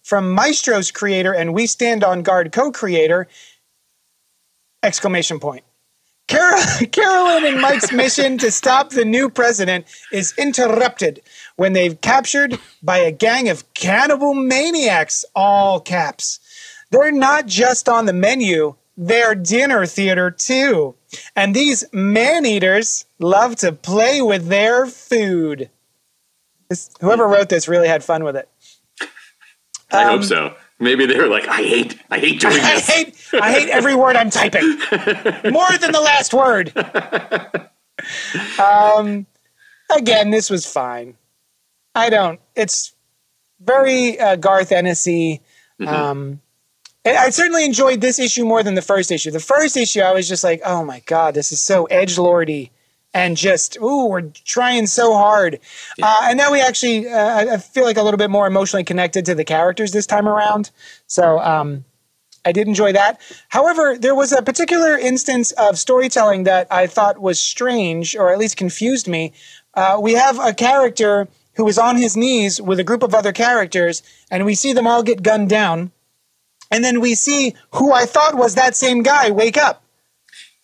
[0.04, 3.26] from maestro's creator and we stand on guard co-creator
[4.84, 5.64] exclamation point
[6.28, 6.62] Carol,
[6.92, 11.20] Carolyn and Mike's mission to stop the new president is interrupted
[11.56, 16.40] when they've captured by a gang of cannibal maniacs, all caps.
[16.90, 20.94] They're not just on the menu, they're dinner theater too.
[21.34, 25.70] And these man eaters love to play with their food.
[26.68, 28.48] This, whoever wrote this really had fun with it.
[29.90, 30.54] I Um, hope so.
[30.82, 32.86] Maybe they were like, I hate, I hate doing I this.
[32.88, 34.62] hate I hate every word I'm typing.
[35.52, 36.72] More than the last word.
[38.58, 39.26] Um
[39.96, 41.16] again, this was fine.
[41.94, 42.94] I don't it's
[43.60, 45.40] very uh, Garth Ennisy.
[45.86, 46.40] Um
[47.06, 49.30] I I certainly enjoyed this issue more than the first issue.
[49.30, 52.72] The first issue, I was just like, "Oh my god, this is so edge lordy,"
[53.14, 55.58] and just, "Ooh, we're trying so hard."
[56.02, 59.24] Uh, and now we actually, uh, I- feel like a little bit more emotionally connected
[59.26, 60.70] to the characters this time around.
[61.06, 61.84] So, um,
[62.44, 63.20] I did enjoy that.
[63.50, 68.38] However, there was a particular instance of storytelling that I thought was strange, or at
[68.38, 69.32] least confused me.
[69.74, 73.32] Uh, we have a character who is on his knees with a group of other
[73.32, 75.92] characters, and we see them all get gunned down.
[76.70, 79.81] And then we see who I thought was that same guy wake up.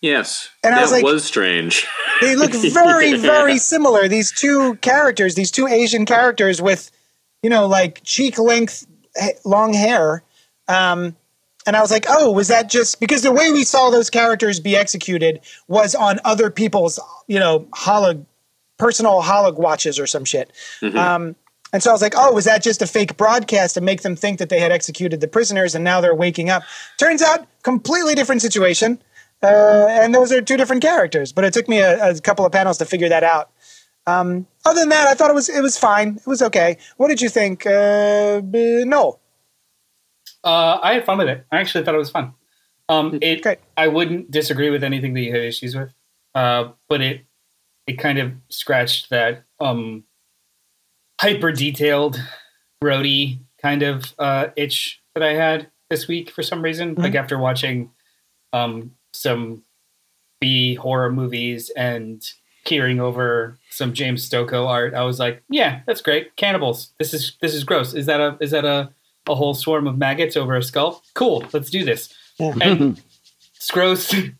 [0.01, 1.85] Yes, And I that was like- was strange.
[2.21, 3.17] They look very, Yeah.
[3.17, 4.07] very similar.
[4.09, 6.91] These two characters, these two Asian characters with,
[7.43, 8.85] you know, like cheek length,
[9.15, 10.21] eh, long hair.
[10.67, 11.15] Um,
[11.65, 14.59] and I was like, oh, was that just because the way we saw those characters
[14.59, 15.39] be executed
[15.69, 18.25] was on other people's, you know, holog,
[18.77, 20.51] personal holog watches or some shit.
[20.81, 21.35] Um,
[21.71, 24.15] and so I was like, oh, was that just a fake broadcast to make them
[24.15, 26.63] think that they had executed the prisoners and now they're waking up?
[26.97, 28.99] Turns out, completely different situation.
[29.41, 32.51] Uh, and those are two different characters, but it took me a, a couple of
[32.51, 33.51] panels to figure that out.
[34.05, 36.17] Um, other than that, I thought it was it was fine.
[36.17, 36.77] It was okay.
[36.97, 37.65] What did you think?
[37.65, 39.19] Uh, b- no.
[40.43, 41.45] Uh, I had fun with it.
[41.51, 42.33] I actually thought it was fun.
[42.87, 43.41] Um, it.
[43.41, 43.59] Great.
[43.77, 45.91] I wouldn't disagree with anything that you had issues with,
[46.33, 47.25] uh, but it
[47.87, 50.03] it kind of scratched that um,
[51.21, 52.21] hyper detailed,
[52.81, 56.95] roady kind of uh, itch that I had this week for some reason.
[56.95, 57.91] Like after watching
[58.53, 59.63] um, some
[60.39, 62.23] B horror movies and
[62.65, 66.35] peering over some James Stokoe art, I was like, "Yeah, that's great.
[66.35, 66.91] Cannibals.
[66.97, 67.93] This is this is gross.
[67.93, 68.91] Is that a is that a
[69.27, 71.03] a whole swarm of maggots over a skull?
[71.13, 71.45] Cool.
[71.53, 73.01] Let's do this." And
[73.59, 74.33] Scrooge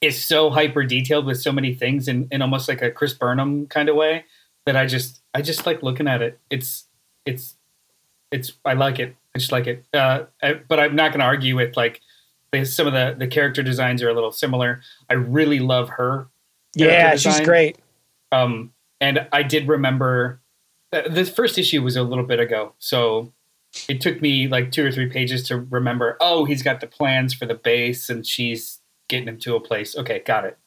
[0.00, 3.66] is so hyper detailed with so many things in, in almost like a Chris Burnham
[3.68, 4.24] kind of way
[4.66, 6.40] that I just I just like looking at it.
[6.50, 6.86] It's
[7.24, 7.54] it's
[8.30, 9.14] it's I like it.
[9.34, 9.84] I just like it.
[9.94, 12.00] Uh, I, but I'm not going to argue with like
[12.64, 14.80] some of the the character designs are a little similar.
[15.08, 16.28] I really love her.
[16.74, 17.78] Yeah, character she's great.
[18.30, 20.40] Um, and I did remember
[20.92, 23.32] uh, the first issue was a little bit ago, so
[23.88, 26.16] it took me like two or three pages to remember.
[26.20, 29.96] Oh, he's got the plans for the base, and she's getting him to a place.
[29.96, 30.58] Okay, got it.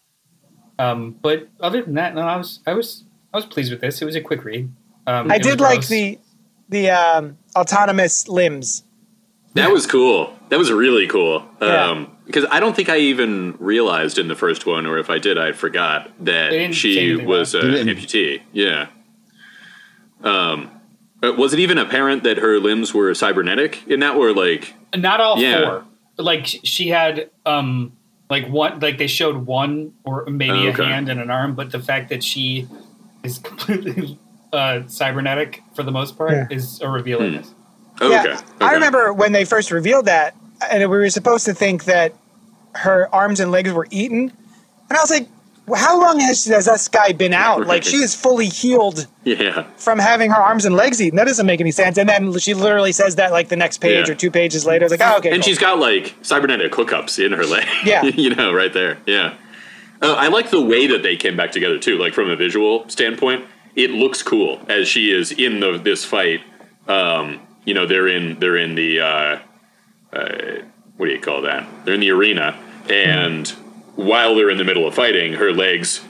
[0.78, 3.04] Um, but other than that, no, I was I was
[3.34, 4.02] I was pleased with this.
[4.02, 4.72] It was a quick read.
[5.08, 5.90] Um, I did like gross.
[5.90, 6.20] the
[6.70, 8.84] the um, autonomous limbs.
[9.56, 10.38] That was cool.
[10.50, 11.44] That was really cool.
[11.62, 11.86] Yeah.
[11.90, 15.18] Um, because I don't think I even realized in the first one, or if I
[15.20, 17.64] did, I forgot that she was an it.
[17.72, 17.98] They didn't.
[18.04, 18.42] amputee.
[18.52, 18.88] Yeah.
[20.24, 20.72] Um,
[21.22, 24.16] but was it even apparent that her limbs were cybernetic in that?
[24.16, 25.64] Or like, not all Yeah.
[25.64, 25.86] four.
[26.18, 27.92] Like she had um
[28.30, 30.84] like one like they showed one or maybe Oh, okay.
[30.84, 32.68] a hand and an arm, but the fact that she
[33.24, 34.18] is completely
[34.54, 36.48] uh cybernetic for the most part Yeah.
[36.50, 37.44] is a reveal in
[38.00, 38.08] this.
[38.08, 38.42] oh, Yeah, okay, okay.
[38.62, 40.36] I remember when they first revealed that,
[40.70, 42.14] and we were supposed to think that
[42.76, 44.32] her arms and legs were eaten,
[44.90, 45.28] and I was like,
[45.68, 47.66] well, "How long has, has this guy been out?
[47.66, 49.64] Like she is fully healed Yeah.
[49.78, 51.18] from having her arms and legs eaten.
[51.18, 54.08] That doesn't make any sense." And then she literally says that like the next page
[54.08, 54.14] Yeah.
[54.14, 57.32] or two pages later, like, "Oh, okay." and cool." she's got like cybernetic hookups in
[57.32, 57.66] her leg.
[57.86, 58.04] Yeah.
[58.06, 58.98] you know, right there.
[59.08, 59.34] Yeah.
[60.02, 61.98] Uh, I like the way that they came back together too.
[61.98, 63.46] Like from a visual standpoint,
[63.76, 66.42] it looks cool as she is in the this fight.
[66.88, 69.40] Um, you know, they're in they're in the uh,
[70.14, 70.62] uh,
[70.98, 71.68] what do you call that?
[71.86, 72.58] They're in the arena,
[72.90, 73.48] and
[73.96, 76.02] while they're in the middle of fighting, her legs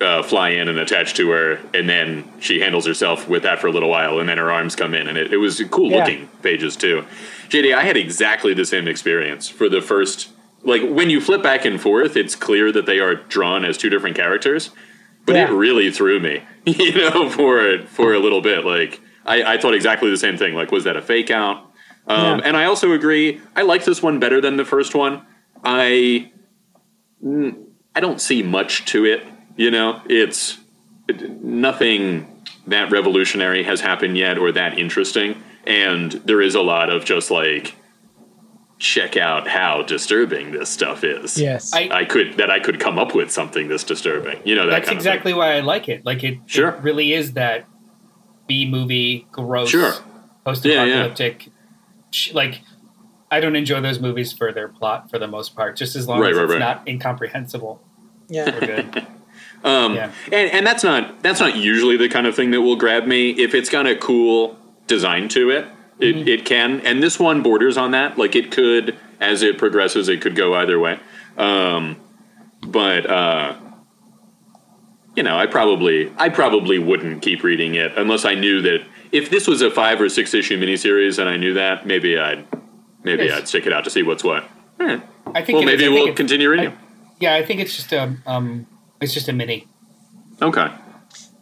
[0.00, 3.66] uh, fly in and attach to her, and then she handles herself with that for
[3.66, 5.98] a little while, and then her arms come in, and it, it was cool Yeah.
[5.98, 7.04] looking pages too.
[7.48, 10.28] JD, I had exactly the same experience for the first.
[10.62, 13.88] Like when you flip back and forth, it's clear that they are drawn as two
[13.90, 14.70] different characters,
[15.26, 18.64] but it really threw me, you know, for for a little bit.
[18.64, 20.54] Like I, I thought exactly the same thing.
[20.54, 21.58] Like, was that a fake out?
[22.06, 22.46] Um, Yeah.
[22.46, 23.40] And I also agree.
[23.54, 25.22] I like this one better than the first one.
[25.64, 26.30] I
[27.94, 29.22] I don't see much to it.
[29.56, 30.58] You know, it's
[31.08, 32.26] it- nothing
[32.66, 37.30] that revolutionary has happened yet or that interesting, and there is a lot of just
[37.30, 37.74] like
[38.78, 41.36] check out how disturbing this stuff is.
[41.38, 44.40] yes, I- I could that I could come up with something this disturbing.
[44.44, 46.06] You know that That's kind exactly why I like it.
[46.06, 46.70] Like it, Sure.
[46.70, 47.66] it really is that
[48.50, 49.92] B movie gross Sure.
[50.44, 50.94] post Yeah, yeah.
[51.04, 51.48] apocalyptic
[52.34, 52.62] like
[53.30, 56.18] I don't enjoy those movies for their plot for the most part, just as long
[56.20, 56.58] Right, as right, it's right.
[56.58, 57.80] not incomprehensible.
[58.28, 58.50] yeah.
[58.52, 59.06] We're good.
[59.62, 60.10] Um, Yeah.
[60.32, 63.30] and and that's not that's not usually the kind of thing that will grab me
[63.30, 64.56] if it's got a cool
[64.86, 65.66] design to it.
[66.00, 66.28] It, Mm-hmm.
[66.28, 68.16] it can, and this one borders on that.
[68.16, 70.98] Like it could, as it progresses, it could go either way.
[71.36, 71.96] Um,
[72.62, 73.54] but uh,
[75.16, 78.80] you know, I probably I probably wouldn't keep reading it unless I knew that
[79.12, 82.44] if this was a five or six issue miniseries and I knew that, maybe I'd
[83.02, 83.38] maybe Yes.
[83.38, 84.44] I'd stick it out to see what's what.
[84.78, 84.98] Eh.
[85.34, 85.80] I think Well, it is.
[85.80, 86.68] maybe I we'll it- continue reading.
[86.68, 86.76] I-
[87.18, 88.66] yeah, I think it's just a um,
[89.00, 89.66] it's just a mini.
[90.40, 90.68] okay.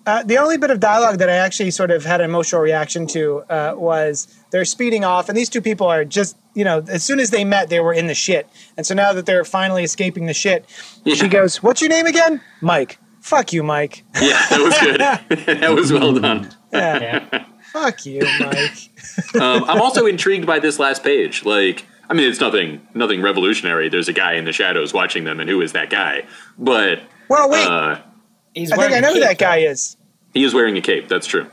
[0.06, 3.06] Uh, the only bit of dialogue that I actually sort of had an emotional reaction
[3.08, 7.04] to uh, was they're speeding off, and these two people are just, you know, as
[7.04, 8.48] soon as they met, they were in the shit.
[8.78, 10.64] And so now that they're finally escaping the shit,
[11.14, 12.40] she goes, What's your name again?
[12.62, 12.98] Mike.
[13.20, 14.04] Fuck you, Mike.
[14.20, 15.58] Yeah, that was good.
[15.60, 16.50] that was well done.
[16.72, 17.00] Yeah.
[17.32, 17.44] Yeah.
[17.72, 18.72] Fuck you, Mike.
[19.34, 21.44] Um, I'm also intrigued by this last page.
[21.44, 23.88] Like, I mean, it's nothing nothing revolutionary.
[23.88, 26.24] There's a guy in the shadows watching them, and who is that guy?
[26.56, 27.66] But Well, wait.
[27.66, 28.00] uh,
[28.54, 29.96] He's I think wearing I a know who cape, that guy is.
[30.32, 31.08] he is wearing a cape.
[31.08, 31.46] That's true.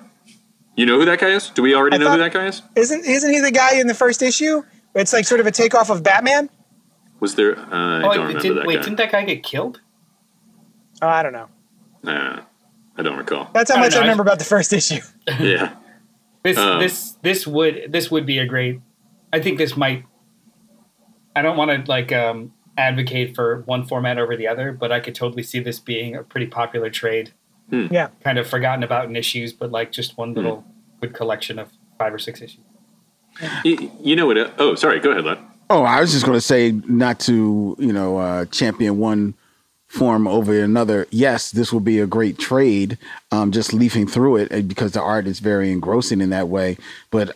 [0.77, 1.49] You know who that guy is?
[1.49, 2.61] Do we already I know thought- who that guy is?
[2.75, 4.61] Isn't isn't he the guy in the first issue?
[4.93, 6.49] It's like sort of a takeoff of Batman.
[7.19, 7.57] Was there?
[7.57, 8.81] Uh, I Oh, don't wait, remember did, that wait guy.
[8.83, 9.81] didn't that guy get killed?
[11.01, 11.49] Oh, I don't know.
[12.07, 12.41] Uh,
[12.97, 13.49] I don't recall.
[13.53, 14.01] That's how I don't much I know.
[14.03, 15.01] remember about the first issue.
[15.39, 15.75] yeah.
[16.43, 18.79] This Um, this this would this would be a great.
[19.33, 20.05] I think this might.
[21.35, 24.99] I don't want to like um, advocate for one format over the other, but I
[24.99, 27.33] could totally see this being a pretty popular trade.
[27.71, 28.09] Yeah.
[28.23, 30.69] Kind of forgotten about in issues, but like just one little Hmm.
[31.01, 32.61] good collection of five or six issues.
[33.65, 34.37] You, you know what?
[34.37, 34.99] uh, oh, sorry.
[34.99, 35.37] Go ahead, Len.
[35.69, 39.33] Oh, I was just going to say not to, you know, uh, champion one
[39.95, 41.07] form over another.
[41.09, 42.97] Yes, this will be a great trade.
[43.31, 46.77] Um, just leafing through it uh, because the art is very engrossing in that way.
[47.11, 47.35] But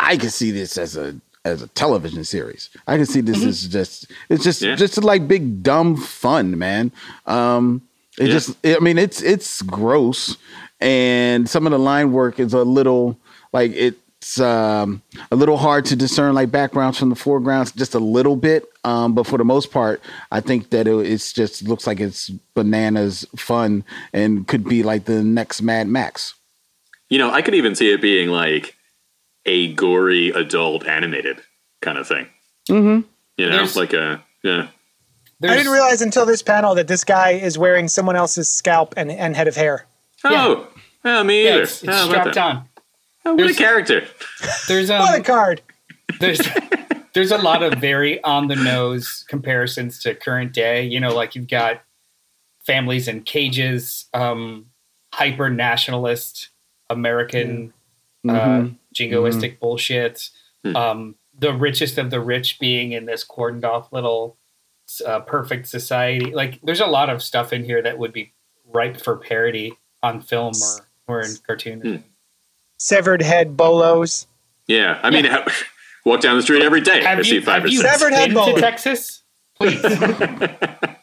[0.00, 1.14] I can see this as a
[1.44, 2.68] as a television series.
[2.86, 4.74] I can see this as just it's just Yeah.
[4.74, 6.90] just like big dumb fun, man.
[7.26, 7.82] Um,
[8.18, 8.32] it Yeah.
[8.32, 10.36] just I mean it's it's gross,
[10.80, 13.16] and some of the line work is a little
[13.52, 13.72] like
[14.20, 15.00] it's um,
[15.30, 18.64] a little hard to discern like backgrounds from the foregrounds just a little bit.
[18.84, 20.00] Um, but for the most part,
[20.32, 25.04] I think that it, it's just looks like it's bananas fun and could be like
[25.04, 26.34] the next Mad Max.
[27.08, 28.74] You know, I could even see it being like
[29.46, 31.40] a gory adult animated
[31.80, 32.26] kind of thing.
[32.68, 33.08] Mm-hmm.
[33.36, 34.68] You know, There's- like a yeah.
[35.40, 39.08] I didn't realize until this panel that this guy is wearing someone else's scalp and,
[39.12, 39.86] and head of hair.
[40.24, 40.66] Oh,
[41.04, 41.62] yeah, me Yeah, either.
[41.62, 42.67] it's, it's How strapped on.
[43.30, 44.06] Oh, what a character.
[44.68, 45.60] There's What a um, card.
[46.20, 46.40] there's
[47.14, 50.84] there's a lot of very on the nose comparisons to current day.
[50.84, 51.82] You know, like you've got
[52.66, 54.66] families in cages, um,
[55.14, 56.48] hyper nationalist
[56.90, 57.72] American
[58.28, 58.76] uh, Mhm.
[58.94, 60.30] jingoistic bullshit.
[60.64, 60.76] Hmm.
[60.76, 64.36] Um, the richest of the rich being in this cordoned off little
[65.06, 66.32] uh, perfect society.
[66.32, 68.32] Like, there's a lot of stuff in here that would be
[68.66, 70.52] ripe for parody on film
[71.06, 72.04] or, or in cartoon.
[72.78, 74.26] Severed head bolos.
[74.66, 75.26] Yeah, I mean,
[76.04, 77.04] walk down the street every day.
[77.04, 77.98] I Have see you, five have or you six.
[77.98, 79.22] Severed head been to Texas?
[79.56, 79.82] Please.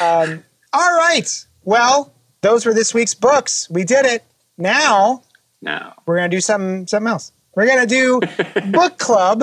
[0.00, 1.28] Um, all right.
[1.62, 3.68] Well, those were this week's books.
[3.70, 4.24] We did it.
[4.56, 5.22] Now
[5.60, 7.32] Now, we're gonna do something something else.
[7.54, 8.20] We're gonna do
[8.70, 9.42] book club,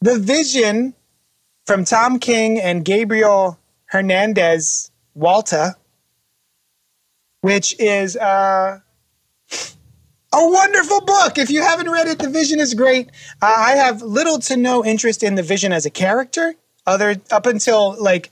[0.00, 0.94] the vision
[1.66, 5.74] from Tom King and Gabriel Hernandez Walta,
[7.42, 8.80] which is uh,
[10.34, 11.38] a wonderful book.
[11.38, 13.10] If you haven't read it, the vision is great.
[13.40, 16.54] Uh, I have little to no interest in the vision as a character,
[16.86, 18.30] other up until like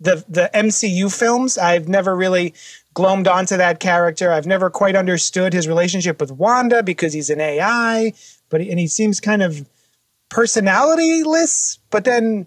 [0.00, 1.56] the the MCU films.
[1.56, 2.54] I've never really
[2.94, 4.32] glommed onto that character.
[4.32, 8.12] I've never quite understood his relationship with Wanda because he's an AI,
[8.50, 9.68] but he, and he seems kind of
[10.30, 11.78] personalityless.
[11.90, 12.46] But then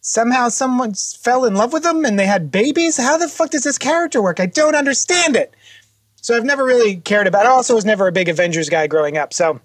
[0.00, 2.96] somehow someone fell in love with him and they had babies.
[2.96, 4.40] How the fuck does this character work?
[4.40, 5.54] I don't understand it.
[6.20, 7.46] So I've never really cared about.
[7.46, 9.32] I also was never a big Avengers guy growing up.
[9.32, 9.60] So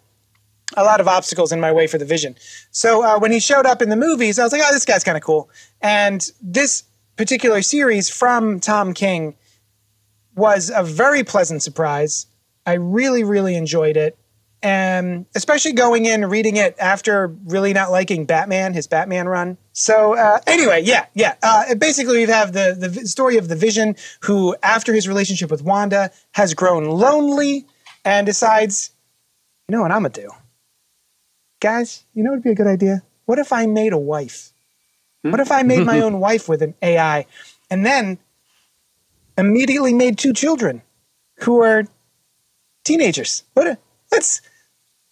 [0.76, 2.36] a lot of obstacles in my way for the Vision.
[2.72, 5.04] So uh, when he showed up in the movies, I was like, oh, this guy's
[5.04, 5.50] kind of cool.
[5.82, 6.84] And this
[7.18, 9.36] particular series from Tom King
[10.36, 12.28] was a very pleasant surprise.
[12.66, 14.18] I really, really enjoyed it.
[14.66, 19.60] And especially going in, reading it after really not liking Batman, his Batman run.
[19.74, 21.36] So uh, anyway, yeah, yeah.
[21.44, 25.62] Uh, basically, we have the the story of the Vision, who after his relationship with
[25.62, 27.68] Wanda has grown lonely
[28.04, 28.90] and decides,
[29.70, 30.32] you know what I'm gonna do,
[31.60, 32.04] guys.
[32.16, 33.04] You know what would be a good idea?
[33.26, 34.52] What if I made a wife?
[35.22, 37.28] What if I made my own wife with an AI,
[37.70, 38.18] and then
[39.38, 40.82] immediately made two children
[41.42, 41.84] who are
[42.84, 43.44] teenagers?
[43.54, 43.68] What?
[43.68, 43.78] A,
[44.12, 44.42] let's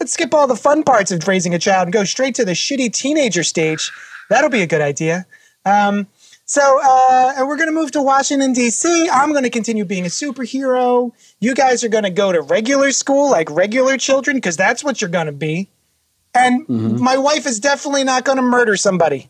[0.04, 2.52] let's skip all the fun parts of raising a child and go straight to the
[2.52, 3.90] shitty teenager stage.
[4.30, 5.26] That'll be a good idea.
[5.64, 6.08] Um,
[6.44, 9.08] so, uh, and we're going to move to Washington, D.C.
[9.10, 11.14] I'm going to continue being a superhero.
[11.40, 15.00] You guys are going to go to regular school like regular children because that's what
[15.00, 15.70] you're going to be.
[16.36, 19.30] And my wife is definitely not going to murder somebody.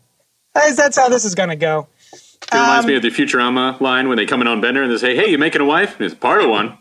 [0.54, 1.86] That's that's how this is going to go.
[2.12, 4.90] it reminds Um, me of the Futurama line when they come in on Bender and
[4.90, 6.78] they say, "Hey, you making a wife?" And it's part of one.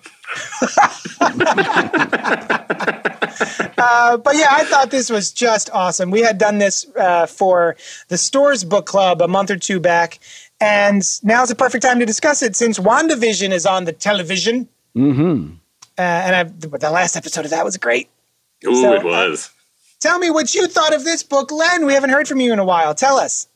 [3.77, 6.11] Uh, but yeah, I thought this was just awesome.
[6.11, 7.75] We had done this uh, for
[8.07, 10.19] the Stores Book Club a month or two back,
[10.61, 14.69] and now's the perfect time to discuss it since WandaVision is on the television.
[14.95, 15.55] Mm-hmm.
[15.97, 18.09] Uh, and I, the last episode of that was great.
[18.65, 19.51] Ooh, So, it was.
[19.99, 21.85] Tell me what you thought of this book, Len.
[21.85, 22.93] We haven't heard from you in a while.
[22.93, 23.47] Tell us.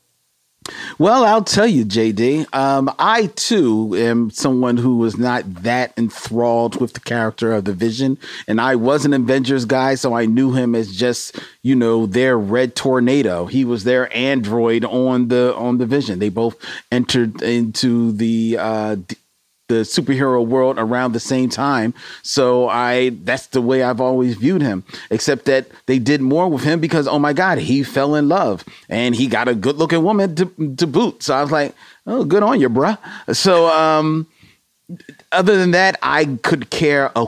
[0.99, 2.53] Well, I'll tell you, JD.
[2.53, 7.73] Um, I too am someone who was not that enthralled with the character of the
[7.73, 8.17] Vision,
[8.47, 12.37] and I was an Avengers guy, so I knew him as just you know their
[12.37, 13.45] Red Tornado.
[13.45, 16.19] He was their android on the on the Vision.
[16.19, 16.57] They both
[16.91, 18.95] entered into the uh,
[19.67, 21.93] the superhero world around the same time.
[22.23, 24.83] So I that's the way I've always viewed him.
[25.09, 28.63] Except that they did more with him because oh my god, he fell in love
[28.89, 31.23] and he got a good looking woman to to boot.
[31.23, 31.75] So I was like,
[32.05, 32.97] oh, good on you, bruh.
[33.35, 34.27] So um,
[35.31, 37.27] other than that, I could care a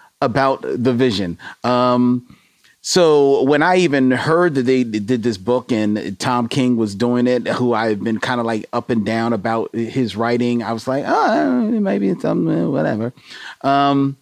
[0.22, 1.38] about the vision.
[1.64, 2.36] Um,
[2.82, 7.26] so when I even heard that they did this book and Tom King was doing
[7.26, 10.88] it, who I've been kind of like up and down about his writing, I was
[10.88, 13.12] like, oh, maybe it's something, whatever.
[13.60, 14.16] Um,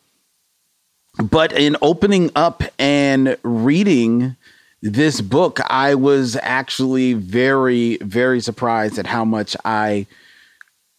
[1.22, 4.36] but in opening up and reading
[4.82, 10.06] this book, I was actually very, very surprised at how much I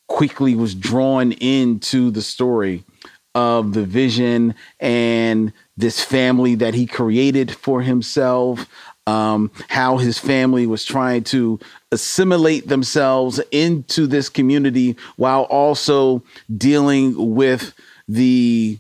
[0.08, 2.84] quickly was drawn into the story
[3.36, 8.68] of the vision and this family that he created for himself
[9.08, 11.60] um, how his family was trying to
[11.92, 16.22] assimilate themselves into this community while also
[16.56, 17.74] dealing with
[18.08, 18.78] the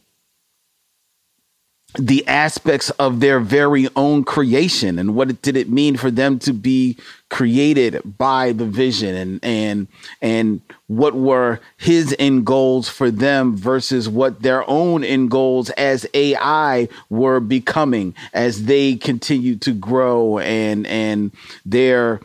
[1.97, 6.53] the aspects of their very own creation and what did it mean for them to
[6.53, 6.95] be
[7.29, 9.87] created by the vision and and
[10.21, 16.05] and what were his end goals for them versus what their own end goals as
[16.13, 21.31] AI were becoming as they continue to grow and and
[21.65, 22.19] their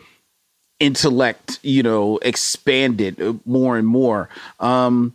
[0.79, 4.29] intellect you know expanded more and more.
[4.59, 5.13] Um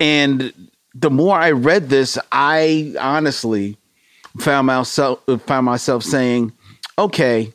[0.00, 0.52] and
[1.00, 3.76] the more I read this, I honestly
[4.38, 6.52] found myself found myself saying,
[6.98, 7.52] "Okay,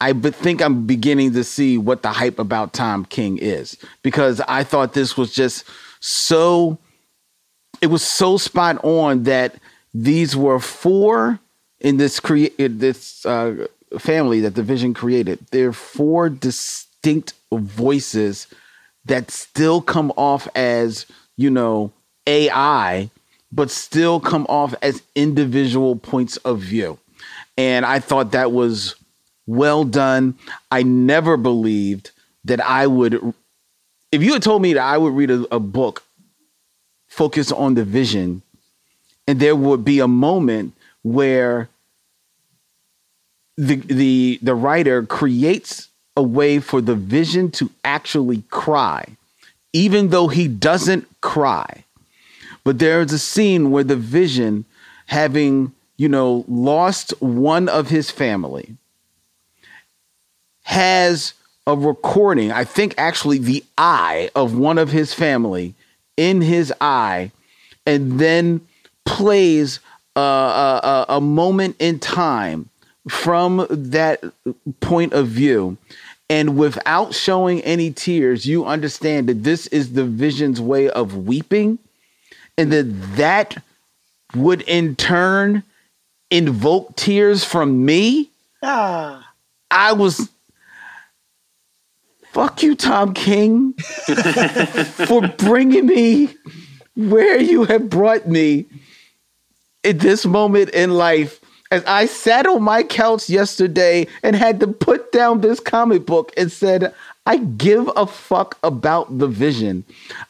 [0.00, 4.64] I think I'm beginning to see what the hype about Tom King is because I
[4.64, 5.64] thought this was just
[6.00, 6.78] so
[7.80, 9.56] it was so spot on that
[9.92, 11.38] these were four
[11.80, 13.66] in this create this uh,
[13.98, 15.38] family that the vision created.
[15.50, 18.48] They're four distinct voices
[19.04, 21.06] that still come off as
[21.36, 21.92] you know
[22.26, 23.10] AI,
[23.52, 26.98] but still come off as individual points of view.
[27.56, 28.96] And I thought that was
[29.46, 30.36] well done.
[30.70, 32.10] I never believed
[32.44, 33.34] that I would,
[34.10, 36.02] if you had told me that I would read a, a book
[37.08, 38.42] focused on the vision,
[39.26, 41.68] and there would be a moment where
[43.56, 49.16] the the the writer creates a way for the vision to actually cry,
[49.72, 51.83] even though he doesn't cry.
[52.64, 54.64] But there's a scene where the vision,
[55.06, 58.76] having you know lost one of his family,
[60.62, 61.34] has
[61.66, 65.74] a recording, I think actually the eye of one of his family
[66.16, 67.32] in his eye,
[67.86, 68.60] and then
[69.04, 69.80] plays
[70.16, 72.68] a, a, a moment in time
[73.08, 74.22] from that
[74.80, 75.76] point of view.
[76.30, 81.78] And without showing any tears, you understand that this is the vision's way of weeping,
[82.56, 83.62] and that that
[84.34, 85.62] would in turn
[86.30, 88.30] invoke tears from me.
[88.62, 89.28] Ah.
[89.70, 90.30] I was
[92.32, 96.34] fuck you, Tom King, for bringing me
[96.96, 98.66] where you have brought me
[99.84, 101.40] at this moment in life.
[101.70, 106.32] As I sat on my couch yesterday and had to put down this comic book
[106.36, 106.94] and said,
[107.26, 109.84] I give a fuck about the vision.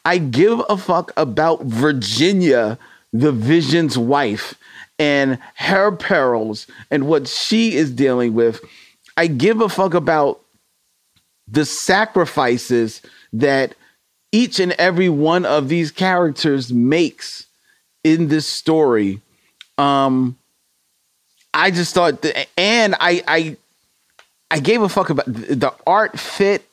[0.05, 2.77] I give a fuck about Virginia,
[3.11, 4.55] the vision's wife,
[4.97, 8.61] and her perils and what she is dealing with.
[9.17, 10.41] I give a fuck about
[11.47, 13.01] the sacrifices
[13.33, 13.75] that
[14.31, 17.45] each and every one of these characters makes
[18.03, 19.21] in this story.
[19.77, 20.37] Um,
[21.53, 23.57] I just thought, that, and I, I,
[24.51, 26.65] I gave a fuck about the art fit,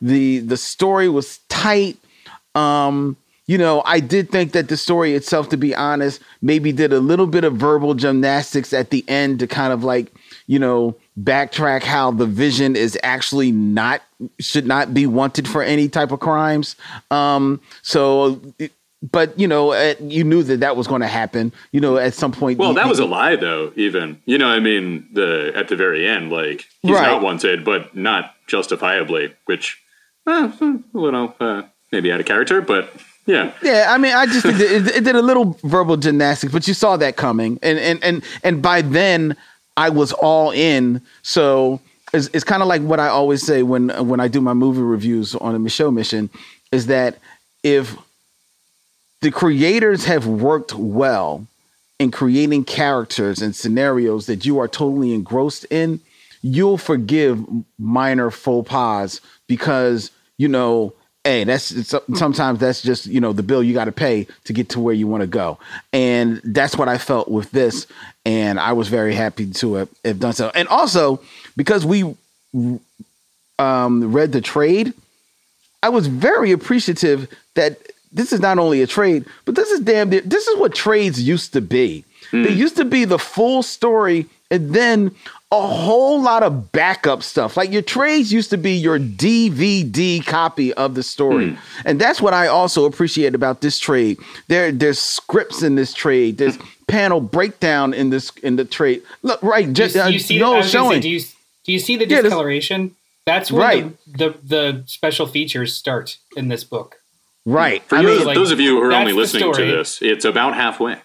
[0.00, 1.96] the the story was tight.
[2.54, 3.16] Um,
[3.46, 6.98] you know, I did think that the story itself, to be honest, maybe did a
[6.98, 10.12] little bit of verbal gymnastics at the end to kind of like,
[10.48, 14.02] you know, backtrack how the vision is actually not
[14.40, 16.74] should not be wanted for any type of crimes.
[17.12, 18.40] Um, so,
[19.12, 21.52] but you know, uh, you knew that that was going to happen.
[21.70, 22.58] You know, at some point.
[22.58, 23.70] Well, you- that was a lie, though.
[23.76, 27.02] Even you know, I mean, the at the very end, like he's Right.
[27.12, 29.80] not wanted, but not justifiably, which
[30.26, 31.62] uh, a little uh,
[31.92, 32.92] maybe out of character, but
[33.26, 36.68] yeah, Yeah, I mean, I just think it, it did a little verbal gymnastics, but
[36.68, 39.36] you saw that coming, and and and and by then
[39.76, 41.02] I was all in.
[41.22, 41.80] So
[42.14, 44.80] it's, it's kind of like what I always say when when I do my movie
[44.80, 46.30] reviews on a Michelle mission,
[46.70, 47.18] is that
[47.64, 47.96] if
[49.22, 51.46] the creators have worked well
[51.98, 56.00] in creating characters and scenarios that you are totally engrossed in,
[56.42, 57.44] you'll forgive
[57.78, 60.92] minor faux pas because you know,
[61.24, 64.52] hey, that's it's, sometimes that's just you know the bill you got to pay to
[64.52, 65.58] get to where you want to go,
[65.92, 67.86] and that's what I felt with this,
[68.24, 71.20] and I was very happy to have, have done so, and also
[71.56, 72.14] because we
[73.58, 74.92] um, read the trade,
[75.82, 77.78] I was very appreciative that
[78.12, 80.10] this is not only a trade, but this is damn.
[80.10, 82.04] This is what trades used to be.
[82.32, 85.14] They used to be the full story, and then
[85.52, 87.56] a whole lot of backup stuff.
[87.56, 92.34] Like your trades used to be your DVD copy of the story, and that's what
[92.34, 94.18] I also appreciate about this trade.
[94.48, 96.38] There, there's scripts in this trade.
[96.38, 96.58] There's
[96.88, 99.02] panel breakdown in this in the trade.
[99.22, 100.38] Look, right, Do just you, uh, do you see?
[100.38, 101.00] no I was gonna say, showing.
[101.02, 101.20] do you
[101.64, 102.96] do you see the Yeah, discoloration?
[103.24, 103.96] That's where Right.
[104.06, 106.96] the, the the special features start in this book.
[107.44, 107.82] right.
[107.84, 110.24] for I you, mean, like, those of you who are only listening to this, it's
[110.24, 110.96] about halfway.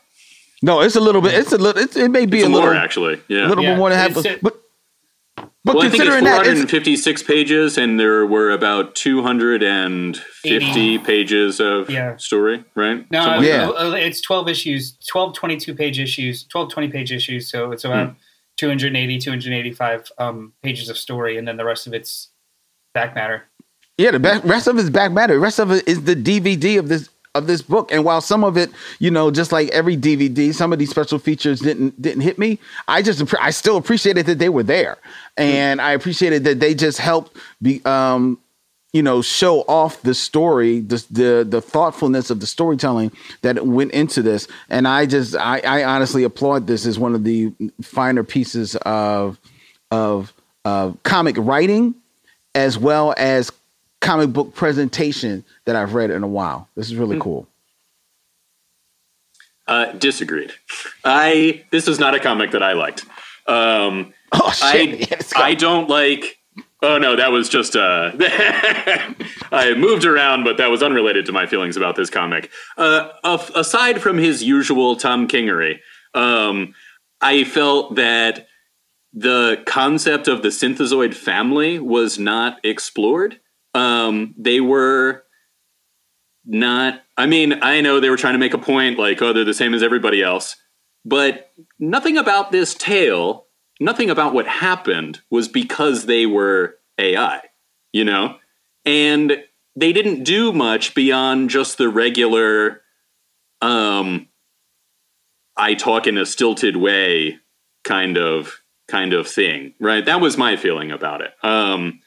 [0.62, 1.34] No, it's a little bit.
[1.34, 1.82] It's a little.
[1.82, 3.22] It's, it may be It's a little more actually.
[3.28, 3.46] Yeah.
[3.46, 4.18] a little Yeah, bit more than half.
[4.18, 4.58] it's a- But
[5.64, 10.98] but well, I think it's considering that, it's, 456 pages, and there were about 250
[11.00, 12.16] pages of Yeah.
[12.18, 13.10] story, right?
[13.12, 13.66] No, Something Yeah.
[13.68, 13.76] that.
[13.76, 17.48] uh, it's 12 issues, 12 22 page issues, 12 20 page issues.
[17.50, 17.90] So it's Hmm.
[17.90, 18.16] about
[18.58, 22.30] 280, 285 um, pages of story, and then the rest of it's
[22.96, 23.44] back matter.
[23.98, 25.34] Yeah, the back, rest of it's back matter.
[25.36, 27.92] The rest of it is the DVD of this of this book.
[27.92, 31.20] And while some of it, you know, just like every DVD, some of these special
[31.20, 32.60] features didn't didn't hit me.
[32.88, 34.98] I just I still appreciated that they were there,
[35.38, 38.40] and I appreciated that they just helped be um
[38.94, 43.92] you know show off the story the the the thoughtfulness of the storytelling that went
[43.92, 48.24] into this and i just i i honestly applaud this as one of the finer
[48.24, 49.40] pieces of
[49.92, 50.34] of
[50.66, 51.96] uh, comic writing
[52.54, 53.52] as well as
[54.02, 56.68] comic book presentation that I've read in a while.
[56.76, 57.48] This is really cool.
[59.68, 60.52] Uh, disagreed.
[61.06, 63.06] I this is not a comic that I liked.
[63.48, 65.36] Um, Oh shit!
[65.36, 65.50] I.
[65.50, 66.38] I don't like.
[66.82, 68.12] Oh no, that was just uh,
[69.52, 72.50] I moved around, but that was unrelated to my feelings about this comic.
[72.78, 75.80] Uh, af- aside from his usual Tom Kingery,
[76.14, 76.74] um,
[77.20, 78.48] I felt that
[79.14, 83.40] the concept of the synthezoid family was not explored.
[83.74, 85.24] Um, they were
[86.46, 87.02] not.
[87.18, 89.54] I mean, I know they were trying to make a point, like, oh, they're the
[89.54, 90.56] same as everybody else,
[91.06, 93.48] but nothing about this tale,
[93.80, 97.42] nothing about what happened was because they were AI,
[97.92, 98.38] you know?
[98.86, 99.44] And
[99.76, 102.82] they didn't do much beyond just the regular
[103.62, 104.28] um
[105.56, 107.40] I talk in a stilted way
[107.84, 110.04] kind of kind of thing, right?
[110.04, 111.32] That was my feeling about it.
[111.44, 112.01] Um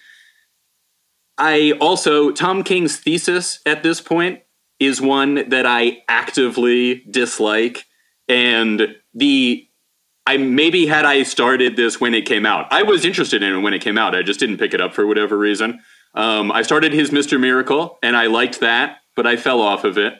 [1.38, 4.40] I also Tom King's thesis at this point
[4.78, 7.84] is one that I actively dislike
[8.28, 9.66] and the
[10.26, 12.66] I maybe had I started this when it came out.
[12.72, 14.14] I was interested in it when it came out.
[14.14, 15.80] I just didn't pick it up for whatever reason.
[16.14, 17.38] Um, I started his Mr.
[17.38, 20.14] Miracle and I liked that, but I fell off of it.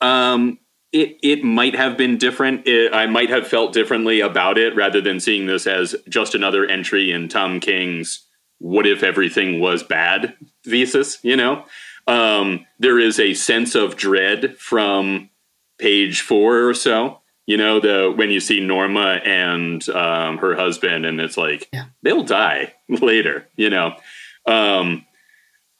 [0.00, 0.58] Um,
[0.92, 2.66] it it might have been different.
[2.66, 6.66] It, I might have felt differently about it rather than seeing this as just another
[6.66, 8.26] entry in Tom King's
[8.60, 11.18] "What if everything was bad?" thesis.
[11.22, 11.64] You know,
[12.06, 15.30] um, there is a sense of dread from
[15.78, 17.20] page four or so.
[17.46, 21.68] You know, the when you see Norma and um, her husband, and it's like
[22.02, 23.48] they'll die later.
[23.56, 23.96] You know.
[24.46, 25.06] Um,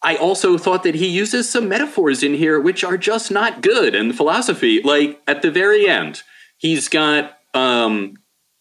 [0.03, 3.95] I also thought that he uses some metaphors in here which are just not good.
[3.95, 6.23] And philosophy, like at the very end,
[6.57, 8.17] he's got um,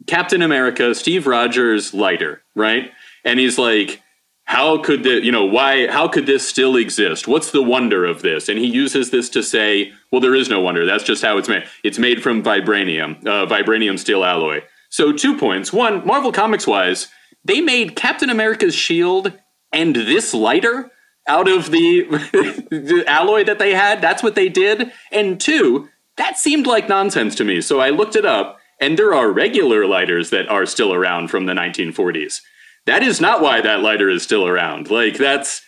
[0.05, 2.91] Captain America, Steve Rogers lighter, right?
[3.23, 4.01] And he's like,
[4.49, 7.27] how could the, you know, why, how could this still exist?
[7.27, 8.49] What's the wonder of this?
[8.49, 10.87] And he uses this to say, well, there is no wonder.
[10.87, 11.65] That's just how it's made.
[11.83, 14.61] It's made from vibranium, uh, vibranium steel alloy.
[14.89, 15.71] So, two points.
[15.71, 17.09] One, Marvel Comics wise,
[17.45, 19.33] they made Captain America's shield
[19.71, 20.89] and this lighter
[21.27, 22.05] out of the,
[22.71, 24.01] the alloy that they had.
[24.01, 24.91] That's what they did.
[25.11, 27.61] And two, that seemed like nonsense to me.
[27.61, 31.45] So I looked it up, and there are regular lighters that are still around from
[31.45, 32.41] the 1940s.
[32.89, 34.89] That is not why that lighter is still around.
[34.89, 35.61] Like, that's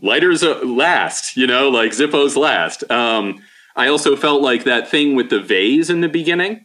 [0.00, 2.82] lighters last, you know, like Zippos last.
[2.90, 3.44] Um,
[3.76, 6.64] I also felt like that thing with the vase in the beginning.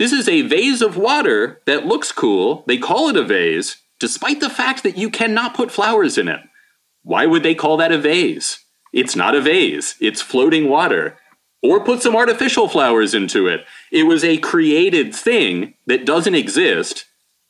[0.00, 2.64] This is a vase of water that looks cool.
[2.66, 6.40] They call it a vase, despite the fact that you cannot put flowers in it.
[7.04, 8.64] Why would they call that a vase?
[8.92, 11.16] It's not a vase, it's floating water.
[11.62, 13.64] Or put some artificial flowers into it.
[13.92, 17.04] It was a created thing that doesn't exist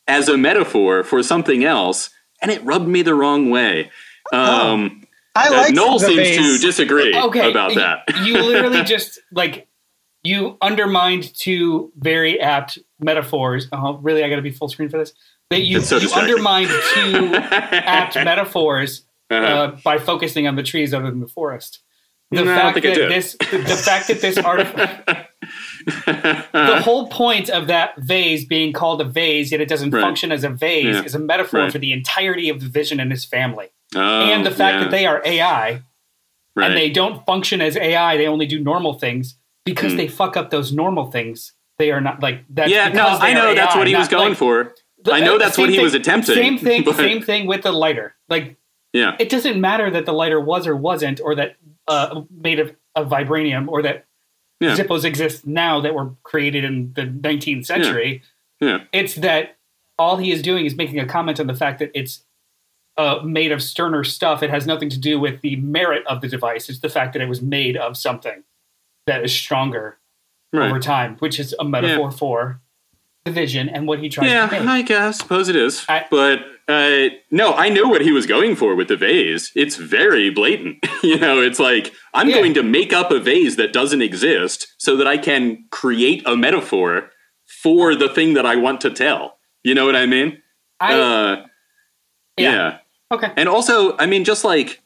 [0.07, 2.11] as a metaphor for something else,
[2.43, 3.91] and it rubbed me the wrong way.
[4.33, 6.37] Um, I uh, like Noel the seems vase.
[6.61, 8.03] to disagree okay about you- that.
[8.25, 9.67] you literally just like
[10.23, 15.13] you undermined two very apt metaphors oh really i gotta be full screen for this
[15.51, 19.77] that you, so you undermined two apt metaphors uh, Uh-huh.
[19.85, 21.81] by focusing on the trees other than the forest
[22.31, 23.11] the No, I don't fact think I that did.
[23.11, 25.11] this the fact that this artifact
[25.87, 30.01] the whole point of that vase being called a vase yet it doesn't Right.
[30.01, 31.03] function as a vase Yeah.
[31.05, 31.73] is a metaphor Right.
[31.73, 34.91] for the entirety of the vision and his family Oh, and the fact yeah, that
[34.91, 35.83] they are ai
[36.57, 36.67] right.
[36.69, 38.17] and they don't function as AI.
[38.17, 39.99] They only do normal things because Hmm.
[39.99, 41.53] they fuck up those normal things.
[41.79, 44.31] They are not like that's yeah, no, I know are that's what he was going
[44.31, 44.75] like, for.
[45.05, 46.35] the- I know uh, that's what he thing- was attempting.
[46.35, 46.83] Same thing.
[46.85, 48.15] but- Same thing with the lighter.
[48.29, 48.57] Like
[48.93, 51.57] Yeah, it doesn't matter that the lighter was or wasn't, or that
[51.89, 54.07] uh, made of, of vibranium, or that
[54.61, 54.77] Yeah.
[54.77, 58.23] Zippos exist now that were created in the 19th century.
[58.61, 59.57] yeah, It's that
[59.99, 62.25] all he is doing is making a comment on the fact that it's
[62.97, 64.43] uh, made of sterner stuff.
[64.43, 66.69] It has nothing to do with the merit of the device.
[66.69, 68.45] It's the fact that it was made of something
[69.07, 69.99] that is stronger
[70.53, 70.69] right.
[70.71, 72.61] over time, which is a metaphor for
[73.25, 74.69] the vision and what he tries Yeah, to make.
[74.69, 75.85] I guess suppose it is.
[75.89, 79.53] I- but uh, no, I know what he was going for with the vase.
[79.55, 80.79] It's very blatant.
[81.03, 82.37] you know, it's like I'm Yeah.
[82.37, 86.37] going to make up a vase that doesn't exist so that I can create a
[86.37, 87.11] metaphor
[87.63, 89.39] for the thing that I want to tell.
[89.63, 90.43] You know what I mean?
[90.81, 91.47] I, uh,
[92.37, 92.53] yeah.
[92.53, 92.79] yeah.
[93.13, 93.31] Okay.
[93.37, 94.81] And also, I mean, just like,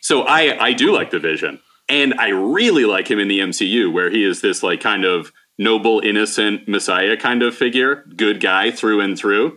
[0.00, 3.92] so I I do like the Vision, and I really like him in the MCU,
[3.92, 8.70] where he is this like kind of noble, innocent Messiah kind of figure, good guy
[8.72, 9.56] through and through.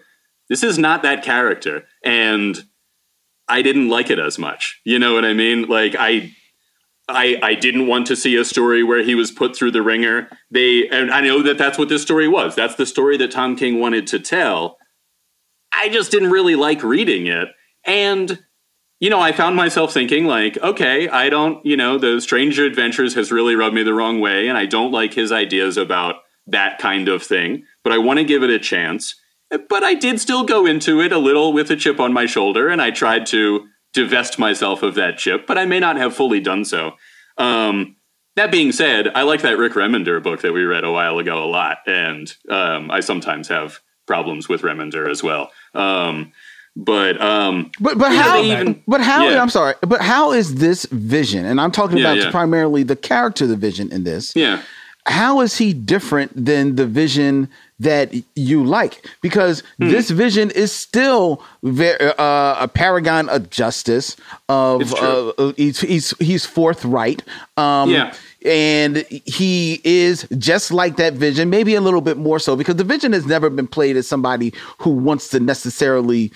[0.49, 2.63] This is not that character, and
[3.47, 4.79] I didn't like it as much.
[4.83, 5.67] You know what I mean?
[5.67, 6.31] Like I.
[7.07, 10.27] I, I didn't want to see a story where he was put through the ringer.
[10.49, 12.55] They and I know that that's what this story was.
[12.55, 14.77] That's the story that Tom King wanted to tell.
[15.71, 17.49] I just didn't really like reading it.
[17.85, 18.43] And
[18.99, 23.13] you know, I found myself thinking like, okay, I don't, you know, the Strange Adventures
[23.15, 26.15] has really rubbed me the wrong way and I don't like his ideas about
[26.47, 29.15] that kind of thing, but I want to give it a chance.
[29.49, 32.67] But I did still go into it a little with a chip on my shoulder
[32.69, 36.39] and I tried to divest myself of that chip, but I may not have fully
[36.39, 36.93] done so.
[37.37, 37.95] Um,
[38.35, 41.41] that being said, I like that Rick Remender book that we read a while ago
[41.43, 45.51] a lot, and um, I sometimes have problems with Remender as well.
[45.73, 46.33] Um,
[46.75, 48.41] but um, But but how?
[48.43, 49.29] even- but how?
[49.29, 49.41] yeah.
[49.41, 49.75] I'm sorry.
[49.81, 51.45] But how is this vision?
[51.45, 52.31] And I'm talking Yeah, about yeah.
[52.31, 54.35] primarily the character, the vision in this.
[54.35, 54.61] yeah,
[55.05, 57.47] How is he different than the vision
[57.79, 59.05] that you like?
[59.21, 59.89] Because Hmm.
[59.89, 64.15] this vision is still very, uh, a paragon of justice.
[64.47, 67.23] Of uh, he's, he's he's forthright.
[67.57, 68.13] Um, Yeah.
[68.45, 72.83] and he is just like that vision, maybe a little bit more so, because the
[72.83, 76.31] vision has never been played as somebody who wants to necessarily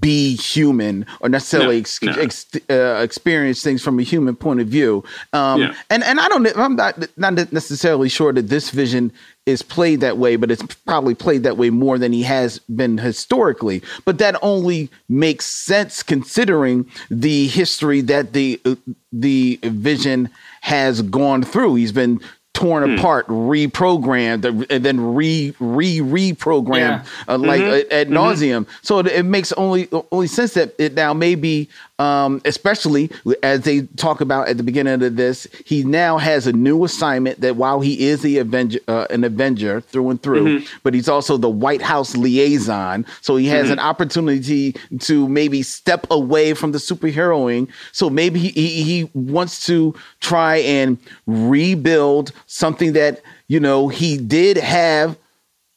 [0.00, 2.12] be human or necessarily No, ex- no.
[2.12, 5.04] ex- uh, experience things from a human point of view.
[5.32, 5.74] Um, Yeah.
[5.90, 9.12] And and I don't, I'm not not necessarily sure that this vision
[9.46, 12.98] is played that way, but it's probably played that way more than he has been
[12.98, 13.80] historically.
[14.04, 18.74] But that only makes sense considering the history that the uh,
[19.12, 20.28] the vision
[20.60, 21.76] has gone through.
[21.76, 22.20] He's been
[22.58, 22.98] torn Hmm.
[22.98, 27.04] apart, reprogrammed, uh, and then re re reprogrammed Yeah.
[27.28, 27.92] uh, like Mm-hmm.
[27.92, 28.66] uh, ad nauseum.
[28.82, 31.68] So it, it makes only only sense that it now may be,
[31.98, 33.10] um, especially
[33.42, 37.40] as they talk about at the beginning of this, he now has a new assignment
[37.40, 40.78] that while he is the Avenger, uh, an Avenger through and through, Mm-hmm.
[40.82, 43.04] but he's also the White House liaison.
[43.20, 47.68] So he has an opportunity to maybe step away from the superheroing.
[47.92, 54.16] So maybe he, he, he wants to try and rebuild something that you know he
[54.18, 55.16] did have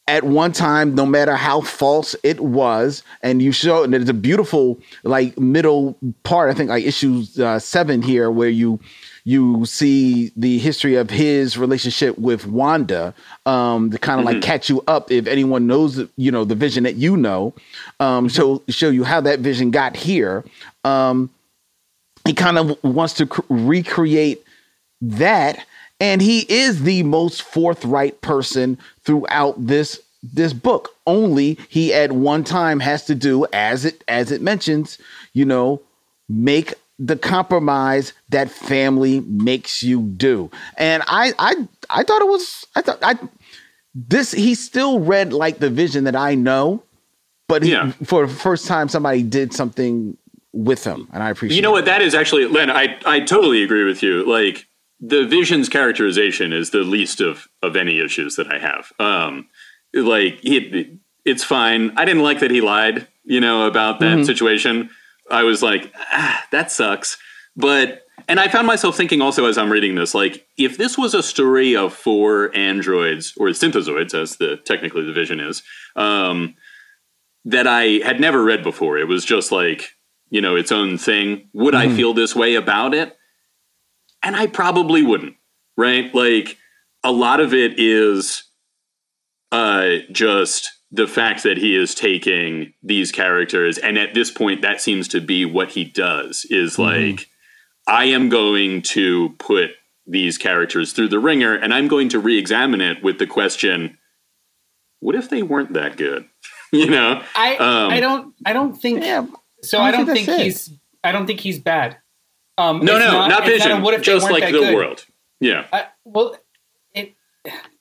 [0.07, 4.13] at one time, no matter how false it was, and you show and there's a
[4.13, 6.49] beautiful like middle part.
[6.49, 8.79] I think like issue uh, seven here, where you
[9.23, 13.13] you see the history of his relationship with Wanda,
[13.45, 16.83] um, to kind of like catch you up if anyone knows you know the vision
[16.83, 17.53] that you know,
[17.99, 20.43] um, show show you how that vision got here.
[20.83, 21.29] Um,
[22.25, 24.43] he kind of wants to cr- recreate
[25.01, 25.65] that
[26.01, 32.43] and he is the most forthright person throughout this this book only he at one
[32.43, 34.97] time has to do as it as it mentions
[35.33, 35.81] you know
[36.27, 41.55] make the compromise that family makes you do and i i
[41.89, 43.15] i thought it was i thought i
[43.95, 46.83] this he still read like the vision that i know
[47.47, 47.91] but he, Yeah.
[48.03, 50.15] for the first time somebody did something
[50.53, 51.79] with him and i appreciate You know it.
[51.79, 51.85] what?
[51.85, 52.69] That is actually, Len.
[52.69, 54.23] I I totally agree with you.
[54.29, 54.67] Like
[55.01, 58.91] the Vision's characterization is the least of of any issues that I have.
[58.99, 59.47] Um,
[59.93, 61.97] like it, it's fine.
[61.97, 63.07] I didn't like that he lied.
[63.23, 64.89] You know about that situation.
[65.29, 67.17] I was like, ah, that sucks.
[67.55, 71.13] But and I found myself thinking also as I'm reading this, like if this was
[71.13, 75.63] a story of four androids or synthezoids, as the technically the Vision is,
[75.95, 76.55] um,
[77.45, 78.97] that I had never read before.
[78.99, 79.89] It was just like,
[80.29, 81.49] you know, its own thing.
[81.53, 83.17] Would I feel this way about it?
[84.23, 85.35] And I probably wouldn't,
[85.77, 86.13] right?
[86.13, 86.57] Like
[87.03, 88.43] a lot of it is
[89.51, 94.81] uh just the fact that he is taking these characters and at this point that
[94.81, 97.27] seems to be what he does is like
[97.87, 99.71] I am going to put
[100.05, 103.97] these characters through the ringer and I'm going to re-examine it with the question
[105.01, 106.27] what if they weren't that good?
[106.71, 107.21] you know?
[107.35, 109.25] I Um, I don't I don't think yeah
[109.63, 109.79] so.
[109.79, 110.71] I I don't don't think think he's
[111.03, 111.97] I don't think he's bad.
[112.61, 113.79] Um, No, no, not, it's vision.
[113.79, 114.75] a what if just like the good.
[114.75, 115.05] world.
[115.39, 115.65] Yeah.
[115.73, 116.35] I, well,
[116.93, 117.15] it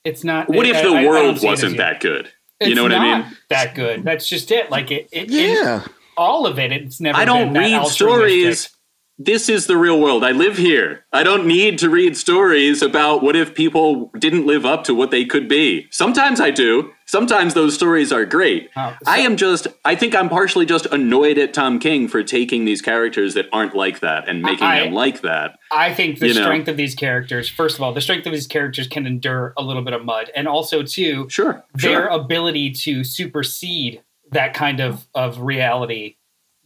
[0.05, 0.49] it's not.
[0.49, 2.31] What I- if the I world see it as wasn't that good?
[2.61, 3.37] It's you know what I mean?
[3.49, 4.05] That good.
[4.05, 4.71] That's just it.
[4.71, 5.09] Like it.
[5.13, 6.73] it yeah it- all of it.
[6.73, 7.17] It's never.
[7.19, 7.95] I don't been read altruistic.
[7.95, 8.77] stories.
[9.23, 10.25] This is the real world.
[10.25, 11.05] I live here.
[11.13, 15.11] I don't need to read stories about what if people didn't live up to what
[15.11, 15.89] they could be.
[15.91, 16.91] Sometimes I do.
[17.05, 18.71] Sometimes those stories are great.
[18.77, 22.65] Oh, I am just, I think I'm partially just annoyed at Tom King for taking
[22.65, 25.59] these characters that aren't like that and making I- them like that.
[25.71, 26.43] I think the You know.
[26.45, 27.47] strength of these characters.
[27.47, 30.31] First of all, the strength of these characters can endure a little bit of mud,
[30.35, 31.63] and also too, Sure.
[31.75, 32.07] their Sure.
[32.07, 34.01] ability to supersede
[34.33, 36.15] that kind of of reality.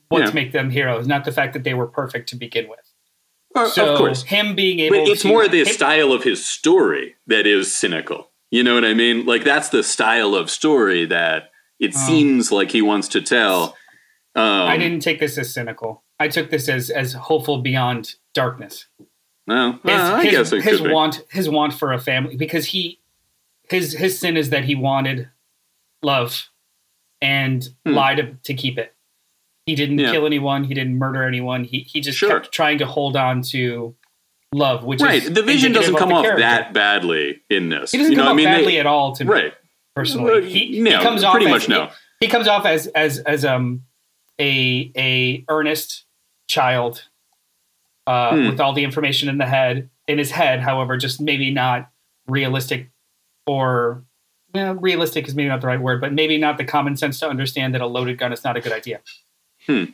[0.08, 0.30] What Yeah.
[0.32, 2.80] make them heroes, not the fact that they were perfect to begin with.
[3.54, 4.22] Or- So of course.
[4.24, 7.72] him being able, But it's to, more the him- style of his story that is
[7.74, 8.30] cynical.
[8.50, 9.24] You know what I mean?
[9.26, 11.50] Like that's the style of story that
[11.80, 11.98] it Oh.
[12.06, 13.76] seems like he wants to tell.
[14.36, 16.02] Um, I didn't take this as cynical.
[16.20, 18.86] I took this as as hopeful beyond darkness.
[19.46, 20.92] No, His, uh, I his, guess his could be.
[20.92, 23.00] want his want for a family because he
[23.68, 25.28] his his sin is that he wanted
[26.02, 26.50] love
[27.20, 27.94] and Hmm.
[27.94, 28.93] lie to, to keep it.
[29.66, 30.10] He didn't Yeah.
[30.12, 30.64] kill anyone.
[30.64, 31.64] He didn't murder anyone.
[31.64, 32.28] He he just Sure.
[32.40, 33.94] kept trying to hold on to
[34.52, 35.22] love, which right.
[35.22, 37.92] is The vision doesn't come off that badly in this.
[37.92, 39.54] He doesn't you come off I mean, badly They- at all to me right.
[39.96, 40.50] personally.
[40.50, 41.86] He, no, he comes pretty off much as, no.
[42.20, 43.82] He, he comes off as as as um
[44.40, 46.04] a a earnest
[46.46, 47.04] child
[48.06, 48.46] uh, Hmm.
[48.48, 50.60] with all the information in the head in his head.
[50.60, 51.90] However, just maybe not
[52.26, 52.90] realistic
[53.46, 54.04] or
[54.52, 57.28] well, realistic is maybe not the right word, but maybe not the common sense to
[57.28, 59.00] understand that a loaded gun is not a good idea.
[59.66, 59.84] Hmm.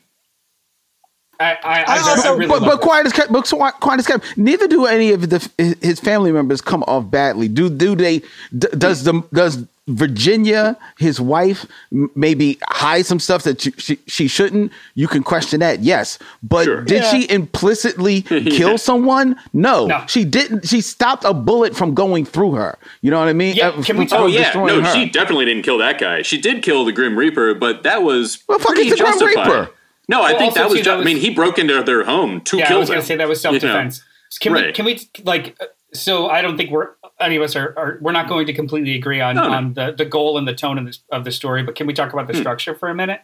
[1.38, 2.84] I, I, I, I I also- really but, but this.
[2.84, 4.36] quiet as kept, but so- quiet as kept.
[4.36, 7.48] Neither do any of the his family members come off badly.
[7.48, 8.18] Do do they?
[8.56, 9.56] d- Does the does
[9.96, 14.72] Virginia, his wife, m- maybe hide some stuff that she, she, she shouldn't?
[14.94, 16.18] You can question that, yes.
[16.42, 16.80] But Sure.
[16.82, 17.10] did Yeah.
[17.10, 19.36] she implicitly kill someone?
[19.52, 20.04] No, No.
[20.08, 20.66] she didn't.
[20.68, 22.78] She stopped a bullet from going through her.
[23.02, 23.54] You know what I mean?
[23.56, 24.92] Yeah, Uh, can we from talk- Oh yeah, no, her.
[24.94, 26.22] she definitely didn't kill that guy.
[26.22, 29.18] She did kill the Grim Reaper, but that was Well, fuck pretty is the Grim.
[29.28, 29.70] Reaper?
[30.08, 30.78] No, I Well, think that was.
[30.78, 32.88] too, ju- that I mean, he broke into their home to yeah, kill I was
[32.88, 32.94] them.
[32.96, 34.02] going to say that was self defense.
[34.40, 34.60] Can we?
[34.60, 34.74] Right.
[34.74, 35.56] Can we like?
[35.92, 38.94] So I don't think we're any of us are, are we're not going to completely
[38.94, 39.54] agree on No, no.
[39.54, 41.62] on the the goal and the tone of this of the story.
[41.62, 42.40] But can we talk about the Hmm.
[42.40, 43.20] structure for a minute?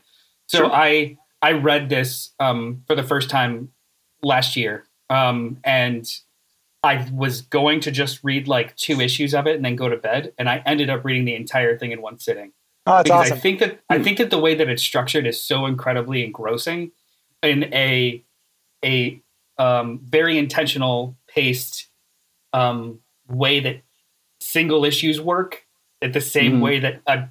[0.47, 0.73] So Sure.
[0.73, 3.71] I I read this um, for the first time
[4.23, 6.09] last year, um, and
[6.83, 9.97] I was going to just read like two issues of it and then go to
[9.97, 12.53] bed, and I ended up reading the entire thing in one sitting
[12.87, 13.37] Oh, that's awesome.
[13.37, 16.93] I think that I think that the way that it's structured is so incredibly engrossing
[17.43, 18.25] in a
[18.85, 19.21] a
[19.59, 21.89] um, very intentional paced
[22.53, 23.83] um, way that
[24.41, 25.65] single issues work
[26.03, 26.61] at the same Mhm.
[26.61, 27.29] way that a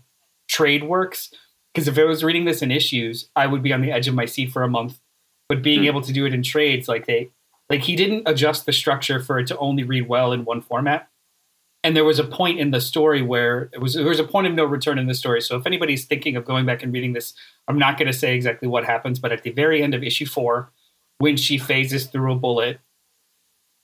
[0.47, 1.33] trade works.
[1.73, 4.15] Because if I was reading this in issues, I would be on the edge of
[4.15, 4.99] my seat for a month.
[5.47, 5.87] But being Hmm.
[5.87, 7.29] able to do it in trades, like they,
[7.69, 11.09] like he didn't adjust the structure for it to only read well in one format.
[11.83, 14.47] And there was a point in the story where it was there was a point
[14.47, 15.39] of no return in the story.
[15.41, 17.35] So if anybody's thinking of going back and reading this,
[17.67, 20.25] I'm not going to say exactly what happens, but at the very end of issue
[20.25, 20.71] four,
[21.19, 22.79] when she phases through a bullet,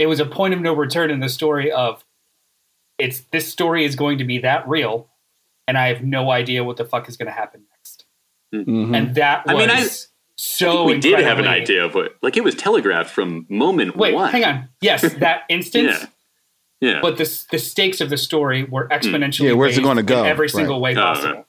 [0.02, 2.04] it was a point of no return in the story of
[2.98, 5.10] it's this story is going to be that real,
[5.68, 8.06] and I have no idea what the fuck is going to happen next.
[8.54, 8.96] Mhm.
[8.96, 9.88] And that was I mean, I-
[10.38, 14.00] so we did have an idea of what, like, it was telegraphed from moment one.
[14.10, 14.32] Wait, one.
[14.32, 14.70] hang on.
[14.82, 15.98] Yes, that instance.
[16.82, 16.94] Yeah.
[16.94, 17.00] Yeah.
[17.02, 19.46] But the the stakes of the story were exponentially.
[19.50, 20.24] Yeah, where's it gonna in go?
[20.24, 20.52] every Right.
[20.52, 21.46] single way Oh, possible.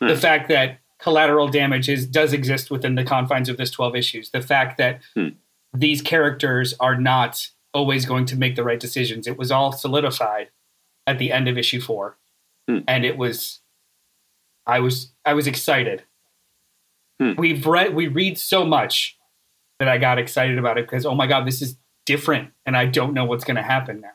[0.00, 0.08] right.
[0.08, 4.30] The fact that collateral damage is does exist within the confines of this twelve issues.
[4.30, 5.28] The fact that Hmm.
[5.72, 9.26] these characters are not always going to make the right decisions.
[9.26, 10.48] It was all solidified
[11.06, 12.16] at the end of issue four,
[12.68, 12.78] Hmm.
[12.86, 13.60] and it was.
[14.66, 16.02] I was I was excited.
[17.20, 17.32] Hmm.
[17.36, 19.16] We've read we read so much
[19.78, 21.76] that I got excited about it because oh my god, this is
[22.06, 24.12] different, and I don't know what's going to happen now.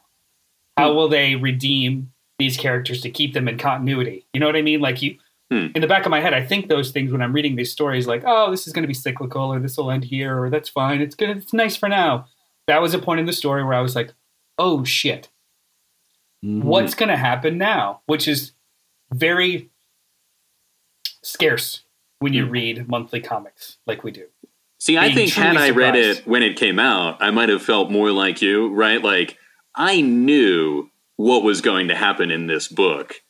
[0.78, 4.26] How will they redeem these characters to keep them in continuity?
[4.34, 4.80] You know what I mean?
[4.82, 5.18] Like you,
[5.52, 5.68] Hmm.
[5.76, 8.08] in the back of my head, I think those things when I'm reading these stories,
[8.08, 10.70] like oh, this is going to be cyclical, or this will end here, or that's
[10.70, 11.02] fine.
[11.02, 11.38] It's good.
[11.38, 12.28] It's nice for now.
[12.68, 14.14] That was a point in the story where I was like,
[14.58, 15.30] oh shit,
[16.44, 16.64] Mhm.
[16.64, 18.02] what's going to happen now?
[18.06, 18.52] Which is
[19.14, 19.70] very
[21.22, 21.84] scarce
[22.20, 22.52] when you Hmm.
[22.52, 24.28] read monthly comics like we do.
[24.80, 27.64] See, I think had truly I read it when it came out, I might have
[27.64, 29.02] felt more like you, right?
[29.02, 29.38] Like
[29.76, 33.22] I knew what was going to happen in this book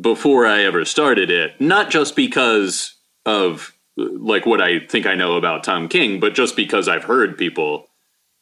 [0.00, 2.94] before I ever started it, not just because
[3.26, 7.36] of like what I think I know about Tom King, but just because I've heard
[7.36, 7.88] people,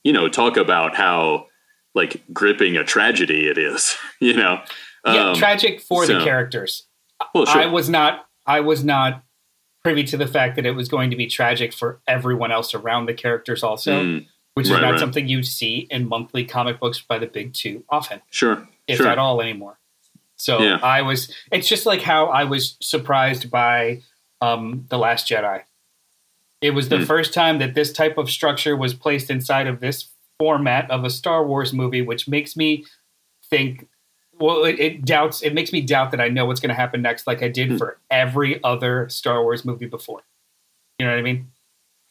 [0.05, 1.47] you know, talk about how
[1.95, 4.61] like gripping a tragedy it is, you know.
[5.05, 6.87] yeah, Um, tragic for the characters.
[7.35, 7.63] well, sure.
[7.63, 9.23] I was not I was not
[9.83, 13.07] privy to the fact that it was going to be tragic for everyone else around
[13.07, 15.01] the characters also, Mm, which is right, not right.
[15.01, 18.69] something you see in monthly comic books by the big two often, sure.
[18.87, 19.07] if sure.
[19.09, 19.79] at all anymore.
[20.37, 20.79] So Yeah.
[20.83, 24.03] I was it's just like how I was surprised by
[24.41, 25.63] um The Last Jedi.
[26.61, 27.05] It was the Hmm.
[27.05, 30.09] first time that this type of structure was placed inside of this
[30.39, 32.85] format of a Star Wars movie, which makes me
[33.49, 33.87] think
[34.39, 35.43] well, it, it doubts.
[35.43, 37.73] It makes me doubt that I know what's going to happen next, like I did
[37.73, 37.77] Hmm.
[37.77, 40.23] for every other Star Wars movie before.
[40.99, 41.49] You know what I mean?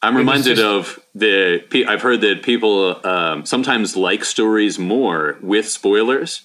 [0.00, 1.64] I'm reminded just- of the.
[1.88, 6.42] I've heard that people um, sometimes like stories more with spoilers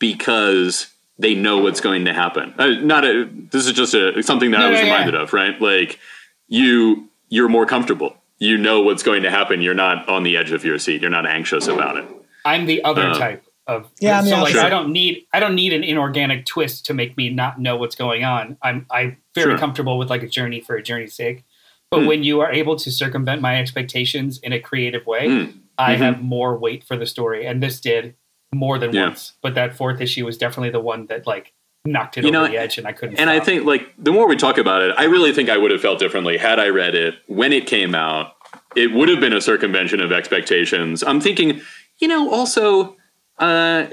[0.00, 0.88] because
[1.20, 2.52] they know what's going to happen.
[2.58, 3.28] Uh, not a.
[3.52, 4.92] This is just a something that No, I was no, yeah.
[4.92, 5.32] reminded of.
[5.32, 6.00] Right, like
[6.48, 8.16] you, you're more comfortable.
[8.38, 9.60] You know what's going to happen.
[9.62, 11.00] You're not on the edge of your seat.
[11.02, 12.06] You're not anxious about it.
[12.44, 14.64] I'm the other Uh, type of Yeah, I'm so like opposite.
[14.64, 17.96] I don't need I don't need an inorganic twist to make me not know what's
[17.96, 18.56] going on.
[18.62, 19.58] I'm I'm very Sure.
[19.58, 21.44] comfortable with like a journey for a journey's sake.
[21.90, 22.06] But Hmm.
[22.06, 25.52] when you are able to circumvent my expectations in a creative way, Mm.
[25.78, 25.98] I Mhm.
[25.98, 28.14] have more weight for the story, and this did
[28.54, 29.04] more than Yeah.
[29.04, 29.34] once.
[29.42, 31.52] But that fourth issue was definitely the one that like
[31.92, 33.18] knocked it You over know, the edge, and I couldn't.
[33.18, 35.70] And I think like the more we talk about it, I really think I would
[35.70, 38.34] have felt differently had I read it when it came out.
[38.76, 41.02] It would have been a circumvention of expectations.
[41.02, 41.60] I'm thinking,
[41.98, 42.96] you know, also
[43.38, 43.86] uh,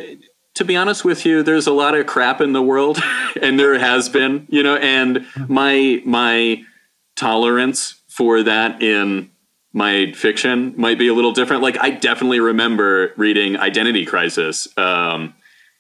[0.56, 3.02] to be honest with you, there's a lot of crap in the world,
[3.42, 6.64] and there has been, you know, and my my
[7.16, 9.30] tolerance for that in
[9.74, 11.62] my fiction might be a little different.
[11.62, 15.34] Like I definitely remember reading Identity Crisis um,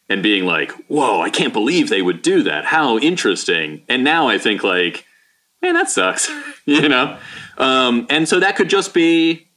[0.10, 2.65] and being like, "Whoa, I can't believe they would do that.
[2.65, 5.06] How interesting!" And now I think like,
[5.61, 6.30] "Man, that sucks,"
[6.65, 7.18] you know.
[7.57, 9.48] Um, and so that could just be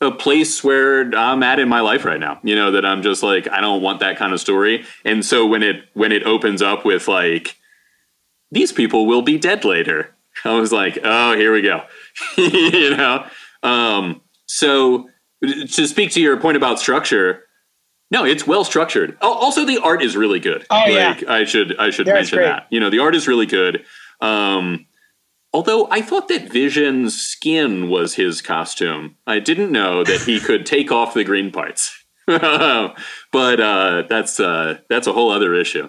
[0.00, 2.38] a place where I'm at in my life right now.
[2.42, 4.84] You know that I'm just like I don't want that kind of story.
[5.04, 7.56] And so when it when it opens up with like
[8.50, 10.14] these people will be dead later,
[10.44, 11.82] I was like, oh, here we go.
[12.36, 13.26] you know.
[13.62, 15.08] Um, so
[15.42, 17.44] to speak to your point about structure,
[18.10, 19.16] no, it's well structured.
[19.20, 20.64] Also, the art is really good.
[20.70, 21.18] Oh, yeah.
[21.28, 22.66] I should I should mention that.
[22.70, 23.84] You know, the art is really good.
[24.20, 24.86] Um,
[25.52, 30.66] although I thought that Vision's skin was his costume, I didn't know that he could
[30.66, 32.04] take off the green parts.
[32.26, 32.40] but
[33.60, 35.88] uh, that's uh, that's a whole other issue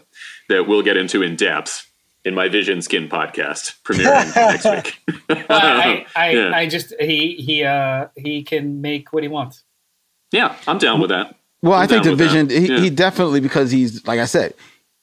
[0.49, 1.91] that we'll get into in depth
[2.23, 4.65] in my Vision Skin podcast premiering next
[5.27, 5.49] week.
[5.49, 6.51] I, I, Yeah.
[6.53, 9.63] I just he he uh he can make what he wants.
[10.31, 11.36] yeah, I'm down with that.
[11.61, 12.49] Well, i think the vision.
[12.49, 12.79] He, Yeah.
[12.79, 14.53] he definitely because he's like I said,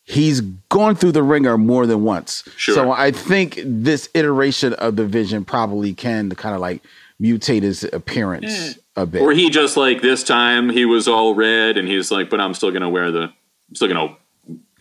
[0.05, 2.44] he's gone through the ringer more than once.
[2.56, 2.74] Sure.
[2.74, 6.82] So I think this iteration of the vision probably can kind of like
[7.20, 9.22] mutate his appearance a bit.
[9.22, 12.55] Or he just like this time he was all red and he's like, but I'm
[12.55, 14.16] still gonna wear the, I'm still gonna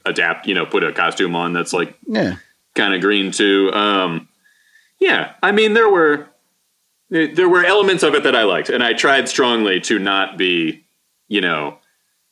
[0.06, 2.36] adapt, you know, put a costume on that's like yeah.
[2.76, 3.72] kind of green too.
[3.74, 4.28] Um,
[5.00, 6.28] yeah, I mean there were
[7.10, 10.84] there were elements of it that I liked, and I tried strongly to not be,
[11.28, 11.78] you know,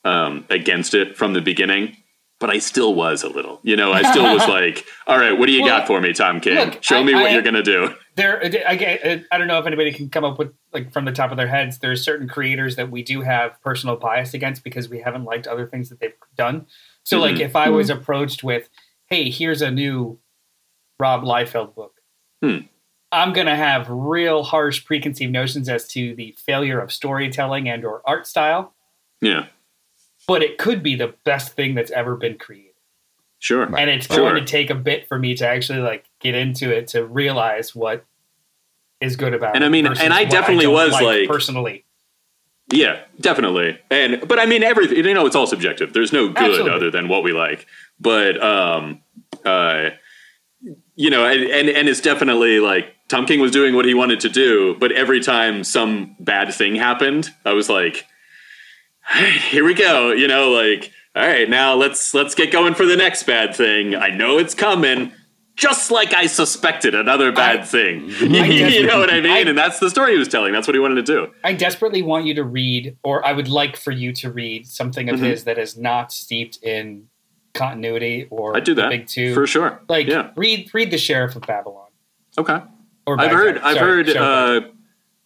[0.04, 1.96] um, against it from the beginning.
[2.40, 3.92] But I still was a little, you know.
[3.92, 6.56] I still was like, "All right, what do you Well, got for me, Tom King?
[6.56, 9.58] look, Show I- me what I- you're gonna do." There, I, get- I don't know
[9.58, 11.78] if anybody can come up with like from the top of their heads.
[11.78, 15.46] There are certain creators that we do have personal bias against because we haven't liked
[15.46, 16.66] other things that they've done.
[17.04, 17.40] So, like, Mhm.
[17.40, 18.68] if I was approached with,
[19.06, 20.18] "Hey, here's a new
[20.98, 22.00] Rob Liefeld book,"
[22.42, 22.58] Hmm.
[23.12, 28.02] I'm gonna have real harsh preconceived notions as to the failure of storytelling and or
[28.04, 28.74] art style.
[29.22, 29.46] Yeah,
[30.28, 32.72] But it could be the best thing that's ever been created.
[33.38, 33.62] sure.
[33.76, 34.18] and it's Sure.
[34.30, 37.74] going to take a bit for me to actually like get into it to realize
[37.74, 38.04] what
[39.00, 41.84] is good about And it I mean, and I definitely don't was, like- personally
[42.72, 43.78] Yeah, definitely.
[43.90, 45.92] And but I mean everything you know it's all subjective.
[45.92, 46.70] There's no good Absolutely.
[46.70, 47.66] other than what we like.
[48.00, 49.00] But um
[49.44, 49.90] uh
[50.94, 54.20] you know, and, and and it's definitely like Tom King was doing what he wanted
[54.20, 58.06] to do, but every time some bad thing happened, I was like
[59.50, 62.96] here we go, you know, like all right, now let's let's get going for the
[62.96, 63.94] next bad thing.
[63.94, 65.12] I know it's coming.
[65.54, 68.04] Just like I suspected another bad I- thing.
[68.20, 69.48] I you know what I I- mean?
[69.48, 70.52] and that's the story he was telling.
[70.52, 71.30] That's what he wanted to do.
[71.44, 75.10] I desperately want you to read or I would like for you to read something
[75.10, 75.24] of Mhm.
[75.24, 77.08] his that is not steeped in
[77.52, 79.82] continuity or I do the that big two for sure.
[79.90, 80.30] like yeah.
[80.36, 81.88] read read the sheriff of babylon
[82.38, 82.60] Okay.
[83.06, 83.58] or I've heard.
[83.58, 84.08] I've heard.
[84.08, 84.62] Uh,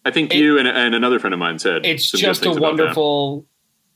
[0.04, 2.56] I think It- you and, and another friend of mine said it's just a things
[2.56, 2.82] about that.
[2.82, 3.46] wonderful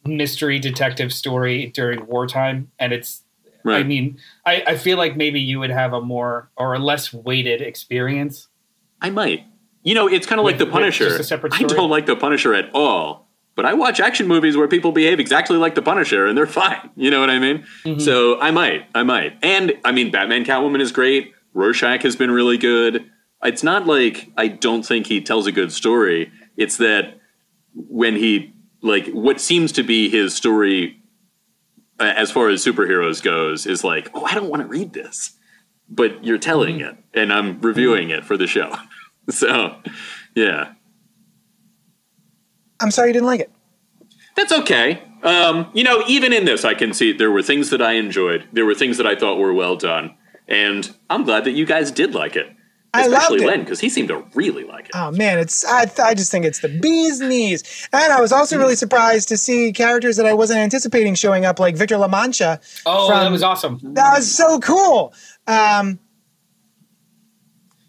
[0.05, 3.23] mystery detective story during wartime and it's
[3.67, 7.13] i mean I, I feel like maybe you would have a more or a less
[7.13, 8.49] weighted experience
[9.03, 9.47] I might.
[9.83, 11.09] You know, it's kind of like the Punisher.
[11.09, 13.29] just a separate I don't like the Punisher at all.
[13.57, 16.91] But I watch action movies where people behave exactly like the Punisher and they're fine.
[16.97, 17.65] You know what I mean?
[17.85, 18.01] Mhm.
[18.01, 18.87] So I might.
[18.95, 19.39] I might.
[19.43, 21.33] And I mean, Batman Catwoman is great.
[21.55, 23.07] Rorschach has been really good.
[23.43, 26.31] It's not like I don't think he tells a good story.
[26.59, 27.19] It's that
[27.75, 28.53] when he
[28.83, 30.97] like what seems to be his story
[31.99, 35.37] uh, as far as superheroes goes is like, oh, I don't want to read this,
[35.89, 36.99] but you're telling Mm-hmm.
[37.15, 38.75] it, and I'm reviewing it for the show.
[39.31, 39.77] so,
[40.35, 40.73] yeah,
[42.81, 43.51] I'm sorry you didn't like it.
[44.37, 45.03] that's okay.
[45.23, 48.49] Um, you know, even in this, I can see there were things that I enjoyed.
[48.55, 50.15] There were things that I thought were well done,
[50.49, 52.49] and I'm glad that you guys did like it,
[52.95, 53.47] especially loved it.
[53.47, 54.93] Len because he seemed to really like it.
[54.95, 57.89] Oh man, it's I, I just think it's the bee's knees.
[57.93, 61.59] And I was also really surprised to see characters that I wasn't anticipating showing up,
[61.61, 62.61] like Victor La Mancha.
[62.87, 65.15] oh from- that was awesome That was so cool.
[65.47, 65.99] Um,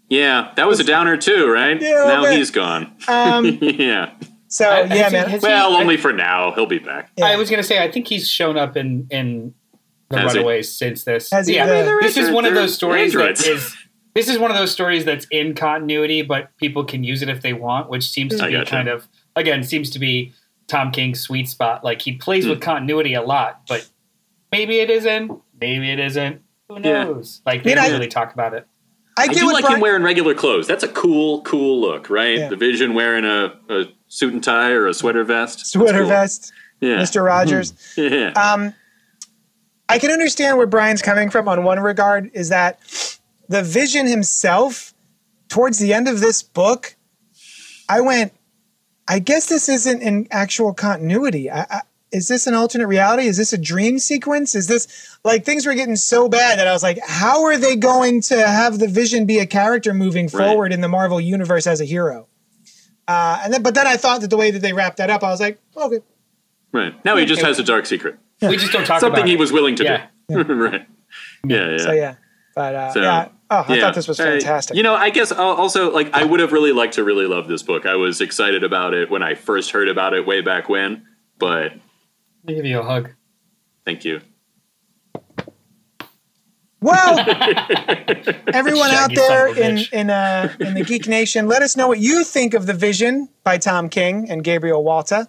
[0.10, 1.82] Yeah, that was a downer too, right?
[1.82, 2.38] Yeah, now bit.
[2.38, 2.92] he's gone.
[3.08, 4.12] um, yeah.
[4.48, 5.30] so I- I yeah, man.
[5.30, 6.52] his- Well, I- only for now.
[6.54, 7.12] He'll be back.
[7.18, 7.26] Yeah.
[7.28, 9.54] i was gonna say i think he's shown up in in
[10.10, 10.40] the Has he?
[10.40, 11.56] runaways since this Has he?
[11.56, 13.48] yeah I mean, this is one of those stories that androids.
[13.48, 13.78] is
[14.14, 17.42] this is one of those stories that's in continuity but people can use it if
[17.42, 18.70] they want which seems to I be gotcha.
[18.72, 20.34] kind of again seems to be
[20.68, 22.52] tom king's sweet spot like he plays Hmm.
[22.52, 23.88] with continuity a lot but
[24.52, 27.04] maybe it isn't maybe it isn't Who Yeah.
[27.04, 27.42] knows?
[27.46, 28.66] Like they You know, don't really talk about it.
[29.18, 30.68] I I get do what like Brian, him wearing regular clothes.
[30.68, 32.38] That's a cool, cool look, right?
[32.40, 32.48] Yeah.
[32.50, 35.66] The Vision wearing a, a suit and tie or a sweater vest.
[35.68, 36.08] Sweater cool.
[36.08, 36.96] vest, Yeah.
[37.00, 37.24] Mr.
[37.26, 37.74] Rogers.
[37.98, 38.30] Yeah.
[38.32, 38.74] Um,
[39.90, 42.80] I can understand where Brian's coming from on one regard is that
[43.52, 44.94] the vision himself,
[45.50, 46.96] towards the end of this book,
[47.90, 48.34] I went,
[49.08, 51.50] I guess this isn't in actual continuity.
[51.52, 53.28] I, I, is this an alternate reality?
[53.28, 54.56] Is this a dream sequence?
[54.56, 57.76] Is this like things were getting so bad that I was like, how are they
[57.76, 60.32] going to have the vision be a character moving Right.
[60.48, 62.28] forward in the Marvel universe as a hero?
[63.08, 65.24] Uh, and then, but then I thought that the way that they wrapped that up,
[65.24, 66.00] I was like, okay,
[66.72, 66.94] right.
[67.06, 68.18] Now he just has a dark secret.
[68.42, 69.40] We just don't talk about Something he it.
[69.40, 70.08] was willing to Yeah.
[70.30, 70.44] do.
[70.54, 70.88] right.
[71.46, 71.78] Yeah, yeah.
[71.78, 72.16] so yeah.
[72.56, 73.82] But uh, So, yeah, oh, I yeah.
[73.82, 74.76] thought this was Uh, fantastic.
[74.76, 77.62] you know, I guess also like I would have really liked to really love this
[77.62, 77.86] book.
[77.86, 81.06] I was excited about it when I first heard about it way back when,
[81.38, 81.74] but
[82.48, 83.12] I'll give you a hug.
[83.86, 84.22] thank you.
[86.84, 87.20] Well,
[88.54, 91.78] everyone out there son of a in in uh, in the Geek Nation, let us
[91.78, 95.28] know what you think of the Vision by Tom King and Gabriel Walta.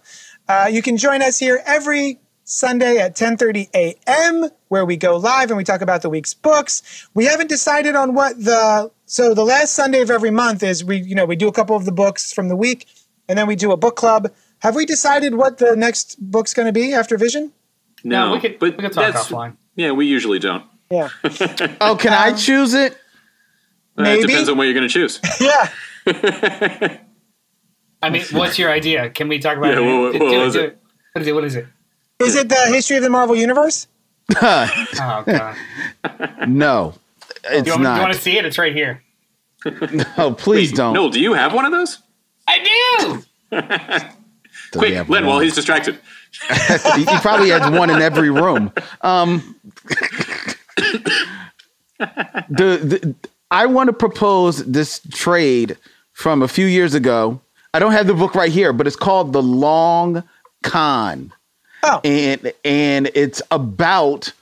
[0.49, 4.51] Uh, you can join us here every Sunday at 10:30 a.m.
[4.69, 7.07] where we go live and we talk about the week's books.
[7.15, 10.97] We haven't decided on what the so the last Sunday of every month is we
[10.99, 12.87] you know we do a couple of the books from the week
[13.29, 14.29] and then we do a book club.
[14.61, 17.53] Have we decided what the next book's going to be after Vision?
[18.05, 19.57] No, No, we could but we could talk that's offline.
[19.77, 19.93] yeah.
[19.93, 20.65] We usually don't.
[20.91, 21.09] Yeah,
[21.81, 22.93] Oh, can I choose it?
[23.97, 24.21] Uh, Maybe.
[24.25, 25.21] it depends on what you're going to choose.
[25.41, 25.71] yeah.
[28.03, 29.09] I mean, what's your idea?
[29.11, 30.01] Can we talk about Yeah, it?
[30.03, 30.79] what- Do- what do was do it?
[31.15, 31.35] What is it?
[31.35, 31.67] What is it?
[32.25, 33.87] Is it the history of the Marvel Universe?
[34.41, 34.85] Oh
[35.27, 35.57] god!
[36.49, 36.95] no,
[37.45, 37.97] it's You want, not.
[37.97, 38.45] you want to see it?
[38.45, 39.03] It's right here.
[40.19, 40.95] no, please don't.
[40.95, 41.99] Noel, do you have one of those?
[42.49, 42.59] I
[43.01, 43.23] do.
[43.51, 44.03] Does
[44.73, 45.31] Quick, have Len, one?
[45.35, 45.99] while he's distracted.
[46.95, 48.73] he, he probably has one in every room.
[49.03, 49.55] Um,
[51.99, 53.15] the, the
[53.51, 55.77] I want to propose this trade
[56.13, 57.41] from a few years ago.
[57.75, 60.23] I don't have the book right here, but it's called The Long
[60.63, 61.33] Con,
[61.83, 64.33] Oh, and and it's about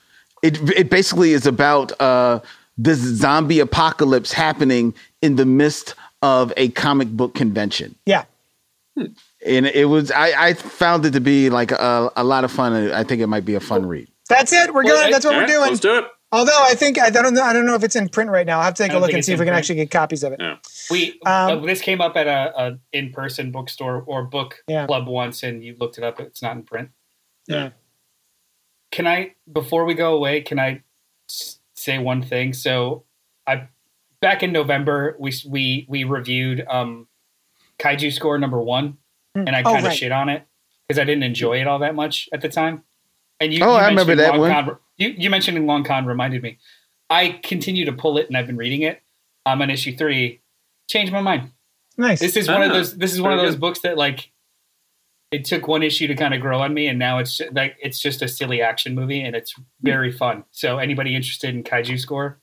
[0.43, 0.59] it.
[0.77, 2.41] It basically is about uh,
[2.77, 8.25] this zombie apocalypse happening in the midst of a comic book convention yeah.
[9.47, 12.73] and it was I, I found it to be like a, a lot of fun.
[12.93, 14.09] I think it might be a fun read.
[14.29, 14.73] That's it.
[14.75, 15.13] We're Well, good.
[15.15, 15.61] That's what All we're doing.
[15.61, 16.05] Let's do it.
[16.33, 17.43] Although I think I don't know.
[17.43, 18.59] I don't know if it's in print right now.
[18.59, 19.59] I'll have to take I a don't look and see if we can print.
[19.59, 20.41] actually get copies of it.
[20.41, 20.57] Yeah.
[20.91, 24.87] We Um, uh, this came up at a, a in person bookstore or book Yeah.
[24.87, 26.21] club once, and you looked it up.
[26.21, 26.91] It's not in print.
[27.51, 27.71] Yeah.
[28.93, 30.41] Can I before we go away?
[30.41, 30.83] Can I
[31.75, 32.53] say one thing?
[32.53, 33.05] So
[33.47, 33.69] I
[34.21, 37.07] back in November we we we reviewed um
[37.79, 38.99] Kaiju Score number one,
[39.35, 39.97] and I Oh, kind of right.
[39.97, 40.45] shit on it
[40.87, 42.85] because I didn't enjoy it all that much at the time.
[43.41, 44.51] And you, Oh, you I remember that Long one.
[44.51, 46.59] Con, you you mentioning Long Con reminded me.
[47.09, 49.01] I continue to pull it, and I've been reading it.
[49.47, 50.43] I'm on issue three.
[50.89, 51.51] Changed my mind.
[51.97, 52.21] Nice.
[52.21, 52.97] This is one of Ah, those.
[52.99, 53.61] This is one of those good.
[53.61, 54.31] books that like
[55.31, 57.77] it took one issue to kind of grow on me, and now it's just, like
[57.83, 60.45] it's just a silly action movie, and it's very fun.
[60.51, 62.41] So anybody interested in Kaiju Score,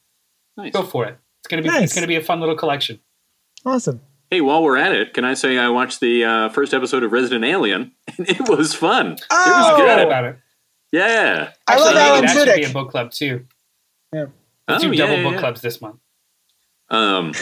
[0.56, 0.74] Nice.
[0.74, 1.18] go for it.
[1.40, 1.84] It's gonna be Nice.
[1.84, 3.00] it's gonna be a fun little collection.
[3.66, 4.02] awesome.
[4.30, 7.12] Hey, while we're at it, can I say I watched the uh, first episode of
[7.14, 9.14] Resident Alien, and it was fun.
[9.14, 9.72] it Oh!
[9.72, 10.06] was good.
[10.08, 10.38] about it.
[10.92, 11.52] Yeah.
[11.68, 13.46] I love Actually, Alan maybe that should be a book club too.
[14.14, 14.26] Yeah.
[14.68, 15.40] Let's Oh, do yeah, double yeah, book yeah.
[15.40, 15.98] clubs this month.
[16.90, 17.34] Um,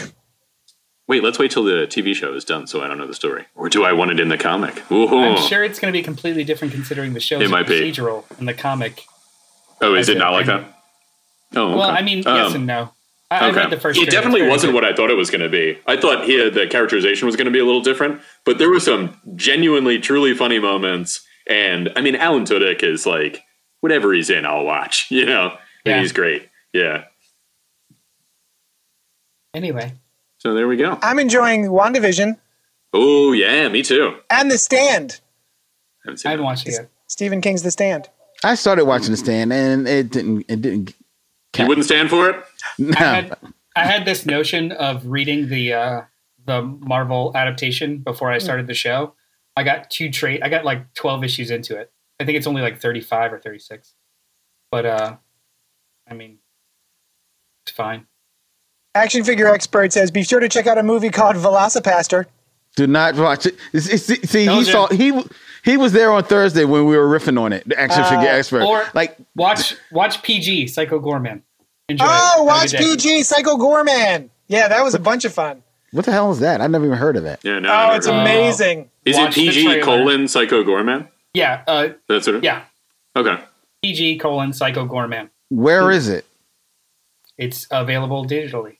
[1.08, 3.46] wait, let's wait till the TV show is done so I don't know the story.
[3.54, 4.90] Or do I want it in the comic?
[4.90, 5.08] Ooh.
[5.18, 7.80] I'm sure it's going to be completely different considering the show's It might be.
[7.80, 9.02] procedural and the comic.
[9.80, 10.64] Oh, is it not like that?
[11.54, 11.82] Oh, Well.
[11.90, 12.92] I mean, Um, yes and no.
[13.30, 13.56] I, I Okay.
[13.58, 13.98] read the first.
[14.00, 14.74] it definitely wasn't good.
[14.82, 15.78] what I thought it was going to be.
[15.86, 18.78] I thought he, the characterization was going to be a little different, but there were
[18.80, 21.24] some genuinely, truly funny moments.
[21.48, 23.42] And I mean, Alan Tudyk is like,
[23.80, 25.06] whatever he's in, I'll watch.
[25.10, 25.92] You know, Yeah.
[25.94, 26.48] and he's great.
[26.72, 27.04] Yeah.
[29.54, 29.92] Anyway,
[30.38, 30.98] So there we go.
[31.02, 32.36] I'm enjoying WandaVision
[32.92, 34.16] Oh yeah, me too.
[34.30, 35.20] and The Stand.
[36.04, 36.90] Haven't seen I haven't watched it yet.
[37.08, 38.08] Stephen King's The Stand.
[38.44, 40.46] I started watching The Stand, and it didn't.
[40.48, 40.94] It didn't.
[41.58, 42.44] You wouldn't stand for it?
[42.96, 43.36] I had
[43.74, 46.02] I had this notion of reading the uh,
[46.44, 49.14] the Marvel adaptation before I started the show.
[49.56, 50.42] I got two trade.
[50.42, 51.90] I got like twelve issues into it.
[52.20, 53.94] I think it's only like thirty five or thirty six.
[54.70, 55.16] But uh,
[56.08, 56.38] I mean,
[57.64, 58.06] it's fine.
[58.96, 62.26] Action figure expert says be sure to check out a movie called VelociPastor.
[62.76, 63.56] Do not watch it.
[63.72, 64.64] See, see- see, he you.
[64.64, 65.22] saw he
[65.64, 67.68] he was there on Thursday when we were riffing on it.
[67.68, 68.62] The action Uh, figure expert.
[68.62, 71.42] or- like Watch watch PG Psycho Goreman.
[71.88, 72.04] Enjoy.
[72.06, 72.74] Oh, Have a watch.
[72.74, 74.28] PG Psycho Goreman.
[74.48, 75.62] Yeah, that was a bunch of fun.
[75.92, 76.60] what the hell is that?
[76.60, 77.40] I've never even heard of it.
[77.42, 77.70] Yeah, no.
[77.72, 78.90] Oh, it's never- amazing.
[79.04, 81.08] Is it PG colon Psycho Goreman?
[81.32, 82.36] Yeah, uh, That's what.
[82.36, 82.62] It, yeah.
[83.14, 83.38] Okay.
[83.82, 85.30] PG colon Psycho Goreman.
[85.48, 86.26] Where is it?
[87.38, 88.76] It's available digitally.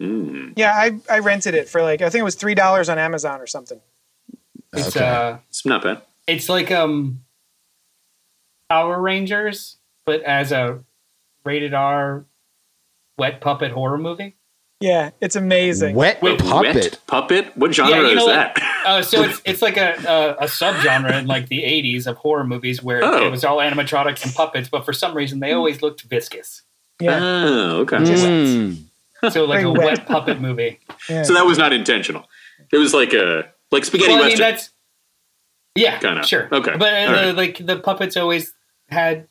[0.00, 0.52] Mm.
[0.56, 3.40] Yeah, I, I rented it for like I think it was three dollars on Amazon
[3.40, 3.80] or something.
[4.72, 5.06] It's Okay.
[5.06, 6.02] uh, It's not bad.
[6.26, 7.20] it's like um,
[8.68, 10.80] Power Rangers, but as a
[11.44, 12.24] rated R
[13.16, 14.36] wet puppet horror movie.
[14.80, 15.94] Yeah, it's amazing.
[15.96, 16.74] Wet Wait, puppet.
[16.74, 17.56] Wet puppet?
[17.56, 18.54] What genre Yeah, you know is what?
[18.56, 18.82] that?
[18.84, 22.44] Uh, so it's it's like a a, a subgenre in like the '80s of horror
[22.44, 23.26] movies where Oh.
[23.26, 26.60] it was all animatronics and puppets, but for some reason they always looked viscous.
[27.00, 27.96] Yeah, Oh, okay.
[27.96, 28.82] Mm.
[29.30, 29.84] So like a wet.
[29.98, 30.80] wet puppet movie.
[31.08, 31.22] yeah.
[31.22, 32.24] So that was not intentional.
[32.72, 34.50] It was like a like spaghetti Well, I mean, western.
[34.50, 34.70] that's
[35.74, 36.24] yeah, Kinda.
[36.26, 36.48] sure.
[36.52, 36.76] Okay.
[36.76, 37.36] but uh, the, right.
[37.36, 38.54] like the puppets always
[38.88, 39.28] had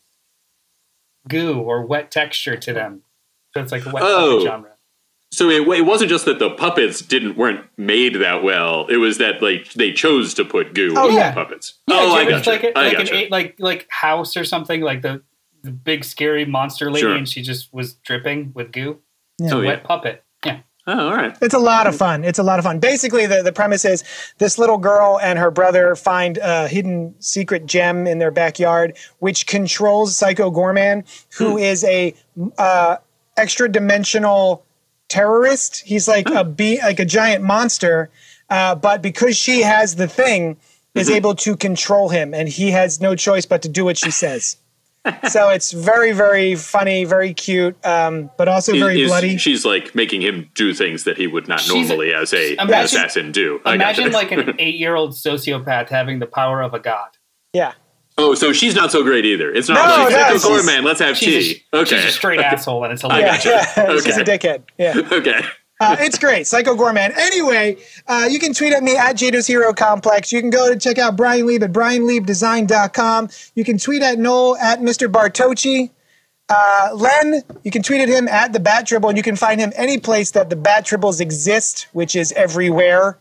[1.28, 3.02] goo or wet texture to them,
[3.54, 4.32] so it's like a wet Oh.
[4.38, 4.72] puppet genre.
[5.32, 8.86] So it, it wasn't just that the puppets didn't weren't made that well.
[8.88, 11.32] It was that like they chose to put goo Oh, on yeah.
[11.32, 11.74] the puppets.
[11.88, 12.50] Yeah, oh, I it's gotcha.
[12.52, 13.16] like a, I like gotcha.
[13.16, 15.24] eight, like like house or something like the
[15.64, 17.16] the big scary monster lady, Sure.
[17.16, 19.00] and she just was dripping with goo.
[19.40, 19.46] Yeah.
[19.46, 19.68] It's a Oh, yeah.
[19.70, 20.24] wet puppet.
[20.46, 20.60] Yeah.
[20.88, 21.36] Oh, all right.
[21.42, 22.24] It's a lot of fun.
[22.24, 22.80] It's a lot of fun.
[22.80, 24.04] Basically, the, the premise is
[24.38, 29.48] this little girl and her brother find a hidden secret gem in their backyard, which
[29.48, 31.04] controls Psycho Goreman,
[31.38, 32.14] who is a
[32.60, 32.98] uh,
[33.36, 34.64] extra dimensional
[35.10, 35.82] terrorist.
[35.86, 38.12] He's like a be like a giant monster,
[38.52, 40.58] uh, but because she has the thing,
[40.94, 44.12] is able to control him, and he has no choice but to do what she
[44.12, 44.56] says.
[45.30, 49.38] So it's very, very funny, very cute, um, but also very Is- bloody.
[49.38, 52.54] She's like making him do things that he would not She's a- normally as a
[52.54, 53.60] Imagine- assassin do.
[53.66, 57.10] Imagine like an eight-year-old sociopath having the power of a god.
[57.54, 57.74] yeah.
[58.18, 59.54] oh, so she's not so great either.
[59.54, 60.84] It's not No, like no, Psycho she's- man.
[60.86, 61.64] Let's have She's, tea.
[61.74, 61.96] a, okay.
[61.98, 63.44] she's a straight asshole, and it's I Yeah, hilarious.
[63.76, 63.92] gotcha.
[63.94, 64.00] yeah.
[64.00, 64.62] she's a dickhead.
[64.78, 65.02] Yeah.
[65.12, 65.42] okay.
[65.80, 66.48] Uh, it's great.
[66.48, 67.12] Psycho Goreman.
[67.18, 67.76] Anyway,
[68.08, 70.32] uh, you can tweet at me at Jato's Hero Complex.
[70.32, 73.30] You can go to check out Brian Lieb at brianliebdesign.com.
[73.56, 75.12] You can tweet at Noel at Mr.
[75.12, 75.92] Bartocci.
[76.48, 79.60] Uh, Len, you can tweet at him at the Bat Tribble, and you can find
[79.60, 83.18] him any place that the Bat Tribbles exist, which is everywhere.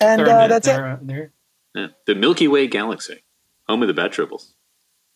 [0.00, 0.72] And uh, that's it.
[0.72, 1.32] they're- they're-
[1.74, 1.86] Yeah.
[2.06, 3.22] The Milky Way galaxy,
[3.68, 4.52] home of the Bat Tribbles.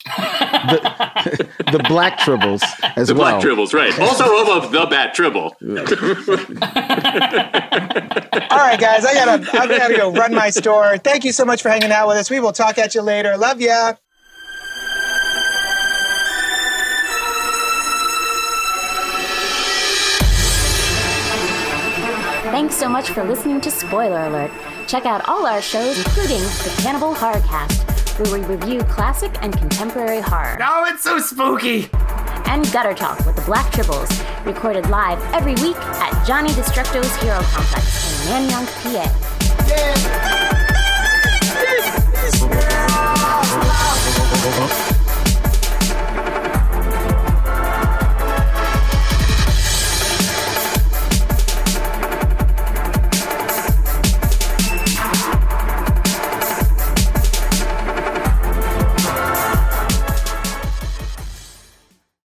[1.73, 2.63] The black tribbles
[2.97, 3.41] as The well.
[3.41, 3.99] The black Tribbles, right.
[4.01, 5.57] Also home of the Bat Tribble.
[8.51, 10.97] All right, guys, I gotta, I gotta go run my store.
[10.99, 12.31] Thank you so much for hanging out with us.
[12.31, 13.37] We will talk at you later.
[13.37, 13.95] Love ya.
[22.53, 24.51] Thanks so much for listening to Spoiler Alert.
[24.87, 30.21] Check out all our shows, including the Cannibal Horrorcast, where we review classic and contemporary
[30.21, 30.57] horror.
[30.59, 31.89] Now it's so spooky!
[32.47, 34.11] And Gutter Talk with the Black Tribbles,
[34.47, 39.07] recorded live every week at Johnny Destructo's Hero Complex in Nanyang, PA.
[44.49, 44.96] Yeah.